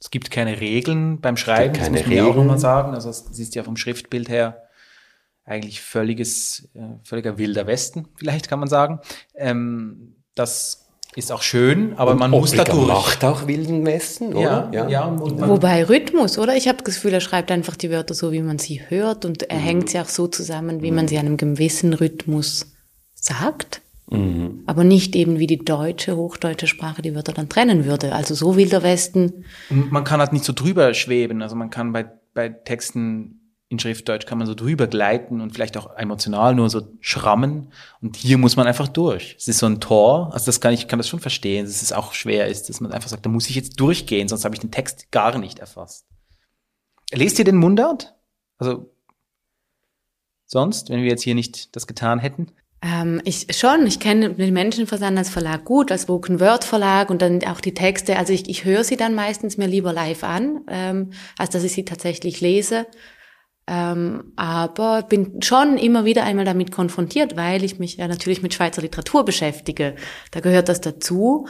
Es 0.00 0.10
gibt 0.10 0.32
keine 0.32 0.60
Regeln 0.60 1.20
beim 1.20 1.36
Schreiben, 1.36 1.72
keine 1.74 1.98
das 1.98 2.00
muss 2.00 2.00
man 2.00 2.08
Regeln. 2.10 2.26
ja 2.26 2.30
auch 2.30 2.36
nochmal 2.36 2.58
sagen. 2.58 2.92
Also 2.92 3.08
es 3.08 3.38
ist 3.38 3.54
ja 3.54 3.62
vom 3.62 3.76
Schriftbild 3.76 4.28
her 4.28 4.64
eigentlich 5.44 5.80
völliges, 5.80 6.68
äh, 6.74 6.98
völliger 7.04 7.38
wilder 7.38 7.66
Westen, 7.66 8.08
vielleicht 8.16 8.48
kann 8.48 8.58
man 8.58 8.68
sagen. 8.68 9.00
Ähm, 9.34 10.16
das 10.34 10.83
ist 11.16 11.30
auch 11.30 11.42
schön, 11.42 11.94
aber 11.96 12.12
und 12.12 12.18
man 12.18 12.30
muss 12.32 12.52
da 12.52 12.64
durch. 12.64 12.88
macht 12.88 13.24
auch 13.24 13.46
wilden 13.46 13.86
Westen, 13.86 14.34
oder? 14.34 14.68
Ja, 14.72 14.88
ja. 14.88 14.88
ja 14.88 15.16
Wobei 15.18 15.84
Rhythmus, 15.84 16.38
oder? 16.38 16.56
Ich 16.56 16.66
habe 16.66 16.78
das 16.78 16.96
Gefühl, 16.96 17.12
er 17.12 17.20
schreibt 17.20 17.50
einfach 17.50 17.76
die 17.76 17.90
Wörter 17.90 18.14
so, 18.14 18.32
wie 18.32 18.42
man 18.42 18.58
sie 18.58 18.80
hört 18.88 19.24
und 19.24 19.44
er 19.44 19.58
mhm. 19.58 19.62
hängt 19.62 19.90
sie 19.90 20.00
auch 20.00 20.08
so 20.08 20.26
zusammen, 20.26 20.82
wie 20.82 20.90
mhm. 20.90 20.96
man 20.96 21.08
sie 21.08 21.18
einem 21.18 21.36
gewissen 21.36 21.94
Rhythmus 21.94 22.72
sagt. 23.14 23.80
Mhm. 24.10 24.64
Aber 24.66 24.84
nicht 24.84 25.16
eben 25.16 25.38
wie 25.38 25.46
die 25.46 25.64
deutsche, 25.64 26.16
hochdeutsche 26.16 26.66
Sprache 26.66 27.02
die 27.02 27.14
Wörter 27.14 27.32
dann 27.32 27.48
trennen 27.48 27.84
würde. 27.84 28.12
Also 28.12 28.34
so 28.34 28.56
wilder 28.56 28.82
Westen. 28.82 29.44
Man 29.70 30.04
kann 30.04 30.20
halt 30.20 30.32
nicht 30.32 30.44
so 30.44 30.52
drüber 30.52 30.92
schweben. 30.94 31.42
Also 31.42 31.56
man 31.56 31.70
kann 31.70 31.92
bei, 31.92 32.06
bei 32.34 32.48
Texten 32.48 33.43
in 33.68 33.78
Schriftdeutsch 33.78 34.26
kann 34.26 34.38
man 34.38 34.46
so 34.46 34.54
drüber 34.54 34.86
gleiten 34.86 35.40
und 35.40 35.52
vielleicht 35.52 35.76
auch 35.76 35.96
emotional 35.96 36.54
nur 36.54 36.68
so 36.70 36.82
schrammen. 37.00 37.72
Und 38.00 38.16
hier 38.16 38.38
muss 38.38 38.56
man 38.56 38.66
einfach 38.66 38.88
durch. 38.88 39.34
Es 39.38 39.48
ist 39.48 39.58
so 39.58 39.66
ein 39.66 39.80
Tor. 39.80 40.30
Also 40.32 40.46
das 40.46 40.60
kann 40.60 40.74
ich 40.74 40.86
kann 40.86 40.98
das 40.98 41.08
schon 41.08 41.20
verstehen, 41.20 41.64
dass 41.64 41.82
es 41.82 41.92
auch 41.92 42.12
schwer 42.12 42.48
ist, 42.48 42.68
dass 42.68 42.80
man 42.80 42.92
einfach 42.92 43.08
sagt, 43.08 43.24
da 43.24 43.30
muss 43.30 43.48
ich 43.48 43.56
jetzt 43.56 43.80
durchgehen, 43.80 44.28
sonst 44.28 44.44
habe 44.44 44.54
ich 44.54 44.60
den 44.60 44.70
Text 44.70 45.10
gar 45.10 45.38
nicht 45.38 45.58
erfasst. 45.58 46.06
Lest 47.12 47.38
ihr 47.38 47.44
den 47.44 47.56
Mundart? 47.56 48.14
Also 48.58 48.90
sonst, 50.46 50.90
wenn 50.90 51.02
wir 51.02 51.10
jetzt 51.10 51.22
hier 51.22 51.34
nicht 51.34 51.74
das 51.74 51.86
getan 51.86 52.18
hätten? 52.18 52.52
Ähm, 52.82 53.22
ich 53.24 53.46
schon, 53.56 53.86
ich 53.86 53.98
kenne 53.98 54.34
den 54.34 54.52
Menschenversand 54.52 55.16
als 55.16 55.30
Verlag 55.30 55.64
gut, 55.64 55.90
als 55.90 56.02
Spoken 56.02 56.38
Word 56.38 56.64
Verlag 56.64 57.08
und 57.08 57.22
dann 57.22 57.42
auch 57.44 57.60
die 57.62 57.72
Texte. 57.72 58.18
Also 58.18 58.34
ich, 58.34 58.48
ich 58.48 58.64
höre 58.64 58.84
sie 58.84 58.96
dann 58.96 59.14
meistens 59.14 59.56
mir 59.56 59.66
lieber 59.66 59.92
live 59.92 60.22
an, 60.22 60.60
ähm, 60.68 61.12
als 61.38 61.50
dass 61.50 61.64
ich 61.64 61.72
sie 61.72 61.86
tatsächlich 61.86 62.42
lese. 62.42 62.86
Ähm, 63.66 64.32
aber 64.36 65.02
bin 65.02 65.40
schon 65.40 65.78
immer 65.78 66.04
wieder 66.04 66.24
einmal 66.24 66.44
damit 66.44 66.70
konfrontiert, 66.70 67.36
weil 67.36 67.64
ich 67.64 67.78
mich 67.78 67.96
ja 67.96 68.08
natürlich 68.08 68.42
mit 68.42 68.52
Schweizer 68.52 68.82
Literatur 68.82 69.24
beschäftige. 69.24 69.96
Da 70.32 70.40
gehört 70.40 70.68
das 70.68 70.80
dazu. 70.80 71.46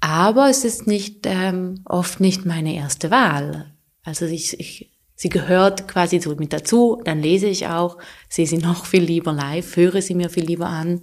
Aber 0.00 0.50
es 0.50 0.64
ist 0.64 0.86
nicht 0.86 1.26
ähm, 1.26 1.80
oft 1.84 2.20
nicht 2.20 2.44
meine 2.44 2.74
erste 2.74 3.10
Wahl. 3.10 3.72
Also 4.02 4.26
ich, 4.26 4.58
ich, 4.60 4.92
sie 5.14 5.28
gehört 5.28 5.88
quasi 5.88 6.20
so 6.20 6.34
mit 6.34 6.52
dazu. 6.52 7.00
Dann 7.04 7.20
lese 7.20 7.46
ich 7.46 7.68
auch, 7.68 7.98
sehe 8.28 8.46
sie 8.46 8.58
noch 8.58 8.84
viel 8.84 9.04
lieber 9.04 9.32
live, 9.32 9.76
höre 9.76 10.02
sie 10.02 10.14
mir 10.14 10.28
viel 10.28 10.44
lieber 10.44 10.66
an, 10.66 11.02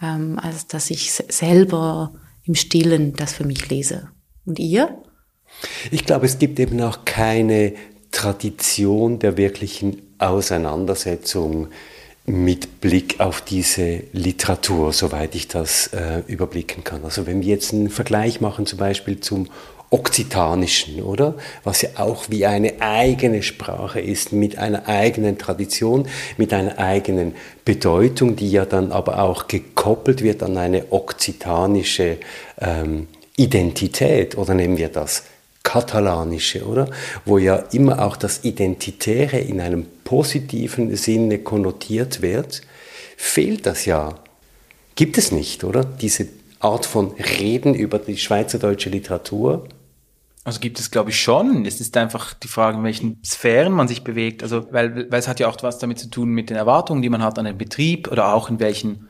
ähm, 0.00 0.38
als 0.38 0.66
dass 0.66 0.90
ich 0.90 1.12
selber 1.12 2.14
im 2.44 2.54
Stillen 2.54 3.14
das 3.14 3.34
für 3.34 3.44
mich 3.44 3.68
lese. 3.68 4.08
Und 4.46 4.58
ihr? 4.58 5.02
Ich 5.90 6.06
glaube, 6.06 6.26
es 6.26 6.38
gibt 6.38 6.58
eben 6.58 6.80
auch 6.80 7.04
keine 7.04 7.74
Tradition 8.12 9.18
der 9.18 9.36
wirklichen 9.36 10.00
Auseinandersetzung 10.18 11.68
mit 12.24 12.80
Blick 12.80 13.18
auf 13.18 13.40
diese 13.40 14.04
Literatur, 14.12 14.92
soweit 14.92 15.34
ich 15.34 15.48
das 15.48 15.88
äh, 15.88 16.22
überblicken 16.28 16.84
kann. 16.84 17.04
Also 17.04 17.26
wenn 17.26 17.42
wir 17.42 17.48
jetzt 17.48 17.72
einen 17.72 17.90
Vergleich 17.90 18.40
machen 18.40 18.64
zum 18.64 18.78
Beispiel 18.78 19.18
zum 19.18 19.48
Okzitanischen, 19.90 21.02
oder? 21.02 21.34
Was 21.64 21.82
ja 21.82 21.90
auch 21.96 22.30
wie 22.30 22.46
eine 22.46 22.80
eigene 22.80 23.42
Sprache 23.42 24.00
ist, 24.00 24.32
mit 24.32 24.56
einer 24.56 24.88
eigenen 24.88 25.36
Tradition, 25.36 26.08
mit 26.38 26.54
einer 26.54 26.78
eigenen 26.78 27.34
Bedeutung, 27.66 28.34
die 28.34 28.50
ja 28.50 28.64
dann 28.64 28.90
aber 28.90 29.22
auch 29.22 29.48
gekoppelt 29.48 30.22
wird 30.22 30.42
an 30.42 30.56
eine 30.56 30.92
okzitanische 30.92 32.16
ähm, 32.58 33.08
Identität. 33.36 34.38
Oder 34.38 34.54
nehmen 34.54 34.78
wir 34.78 34.88
das 34.88 35.24
Katalanische, 35.62 36.66
oder? 36.66 36.88
Wo 37.24 37.38
ja 37.38 37.56
immer 37.72 38.04
auch 38.04 38.16
das 38.16 38.44
Identitäre 38.44 39.38
in 39.38 39.60
einem 39.60 39.86
positiven 40.04 40.94
Sinne 40.96 41.38
konnotiert 41.38 42.22
wird, 42.22 42.62
fehlt 43.16 43.66
das 43.66 43.84
ja. 43.84 44.16
Gibt 44.94 45.18
es 45.18 45.32
nicht, 45.32 45.64
oder? 45.64 45.84
Diese 45.84 46.28
Art 46.60 46.86
von 46.86 47.12
Reden 47.12 47.74
über 47.74 47.98
die 47.98 48.16
schweizerdeutsche 48.16 48.90
Literatur. 48.90 49.68
Also 50.44 50.58
gibt 50.58 50.80
es, 50.80 50.90
glaube 50.90 51.10
ich, 51.10 51.20
schon. 51.20 51.64
Es 51.66 51.80
ist 51.80 51.96
einfach 51.96 52.34
die 52.34 52.48
Frage, 52.48 52.78
in 52.78 52.84
welchen 52.84 53.22
Sphären 53.24 53.72
man 53.72 53.88
sich 53.88 54.02
bewegt. 54.02 54.42
Also, 54.42 54.72
weil, 54.72 55.10
weil 55.10 55.20
es 55.20 55.28
hat 55.28 55.40
ja 55.40 55.48
auch 55.48 55.56
was 55.62 55.78
damit 55.78 55.98
zu 55.98 56.08
tun 56.10 56.30
mit 56.30 56.50
den 56.50 56.56
Erwartungen, 56.56 57.02
die 57.02 57.08
man 57.08 57.22
hat 57.22 57.38
an 57.38 57.44
den 57.44 57.58
Betrieb 57.58 58.10
oder 58.10 58.34
auch 58.34 58.50
in 58.50 58.58
welchen 58.58 59.08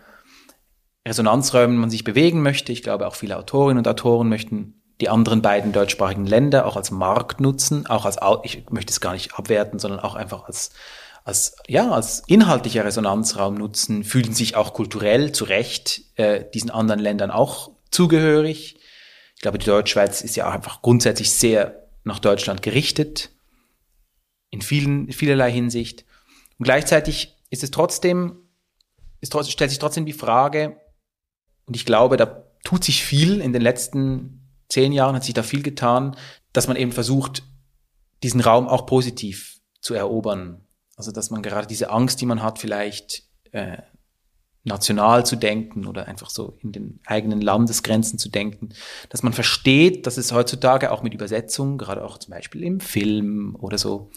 Resonanzräumen 1.07 1.77
man 1.77 1.91
sich 1.91 2.05
bewegen 2.05 2.43
möchte. 2.43 2.73
Ich 2.73 2.83
glaube, 2.83 3.07
auch 3.07 3.15
viele 3.15 3.39
Autorinnen 3.39 3.79
und 3.79 3.89
Autoren 3.89 4.29
möchten 4.29 4.82
die 5.01 5.09
anderen 5.09 5.43
beiden 5.43 5.73
deutschsprachigen 5.73 6.27
Länder 6.27 6.67
auch 6.67 6.77
als 6.77 6.91
Markt 6.91 7.41
nutzen, 7.41 7.87
auch 7.87 8.05
als, 8.05 8.19
ich 8.45 8.71
möchte 8.71 8.93
es 8.93 9.01
gar 9.01 9.13
nicht 9.13 9.35
abwerten, 9.35 9.79
sondern 9.79 10.01
auch 10.01 10.15
einfach 10.15 10.45
als, 10.45 10.71
als, 11.25 11.57
ja, 11.67 11.91
als 11.91 12.23
inhaltlicher 12.27 12.85
Resonanzraum 12.85 13.55
nutzen, 13.55 14.05
fühlen 14.05 14.33
sich 14.33 14.57
auch 14.57 14.75
kulturell 14.75 15.33
zu 15.33 15.45
Recht 15.45 16.03
äh, 16.17 16.45
diesen 16.53 16.71
anderen 16.71 17.01
Ländern 17.01 17.31
auch 17.31 17.71
zugehörig 17.91 18.79
ich 19.43 19.45
glaube, 19.45 19.59
die 19.59 19.67
Deutschschweiz 19.67 20.21
ist 20.21 20.37
ja 20.37 20.49
auch 20.49 20.53
einfach 20.53 20.83
grundsätzlich 20.83 21.33
sehr 21.33 21.89
nach 22.05 22.21
Deutschland 22.21 22.63
gerichtet, 22.63 23.33
in 24.51 24.63
vielen, 24.63 25.11
vielerlei 25.11 25.51
Hinsicht. 25.51 26.05
Und 26.61 26.65
gleichzeitig 26.65 27.37
ist 27.51 27.65
es 27.65 27.73
trotzdem, 27.73 28.37
ist, 29.21 29.35
stellt 29.51 29.71
sich 29.71 29.81
trotzdem 29.81 30.07
die 30.07 30.13
Frage, 30.13 30.81
und 31.65 31.75
ich 31.75 31.85
glaube, 31.85 32.17
da 32.17 32.45
tut 32.63 32.85
sich 32.85 33.03
viel 33.03 33.41
in 33.41 33.53
den 33.53 33.63
letzten 33.63 34.42
zehn 34.73 34.93
Jahren, 34.93 35.15
hat 35.15 35.25
sich 35.25 35.35
da 35.35 35.43
viel 35.43 35.63
getan, 35.63 36.17
dass 36.53 36.67
man 36.67 36.77
eben 36.77 36.93
versucht, 36.93 37.45
diesen 38.23 38.41
Raum 38.41 38.69
auch 38.69 38.87
positiv 38.87 39.61
zu 39.81 39.95
erobern. 39.95 40.65
Also, 40.97 41.13
dass 41.13 41.31
man 41.31 41.43
gerade 41.43 41.67
diese 41.67 41.91
Angst, 41.91 42.21
die 42.21 42.27
man 42.27 42.43
hat, 42.43 42.59
vielleicht 42.59 43.25
äh, 43.53 43.79
national 44.65 45.27
zu 45.27 45.37
denken 45.37 45.87
oder 45.87 46.07
einfach 46.07 46.31
so 46.31 46.57
in 46.63 46.73
den 46.73 47.01
eigenen 47.05 47.41
Landesgrenzen 47.41 48.19
zu 48.19 48.29
denken, 48.29 48.71
dass 49.09 49.23
man 49.23 49.33
versteht, 49.33 50.07
dass 50.07 50.17
es 50.17 50.33
heutzutage 50.33 50.91
auch 50.93 51.03
mit 51.03 51.15
Übersetzung, 51.15 51.79
gerade 51.79 52.05
auch 52.05 52.19
zum 52.19 52.31
Beispiel 52.31 52.63
im 52.63 52.81
Film 52.81 53.57
oder 53.59 53.77
so, 53.77 54.11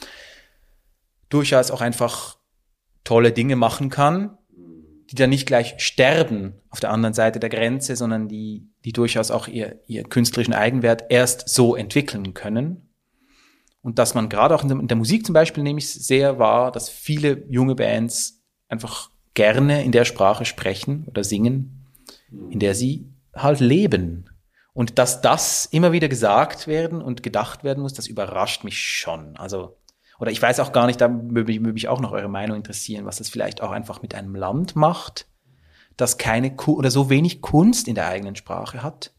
durchaus 1.30 1.72
auch 1.72 1.82
einfach 1.82 2.38
tolle 3.04 3.32
Dinge 3.32 3.56
machen 3.56 3.90
kann, 3.90 4.38
die 5.12 5.16
dann 5.16 5.30
nicht 5.30 5.46
gleich 5.46 5.76
sterben 5.78 6.56
auf 6.70 6.80
der 6.80 6.92
anderen 6.92 7.14
Seite 7.14 7.40
der 7.40 7.50
Grenze, 7.50 7.96
sondern 7.96 8.28
die, 8.28 8.68
die 8.86 8.92
durchaus 8.92 9.32
auch 9.32 9.48
ihr, 9.48 9.80
ihr 9.88 10.04
künstlerischen 10.04 10.54
Eigenwert 10.54 11.06
erst 11.10 11.48
so 11.50 11.76
entwickeln 11.76 12.34
können. 12.34 12.90
Und 13.82 14.00
dass 14.00 14.16
man 14.16 14.30
gerade 14.30 14.56
auch 14.56 14.64
in 14.64 14.88
der, 14.88 14.98
Musik 14.98 15.26
zum 15.26 15.34
Beispiel 15.34 15.64
nehme 15.64 15.78
ich 15.78 15.94
sehr 15.94 16.40
wahr, 16.40 16.72
dass 16.72 16.90
viele 16.90 17.46
junge 17.50 17.76
Bands 17.76 18.44
einfach 18.68 19.12
gerne 19.36 19.84
in 19.84 19.92
der 19.92 20.06
Sprache 20.06 20.46
sprechen 20.46 21.06
oder 21.08 21.24
singen, 21.24 21.86
in 22.50 22.60
der 22.60 22.74
sie 22.74 23.14
halt 23.36 23.60
leben. 23.60 24.30
Und 24.74 24.98
dass 24.98 25.22
das 25.22 25.68
immer 25.68 25.92
wieder 25.92 26.10
gesagt 26.10 26.66
werden 26.66 27.02
und 27.02 27.22
gedacht 27.22 27.64
werden 27.64 27.82
muss, 27.82 27.94
das 27.94 28.08
überrascht 28.08 28.64
mich 28.64 28.80
schon. 28.80 29.38
Also, 29.38 29.78
oder 30.20 30.32
ich 30.32 30.42
weiß 30.42 30.60
auch 30.60 30.72
gar 30.72 30.88
nicht, 30.88 31.02
da 31.02 31.10
würde 31.12 31.60
mich 31.60 31.88
auch 31.88 32.00
noch 32.00 32.12
eure 32.12 32.30
Meinung 32.30 32.58
interessieren, 32.58 33.06
was 33.06 33.18
das 33.18 33.30
vielleicht 33.30 33.62
auch 33.62 33.72
einfach 33.72 34.02
mit 34.02 34.16
einem 34.16 34.36
Land 34.36 34.76
macht, 34.76 35.28
das 35.98 36.18
keine 36.18 36.56
oder 36.56 36.92
so 36.92 37.10
wenig 37.10 37.42
Kunst 37.42 37.88
in 37.88 37.96
der 37.96 38.08
eigenen 38.08 38.36
Sprache 38.36 38.84
hat. 38.84 39.14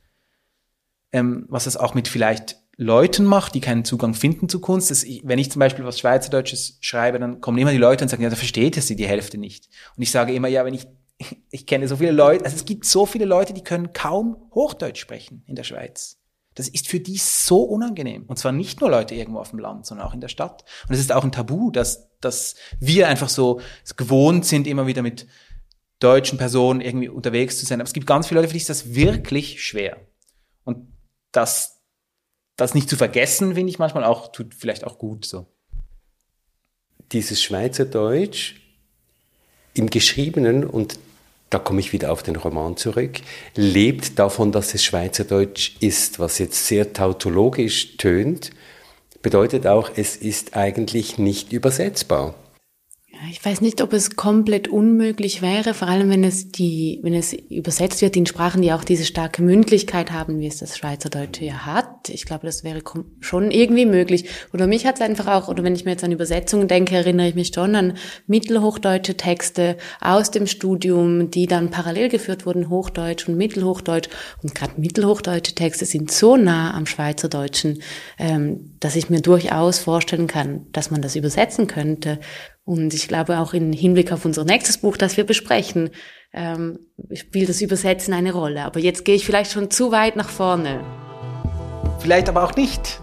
Ähm, 1.12 1.46
was 1.48 1.66
es 1.66 1.76
auch 1.76 1.94
mit 1.94 2.08
vielleicht 2.08 2.56
Leuten 2.76 3.24
macht, 3.24 3.54
die 3.54 3.60
keinen 3.60 3.84
Zugang 3.84 4.12
finden 4.14 4.48
zu 4.48 4.60
Kunst. 4.60 4.90
Das, 4.90 5.04
wenn 5.22 5.38
ich 5.38 5.50
zum 5.50 5.60
Beispiel 5.60 5.84
was 5.84 5.98
Schweizerdeutsches 5.98 6.78
schreibe, 6.80 7.18
dann 7.18 7.40
kommen 7.40 7.58
immer 7.58 7.70
die 7.70 7.78
Leute 7.78 8.04
und 8.04 8.08
sagen, 8.08 8.22
ja, 8.22 8.28
da 8.28 8.36
versteht 8.36 8.76
es 8.76 8.86
sie 8.86 8.96
die 8.96 9.06
Hälfte 9.06 9.38
nicht. 9.38 9.68
Und 9.96 10.02
ich 10.02 10.10
sage 10.10 10.34
immer, 10.34 10.48
ja, 10.48 10.64
wenn 10.64 10.74
ich, 10.74 10.86
ich 11.50 11.66
kenne 11.66 11.88
so 11.88 11.96
viele 11.96 12.12
Leute, 12.12 12.44
also 12.44 12.56
es 12.56 12.64
gibt 12.66 12.84
so 12.84 13.06
viele 13.06 13.24
Leute, 13.24 13.54
die 13.54 13.64
können 13.64 13.92
kaum 13.92 14.36
Hochdeutsch 14.54 15.00
sprechen 15.00 15.42
in 15.46 15.56
der 15.56 15.64
Schweiz. 15.64 16.18
Das 16.56 16.68
ist 16.68 16.88
für 16.88 17.00
die 17.00 17.18
so 17.18 17.62
unangenehm. 17.62 18.24
Und 18.26 18.38
zwar 18.38 18.50
nicht 18.50 18.80
nur 18.80 18.90
Leute 18.90 19.14
irgendwo 19.14 19.38
auf 19.38 19.50
dem 19.50 19.58
Land, 19.58 19.84
sondern 19.84 20.06
auch 20.06 20.14
in 20.14 20.22
der 20.22 20.28
Stadt. 20.28 20.64
Und 20.88 20.94
es 20.94 21.00
ist 21.00 21.12
auch 21.12 21.22
ein 21.22 21.30
Tabu, 21.30 21.70
dass, 21.70 22.08
dass 22.20 22.56
wir 22.80 23.08
einfach 23.08 23.28
so 23.28 23.60
gewohnt 23.96 24.46
sind, 24.46 24.66
immer 24.66 24.86
wieder 24.86 25.02
mit 25.02 25.26
deutschen 25.98 26.38
Personen 26.38 26.80
irgendwie 26.80 27.10
unterwegs 27.10 27.58
zu 27.58 27.66
sein. 27.66 27.80
Aber 27.80 27.86
es 27.86 27.92
gibt 27.92 28.06
ganz 28.06 28.26
viele 28.26 28.40
Leute, 28.40 28.48
für 28.48 28.54
die 28.54 28.60
ist 28.60 28.70
das 28.70 28.94
wirklich 28.94 29.62
schwer. 29.62 29.98
Und 30.64 30.92
das, 31.30 31.82
das 32.56 32.74
nicht 32.74 32.88
zu 32.88 32.96
vergessen, 32.96 33.54
finde 33.54 33.70
ich 33.70 33.78
manchmal 33.78 34.04
auch, 34.04 34.32
tut 34.32 34.54
vielleicht 34.54 34.84
auch 34.84 34.98
gut 34.98 35.26
so. 35.26 35.46
Dieses 37.12 37.42
Schweizerdeutsch 37.42 38.62
im 39.74 39.90
Geschriebenen 39.90 40.64
und 40.64 40.98
da 41.50 41.58
komme 41.58 41.80
ich 41.80 41.92
wieder 41.92 42.12
auf 42.12 42.22
den 42.22 42.36
Roman 42.36 42.76
zurück, 42.76 43.20
lebt 43.54 44.18
davon, 44.18 44.52
dass 44.52 44.74
es 44.74 44.84
Schweizerdeutsch 44.84 45.76
ist, 45.80 46.18
was 46.18 46.38
jetzt 46.38 46.66
sehr 46.66 46.92
tautologisch 46.92 47.96
tönt, 47.96 48.50
bedeutet 49.22 49.66
auch, 49.66 49.90
es 49.94 50.16
ist 50.16 50.56
eigentlich 50.56 51.18
nicht 51.18 51.52
übersetzbar. 51.52 52.34
Ich 53.30 53.44
weiß 53.44 53.60
nicht, 53.60 53.80
ob 53.82 53.92
es 53.92 54.14
komplett 54.14 54.68
unmöglich 54.68 55.40
wäre, 55.40 55.74
vor 55.74 55.88
allem 55.88 56.10
wenn 56.10 56.22
es 56.22 56.50
die, 56.50 57.00
wenn 57.02 57.14
es 57.14 57.32
übersetzt 57.32 58.02
wird 58.02 58.14
in 58.16 58.26
Sprachen, 58.26 58.62
die 58.62 58.72
auch 58.72 58.84
diese 58.84 59.04
starke 59.04 59.42
Mündlichkeit 59.42 60.12
haben, 60.12 60.38
wie 60.38 60.46
es 60.46 60.58
das 60.58 60.76
Schweizerdeutsche 60.76 61.44
ja 61.44 61.64
hat. 61.64 62.08
Ich 62.08 62.26
glaube, 62.26 62.46
das 62.46 62.62
wäre 62.62 62.82
schon 63.20 63.50
irgendwie 63.50 63.86
möglich. 63.86 64.28
Oder 64.52 64.66
mich 64.66 64.86
hat 64.86 64.96
es 64.96 65.00
einfach 65.00 65.28
auch, 65.28 65.48
oder 65.48 65.64
wenn 65.64 65.74
ich 65.74 65.84
mir 65.84 65.92
jetzt 65.92 66.04
an 66.04 66.12
Übersetzungen 66.12 66.68
denke, 66.68 66.94
erinnere 66.94 67.28
ich 67.28 67.34
mich 67.34 67.52
schon 67.54 67.74
an 67.74 67.94
mittelhochdeutsche 68.26 69.16
Texte 69.16 69.76
aus 70.00 70.30
dem 70.30 70.46
Studium, 70.46 71.30
die 71.30 71.46
dann 71.46 71.70
parallel 71.70 72.10
geführt 72.10 72.44
wurden, 72.44 72.68
Hochdeutsch 72.68 73.28
und 73.28 73.36
Mittelhochdeutsch. 73.36 74.10
Und 74.42 74.54
gerade 74.54 74.80
mittelhochdeutsche 74.80 75.54
Texte 75.54 75.86
sind 75.86 76.10
so 76.10 76.36
nah 76.36 76.74
am 76.74 76.86
Schweizerdeutschen, 76.86 77.82
ähm, 78.18 78.76
dass 78.78 78.94
ich 78.94 79.10
mir 79.10 79.20
durchaus 79.20 79.78
vorstellen 79.78 80.26
kann, 80.26 80.66
dass 80.72 80.90
man 80.90 81.00
das 81.00 81.16
übersetzen 81.16 81.66
könnte. 81.66 82.20
Und 82.66 82.92
ich 82.94 83.06
glaube 83.06 83.38
auch 83.38 83.54
im 83.54 83.72
Hinblick 83.72 84.10
auf 84.10 84.24
unser 84.24 84.44
nächstes 84.44 84.78
Buch, 84.78 84.96
das 84.96 85.16
wir 85.16 85.24
besprechen, 85.24 85.90
ähm, 86.32 86.80
spielt 87.14 87.48
das 87.48 87.62
Übersetzen 87.62 88.12
eine 88.12 88.32
Rolle. 88.32 88.64
Aber 88.64 88.80
jetzt 88.80 89.04
gehe 89.04 89.14
ich 89.14 89.24
vielleicht 89.24 89.52
schon 89.52 89.70
zu 89.70 89.92
weit 89.92 90.16
nach 90.16 90.28
vorne. 90.28 90.80
Vielleicht 92.00 92.28
aber 92.28 92.42
auch 92.42 92.56
nicht. 92.56 93.00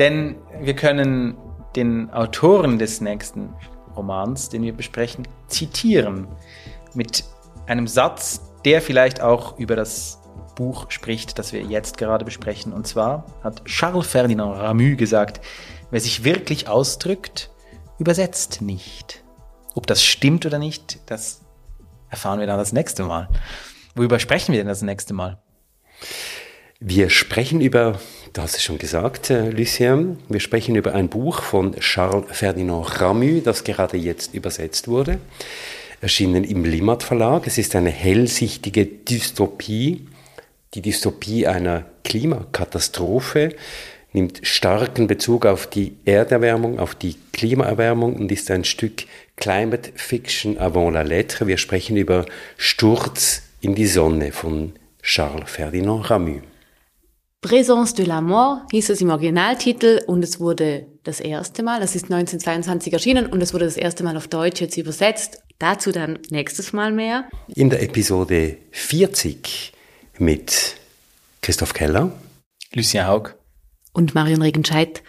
Denn 0.00 0.34
wir 0.60 0.74
können 0.74 1.36
den 1.76 2.10
Autoren 2.10 2.80
des 2.80 3.00
nächsten 3.00 3.54
Romans, 3.96 4.48
den 4.48 4.62
wir 4.62 4.72
besprechen, 4.72 5.28
zitieren. 5.46 6.26
Mit 6.92 7.22
einem 7.68 7.86
Satz, 7.86 8.40
der 8.64 8.82
vielleicht 8.82 9.20
auch 9.20 9.60
über 9.60 9.76
das 9.76 10.18
Buch 10.56 10.90
spricht, 10.90 11.38
das 11.38 11.52
wir 11.52 11.62
jetzt 11.62 11.98
gerade 11.98 12.24
besprechen. 12.24 12.72
Und 12.72 12.88
zwar 12.88 13.26
hat 13.44 13.64
Charles 13.64 14.08
Ferdinand 14.08 14.58
Ramu 14.58 14.96
gesagt, 14.96 15.40
wer 15.92 16.00
sich 16.00 16.24
wirklich 16.24 16.66
ausdrückt, 16.66 17.50
übersetzt 17.98 18.62
nicht. 18.62 19.22
Ob 19.74 19.86
das 19.86 20.02
stimmt 20.02 20.46
oder 20.46 20.58
nicht, 20.58 20.98
das 21.06 21.42
erfahren 22.10 22.40
wir 22.40 22.46
dann 22.46 22.58
das 22.58 22.72
nächste 22.72 23.04
Mal. 23.04 23.28
Worüber 23.94 24.18
sprechen 24.18 24.52
wir 24.52 24.60
denn 24.60 24.68
das 24.68 24.82
nächste 24.82 25.14
Mal? 25.14 25.38
Wir 26.80 27.10
sprechen 27.10 27.60
über, 27.60 27.98
du 28.32 28.42
hast 28.42 28.54
es 28.54 28.62
schon 28.62 28.78
gesagt, 28.78 29.30
äh, 29.30 29.50
Lucien, 29.50 30.18
wir 30.28 30.38
sprechen 30.38 30.76
über 30.76 30.94
ein 30.94 31.08
Buch 31.08 31.42
von 31.42 31.74
Charles 31.74 32.26
Ferdinand 32.30 33.00
Ramu, 33.00 33.40
das 33.40 33.64
gerade 33.64 33.96
jetzt 33.96 34.32
übersetzt 34.32 34.86
wurde, 34.86 35.18
erschienen 36.00 36.44
im 36.44 36.64
Limmat 36.64 37.02
Verlag. 37.02 37.48
Es 37.48 37.58
ist 37.58 37.74
eine 37.74 37.90
hellsichtige 37.90 38.86
Dystopie, 38.86 40.06
die 40.74 40.82
Dystopie 40.82 41.48
einer 41.48 41.84
Klimakatastrophe, 42.04 43.56
nimmt 44.18 44.40
starken 44.42 45.06
Bezug 45.06 45.46
auf 45.46 45.68
die 45.68 45.96
Erderwärmung, 46.04 46.78
auf 46.80 46.94
die 46.94 47.14
Klimaerwärmung 47.32 48.16
und 48.16 48.32
ist 48.32 48.50
ein 48.50 48.64
Stück 48.64 49.04
Climate 49.36 49.92
Fiction 49.94 50.58
avant 50.58 50.94
la 50.94 51.02
lettre. 51.02 51.46
Wir 51.46 51.56
sprechen 51.56 51.96
über 51.96 52.26
Sturz 52.56 53.42
in 53.60 53.76
die 53.76 53.86
Sonne 53.86 54.32
von 54.32 54.72
Charles 55.02 55.48
Ferdinand 55.48 56.10
Ramu. 56.10 56.40
Présence 57.40 57.94
de 57.94 58.04
la 58.04 58.20
mort 58.20 58.62
hieß 58.72 58.90
es 58.90 59.00
im 59.00 59.10
Originaltitel 59.10 60.00
und 60.08 60.24
es 60.24 60.40
wurde 60.40 60.86
das 61.04 61.20
erste 61.20 61.62
Mal, 61.62 61.80
das 61.80 61.94
ist 61.94 62.06
1922 62.06 62.92
erschienen 62.92 63.26
und 63.26 63.40
es 63.40 63.54
wurde 63.54 63.64
das 63.64 63.76
erste 63.76 64.02
Mal 64.02 64.16
auf 64.16 64.26
Deutsch 64.26 64.60
jetzt 64.60 64.76
übersetzt. 64.76 65.40
Dazu 65.60 65.92
dann 65.92 66.18
nächstes 66.30 66.72
Mal 66.72 66.90
mehr. 66.90 67.28
In 67.54 67.70
der 67.70 67.82
Episode 67.82 68.56
40 68.72 69.72
mit 70.18 70.74
Christoph 71.40 71.74
Keller, 71.74 72.10
Lucien 72.74 73.06
Haug 73.06 73.38
und 73.92 74.14
Marion 74.14 74.42
Regenscheidt. 74.42 75.02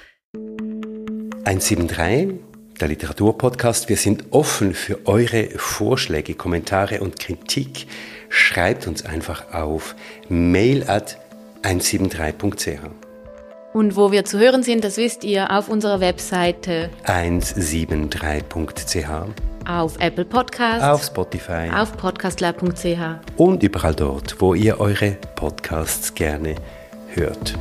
173, 1.45 2.39
der 2.80 2.88
Literaturpodcast. 2.88 3.89
Wir 3.89 3.97
sind 3.97 4.25
offen 4.32 4.73
für 4.73 5.07
eure 5.07 5.49
Vorschläge, 5.55 6.36
Kommentare 6.36 7.01
und 7.01 7.19
Kritik. 7.19 7.88
Schreibt 8.30 8.88
uns 8.88 9.05
einfach 9.05 9.53
auf 9.53 9.95
mail 10.30 10.84
at 10.88 11.17
173.ch. 11.63 12.80
Und 13.73 13.95
wo 13.95 14.11
wir 14.11 14.25
zu 14.25 14.39
hören 14.39 14.63
sind, 14.63 14.84
das 14.84 14.97
wisst 14.97 15.23
ihr 15.23 15.51
auf 15.51 15.69
unserer 15.69 15.99
Webseite 15.99 16.89
173.ch. 17.05 19.07
Auf 19.67 19.99
Apple 19.99 20.25
Podcasts. 20.25 20.84
Auf 20.84 21.03
Spotify. 21.03 21.69
Auf 21.75 21.95
podcastlab.ch. 21.95 23.38
Und 23.38 23.61
überall 23.61 23.93
dort, 23.93 24.41
wo 24.41 24.55
ihr 24.55 24.80
eure 24.80 25.11
Podcasts 25.36 26.15
gerne 26.15 26.55
hört. 27.13 27.53